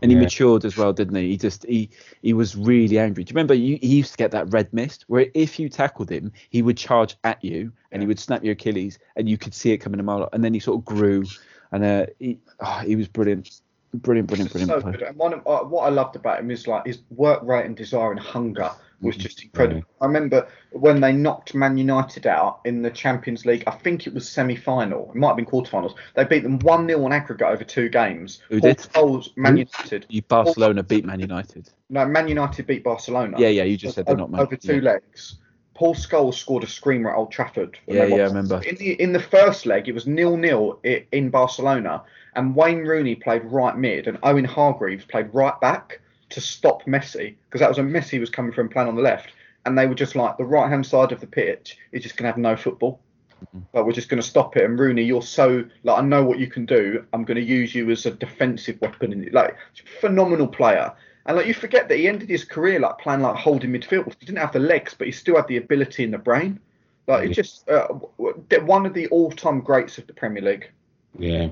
and 0.00 0.10
he 0.10 0.16
Yeah. 0.16 0.22
matured 0.24 0.64
as 0.64 0.76
well, 0.76 0.92
didn't 0.92 1.16
he? 1.16 1.28
He 1.30 1.36
just, 1.36 1.64
he, 1.66 1.90
he 2.22 2.32
was 2.32 2.56
really 2.56 2.98
angry. 2.98 3.24
Do 3.24 3.30
you 3.30 3.34
remember? 3.34 3.54
You, 3.54 3.78
he 3.80 3.96
used 3.96 4.12
to 4.12 4.16
get 4.16 4.30
that 4.30 4.52
red 4.52 4.72
mist, 4.72 5.04
where 5.08 5.26
if 5.34 5.58
you 5.58 5.68
tackled 5.68 6.10
him, 6.10 6.32
he 6.50 6.62
would 6.62 6.76
charge 6.76 7.16
at 7.24 7.42
you, 7.42 7.72
and 7.90 8.02
he 8.02 8.06
would 8.06 8.18
snap 8.18 8.44
your 8.44 8.52
Achilles, 8.52 8.98
and 9.16 9.28
you 9.28 9.38
could 9.38 9.54
see 9.54 9.72
it 9.72 9.78
coming 9.78 10.00
a 10.00 10.02
mile. 10.02 10.28
And 10.32 10.44
then 10.44 10.54
he 10.54 10.60
sort 10.60 10.78
of 10.78 10.84
grew, 10.84 11.24
and 11.72 11.84
uh, 11.84 12.06
he, 12.18 12.38
oh, 12.60 12.78
he 12.86 12.96
was 12.96 13.08
brilliant, 13.08 13.60
brilliant, 13.94 14.28
brilliant, 14.28 14.52
brilliant. 14.52 14.72
so 14.72 14.80
player. 14.80 14.92
good. 14.92 15.02
And 15.02 15.16
one 15.16 15.32
of, 15.34 15.46
uh, 15.46 15.64
what 15.64 15.82
I 15.82 15.88
loved 15.88 16.16
about 16.16 16.38
him 16.38 16.50
is 16.50 16.66
like 16.66 16.86
his 16.86 17.00
work 17.10 17.42
rate 17.42 17.66
and 17.66 17.76
desire 17.76 18.10
and 18.10 18.20
hunger 18.20 18.70
was 19.00 19.16
mm, 19.16 19.20
just 19.20 19.42
incredible. 19.42 19.82
I 20.00 20.06
remember 20.06 20.48
when 20.72 21.00
they 21.00 21.12
knocked 21.12 21.54
Man 21.54 21.76
United 21.76 22.26
out 22.26 22.60
in 22.64 22.82
the 22.82 22.90
Champions 22.90 23.44
League. 23.44 23.64
I 23.66 23.72
think 23.72 24.06
it 24.06 24.14
was 24.14 24.28
semi-final. 24.28 25.10
It 25.10 25.16
might 25.16 25.28
have 25.28 25.36
been 25.36 25.46
quarterfinals. 25.46 25.94
They 26.14 26.24
beat 26.24 26.42
them 26.42 26.58
one 26.60 26.86
0 26.88 27.04
on 27.04 27.12
aggregate 27.12 27.46
over 27.46 27.64
two 27.64 27.88
games. 27.88 28.40
Who 28.48 28.60
did? 28.60 28.78
Scholes, 28.78 29.36
Man? 29.36 29.56
United. 29.56 30.06
You 30.08 30.22
Barcelona 30.22 30.82
beat 30.82 31.04
Man 31.04 31.20
United. 31.20 31.70
No, 31.90 32.04
Man 32.06 32.28
United 32.28 32.66
beat 32.66 32.84
Barcelona. 32.84 33.36
Yeah, 33.38 33.48
yeah. 33.48 33.64
You 33.64 33.76
just 33.76 33.94
said 33.94 34.06
they're 34.06 34.14
over, 34.14 34.22
not 34.22 34.30
Man. 34.30 34.40
over 34.40 34.56
two 34.56 34.76
yeah. 34.76 34.92
legs. 34.92 35.38
Paul 35.74 35.94
Scholes 35.94 36.34
scored 36.34 36.64
a 36.64 36.66
screamer 36.66 37.12
at 37.12 37.16
Old 37.16 37.30
Trafford. 37.30 37.78
Yeah, 37.86 38.04
yeah, 38.06 38.16
I 38.16 38.26
remember. 38.26 38.60
In 38.62 38.74
the 38.76 39.00
in 39.00 39.12
the 39.12 39.20
first 39.20 39.64
leg, 39.64 39.88
it 39.88 39.92
was 39.92 40.08
nil 40.08 40.36
nil 40.36 40.80
in 40.82 41.30
Barcelona, 41.30 42.02
and 42.34 42.56
Wayne 42.56 42.78
Rooney 42.80 43.14
played 43.14 43.44
right 43.44 43.76
mid, 43.76 44.08
and 44.08 44.18
Owen 44.24 44.44
Hargreaves 44.44 45.04
played 45.04 45.32
right 45.32 45.58
back 45.60 46.00
to 46.30 46.40
stop 46.40 46.84
Messi 46.84 47.36
because 47.46 47.60
that 47.60 47.68
was 47.68 47.78
when 47.78 47.90
Messi 47.90 48.20
was 48.20 48.30
coming 48.30 48.52
from 48.52 48.68
playing 48.68 48.88
on 48.88 48.96
the 48.96 49.02
left, 49.02 49.30
and 49.66 49.76
they 49.76 49.86
were 49.86 49.94
just 49.94 50.16
like 50.16 50.36
the 50.36 50.44
right 50.44 50.68
hand 50.68 50.86
side 50.86 51.12
of 51.12 51.20
the 51.20 51.26
pitch 51.26 51.78
is 51.92 52.02
just 52.02 52.16
gonna 52.16 52.28
have 52.28 52.38
no 52.38 52.56
football. 52.56 53.00
Mm-hmm. 53.44 53.60
But 53.72 53.86
we're 53.86 53.92
just 53.92 54.08
going 54.08 54.20
to 54.20 54.28
stop 54.28 54.56
it. 54.56 54.64
And 54.64 54.78
Rooney, 54.78 55.04
you're 55.04 55.22
so 55.22 55.64
like 55.84 55.98
I 55.98 56.02
know 56.02 56.24
what 56.24 56.40
you 56.40 56.48
can 56.48 56.66
do. 56.66 57.04
I'm 57.12 57.24
going 57.24 57.36
to 57.36 57.42
use 57.42 57.72
you 57.74 57.88
as 57.90 58.04
a 58.04 58.10
defensive 58.10 58.80
weapon. 58.80 59.12
And 59.12 59.32
like 59.32 59.56
phenomenal 60.00 60.48
player. 60.48 60.92
And 61.26 61.36
like 61.36 61.46
you 61.46 61.54
forget 61.54 61.88
that 61.88 61.98
he 61.98 62.08
ended 62.08 62.28
his 62.28 62.44
career 62.44 62.80
like 62.80 62.98
playing 62.98 63.20
like 63.20 63.36
holding 63.36 63.70
midfield. 63.70 64.12
He 64.18 64.26
didn't 64.26 64.38
have 64.38 64.52
the 64.52 64.58
legs, 64.58 64.94
but 64.96 65.06
he 65.06 65.12
still 65.12 65.36
had 65.36 65.46
the 65.46 65.58
ability 65.58 66.02
and 66.02 66.12
the 66.12 66.18
brain. 66.18 66.58
Like 67.06 67.28
it's 67.28 67.36
just 67.36 67.68
uh, 67.70 67.86
w- 67.86 68.10
w- 68.18 68.66
one 68.66 68.86
of 68.86 68.92
the 68.92 69.06
all-time 69.08 69.60
greats 69.60 69.98
of 69.98 70.06
the 70.06 70.12
Premier 70.12 70.42
League. 70.42 70.70
yeah, 71.18 71.50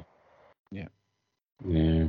Yeah. 0.70 0.88
yeah. 1.64 2.08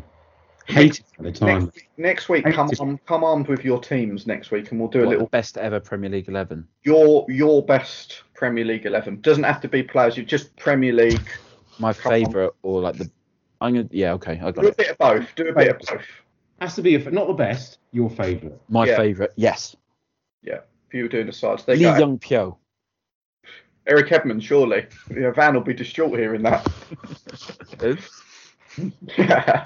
Hated 0.67 1.05
at 1.17 1.23
the 1.23 1.31
time. 1.31 1.47
Next, 1.65 1.75
week- 1.75 1.89
next 1.97 2.29
week, 2.29 2.43
come 2.43 2.67
Hated. 2.67 2.79
on, 2.81 2.97
come 3.05 3.23
armed 3.23 3.47
with 3.47 3.63
your 3.63 3.79
teams 3.79 4.27
next 4.27 4.51
week, 4.51 4.69
and 4.71 4.79
we'll 4.79 4.89
do 4.89 4.99
a 4.99 5.01
What, 5.03 5.09
little 5.09 5.25
the 5.25 5.29
best 5.29 5.57
ever 5.57 5.79
Premier 5.79 6.09
League 6.09 6.27
eleven. 6.27 6.67
your 6.83 7.25
your 7.29 7.63
best 7.65 8.23
Premier 8.33 8.65
League 8.65 8.85
eleven. 8.85 9.21
Doesn't 9.21 9.43
have 9.43 9.61
to 9.61 9.67
be 9.69 9.81
players. 9.81 10.17
You 10.17 10.23
just 10.23 10.55
Premier 10.57 10.91
League. 10.93 11.27
My 11.79 11.93
favourite 11.93 12.51
or 12.63 12.81
like 12.81 12.97
the. 12.97 13.09
I'm 13.61 13.73
gonna. 13.75 13.87
Yeah, 13.91 14.13
okay, 14.13 14.33
I 14.33 14.51
got 14.51 14.61
Do 14.61 14.67
a 14.67 14.73
bit 14.75 14.89
of 14.89 14.97
both. 14.97 15.33
Do 15.35 15.47
a 15.47 15.53
bit 15.53 15.69
of 15.69 15.79
both. 15.79 16.05
Has 16.59 16.75
to 16.75 16.81
be 16.81 16.95
a, 16.95 17.11
not 17.11 17.27
the 17.27 17.33
best, 17.33 17.77
your 17.91 18.09
favourite. 18.09 18.55
My 18.67 18.85
Yeah. 18.87 18.97
favourite, 18.97 19.31
yes, 19.35 19.75
Yeah, 20.43 20.59
if 20.87 20.93
you 20.93 21.03
were 21.03 21.09
doing 21.09 21.27
the 21.27 21.33
sides, 21.33 21.63
there 21.65 21.75
Lee 21.75 21.83
you 21.85 21.91
go. 21.91 21.97
Young 21.99 22.17
Pyo. 22.19 22.57
Eric 23.85 24.11
Edmonds, 24.11 24.43
surely. 24.43 24.85
Yeah, 25.15 25.31
Van 25.31 25.53
will 25.53 25.61
be 25.61 25.73
distraught 25.73 26.17
hearing 26.17 26.41
that. 26.43 26.67
Yeah. 29.17 29.65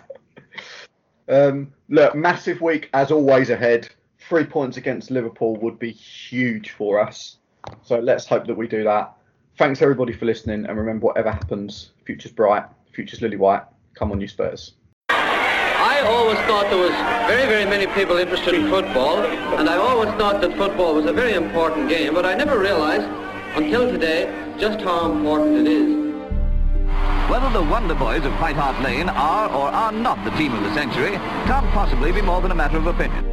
Um, 1.32 1.74
look, 1.90 2.14
massive 2.16 2.62
week 2.62 2.90
as 2.94 3.12
always 3.12 3.50
ahead. 3.50 3.90
Three 4.20 4.44
points 4.44 4.78
against 4.78 5.10
Liverpool 5.10 5.56
would 5.58 5.80
be 5.80 5.92
huge 5.92 6.72
for 6.72 7.00
us. 7.00 7.38
So 7.84 8.00
let's 8.00 8.26
hope 8.26 8.46
that 8.48 8.56
we 8.56 8.68
do 8.68 8.84
that. 8.84 9.14
Thanks 9.58 9.82
everybody 9.82 10.14
for 10.14 10.26
listening, 10.26 10.66
and 10.66 10.78
remember, 10.78 11.08
whatever 11.08 11.32
happens, 11.32 11.92
future's 12.06 12.32
bright, 12.32 12.64
future's 12.94 13.22
lily 13.22 13.38
white. 13.38 13.64
Come 13.96 14.12
on, 14.12 14.22
you 14.22 14.28
Spurs. 14.28 14.74
I 15.10 16.02
always 16.06 16.38
thought 16.40 16.70
there 16.70 16.80
was 16.80 16.92
very, 17.28 17.48
very 17.48 17.66
many 17.66 17.88
people 17.94 18.18
interested 18.18 18.54
in 18.56 18.70
football, 18.70 19.18
and 19.18 19.70
I 19.70 19.78
always 19.78 20.10
thought 20.12 20.42
that 20.42 20.56
football 20.58 20.96
was 20.96 21.06
a 21.06 21.14
very 21.14 21.34
important 21.34 21.90
game, 21.90 22.14
but 22.14 22.26
I 22.26 22.34
never 22.34 22.58
realized 22.60 23.08
until 23.56 23.92
today 23.92 24.34
just 24.58 24.80
how 24.82 25.12
important 25.12 25.68
it 25.68 25.68
is. 25.68 26.01
Whether 27.32 27.50
the 27.50 27.64
Wonder 27.64 27.96
Boys 27.96 28.26
of 28.26 28.34
White 28.42 28.58
Hart 28.58 28.84
Lane 28.84 29.08
are 29.08 29.50
or 29.50 29.70
are 29.70 29.94
not 29.94 30.22
the 30.26 30.32
team 30.32 30.54
of 30.54 30.64
the 30.64 30.74
century 30.74 31.12
can't 31.48 31.66
possibly 31.68 32.12
be 32.12 32.22
more 32.22 32.42
than 32.42 32.52
a 32.52 32.56
matter 32.56 32.76
of 32.76 32.88
opinion. 32.88 33.24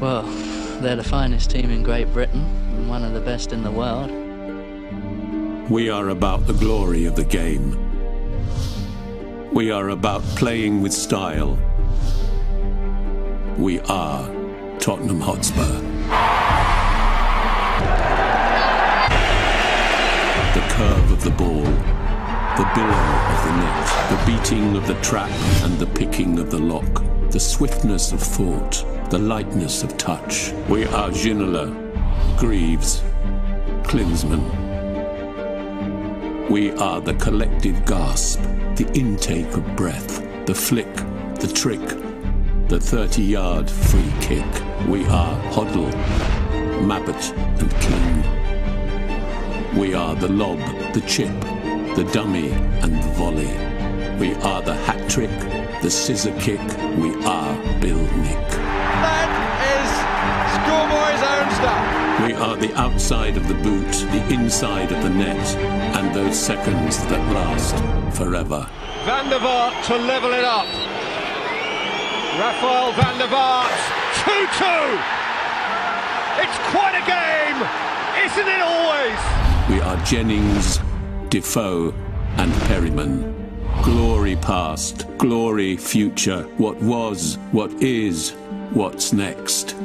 Well, 0.00 0.22
they're 0.80 0.96
the 0.96 1.04
finest 1.04 1.50
team 1.50 1.70
in 1.70 1.84
Great 1.84 2.12
Britain 2.12 2.40
and 2.74 2.88
one 2.88 3.04
of 3.04 3.12
the 3.12 3.20
best 3.20 3.52
in 3.52 3.62
the 3.62 3.70
world. 3.70 4.10
We 5.70 5.88
are 5.88 6.08
about 6.08 6.48
the 6.48 6.52
glory 6.52 7.04
of 7.04 7.14
the 7.14 7.22
game. 7.22 7.78
We 9.52 9.70
are 9.70 9.90
about 9.90 10.22
playing 10.34 10.82
with 10.82 10.92
style. 10.92 11.56
We 13.56 13.78
are 13.82 14.26
Tottenham 14.80 15.20
Hotspur. 15.20 15.84
The 20.54 20.60
curve 20.70 21.12
of 21.12 21.22
the 21.22 21.30
ball, 21.30 21.67
the 22.58 22.64
billow 22.74 22.88
of 22.88 23.44
the 23.44 23.52
net, 23.56 23.86
the 24.10 24.18
beating 24.26 24.74
of 24.76 24.84
the 24.88 25.00
trap 25.00 25.30
and 25.62 25.78
the 25.78 25.86
picking 25.86 26.40
of 26.40 26.50
the 26.50 26.58
lock, 26.58 27.04
the 27.30 27.38
swiftness 27.38 28.10
of 28.10 28.20
thought, 28.20 28.84
the 29.10 29.18
lightness 29.18 29.84
of 29.84 29.96
touch. 29.96 30.52
We 30.68 30.84
are 30.86 31.10
Ginola, 31.10 31.72
Greaves, 32.36 33.00
Klinsmann. 33.84 34.42
We 36.50 36.72
are 36.72 37.00
the 37.00 37.14
collective 37.14 37.86
gasp, 37.86 38.40
the 38.74 38.90
intake 38.92 39.56
of 39.56 39.76
breath, 39.76 40.20
the 40.46 40.54
flick, 40.54 40.92
the 41.38 41.52
trick, 41.54 41.86
the 42.66 42.80
30 42.80 43.22
yard 43.22 43.70
free 43.70 44.12
kick. 44.20 44.44
We 44.88 45.04
are 45.04 45.40
Hoddle, 45.52 45.92
Mabbutt, 46.82 47.32
and 47.60 47.70
King. 47.80 49.78
We 49.78 49.94
are 49.94 50.16
the 50.16 50.28
lob, 50.28 50.58
the 50.92 51.02
chip, 51.02 51.30
the 51.98 52.12
dummy, 52.12 52.52
and 52.82 52.94
the 52.94 53.08
volley. 53.18 53.50
We 54.20 54.32
are 54.44 54.62
the 54.62 54.74
hat 54.86 55.10
trick, 55.10 55.34
the 55.82 55.90
scissor 55.90 56.30
kick. 56.38 56.60
We 56.96 57.10
are 57.24 57.52
Bill 57.80 57.98
Nick. 58.22 58.48
That 59.02 59.30
is 59.74 59.90
schoolboy's 60.54 61.22
own 61.26 61.48
stuff. 61.58 61.82
We 62.22 62.34
are 62.34 62.54
the 62.54 62.72
outside 62.78 63.36
of 63.36 63.48
the 63.48 63.54
boot, 63.54 63.90
the 64.14 64.22
inside 64.32 64.92
of 64.92 65.02
the 65.02 65.10
net, 65.10 65.44
and 65.98 66.14
those 66.14 66.38
seconds 66.38 66.98
that 67.06 67.32
last 67.34 67.74
forever. 68.16 68.70
Van 69.04 69.28
der 69.28 69.40
Vaart 69.40 69.84
to 69.86 69.96
level 69.96 70.32
it 70.32 70.44
up. 70.44 70.70
Rafael 72.38 72.92
van 72.92 73.18
der 73.18 73.26
Vaart, 73.26 73.74
2-2. 74.22 75.02
It's 76.46 76.58
quite 76.70 76.94
a 76.94 77.02
game, 77.10 77.58
isn't 78.24 78.46
it 78.46 78.62
always? 78.62 79.18
We 79.68 79.80
are 79.80 79.96
Jennings, 80.04 80.78
Defoe, 81.30 81.92
and 82.38 82.52
Perryman. 82.62 83.34
Glory 83.82 84.36
past, 84.36 85.06
glory 85.18 85.76
future, 85.76 86.42
what 86.56 86.76
was, 86.78 87.36
what 87.52 87.70
is, 87.82 88.30
what's 88.72 89.12
next. 89.12 89.76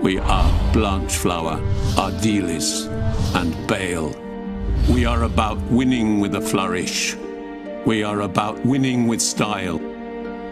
We 0.00 0.18
are 0.18 0.72
Blanchflower, 0.72 1.58
Ardiles, 1.96 2.88
and 3.36 3.68
Bale. 3.68 4.12
We 4.90 5.04
are 5.04 5.22
about 5.22 5.58
winning 5.70 6.18
with 6.18 6.34
a 6.34 6.40
flourish. 6.40 7.14
We 7.86 8.02
are 8.02 8.22
about 8.22 8.64
winning 8.66 9.06
with 9.06 9.22
style. 9.22 9.78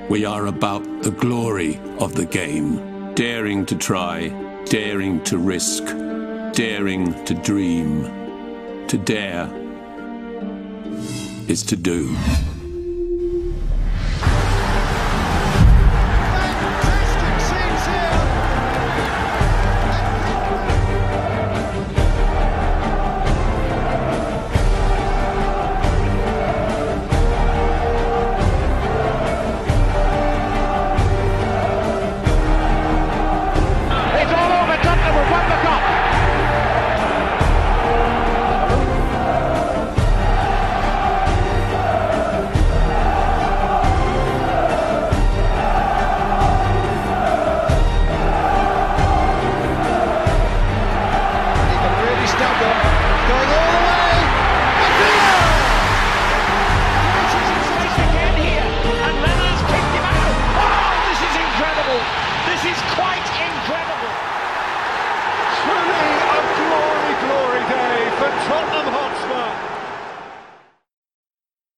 We 0.08 0.24
are 0.24 0.46
about 0.46 1.02
the 1.02 1.10
glory 1.10 1.80
of 1.98 2.14
the 2.14 2.26
game. 2.26 3.14
Daring 3.14 3.66
to 3.66 3.76
try, 3.76 4.28
daring 4.66 5.22
to 5.24 5.38
risk, 5.38 5.84
daring 6.52 7.24
to 7.24 7.34
dream. 7.34 8.04
To 8.86 8.98
dare 8.98 9.59
is 11.50 11.64
to 11.64 11.74
do. 11.74 12.49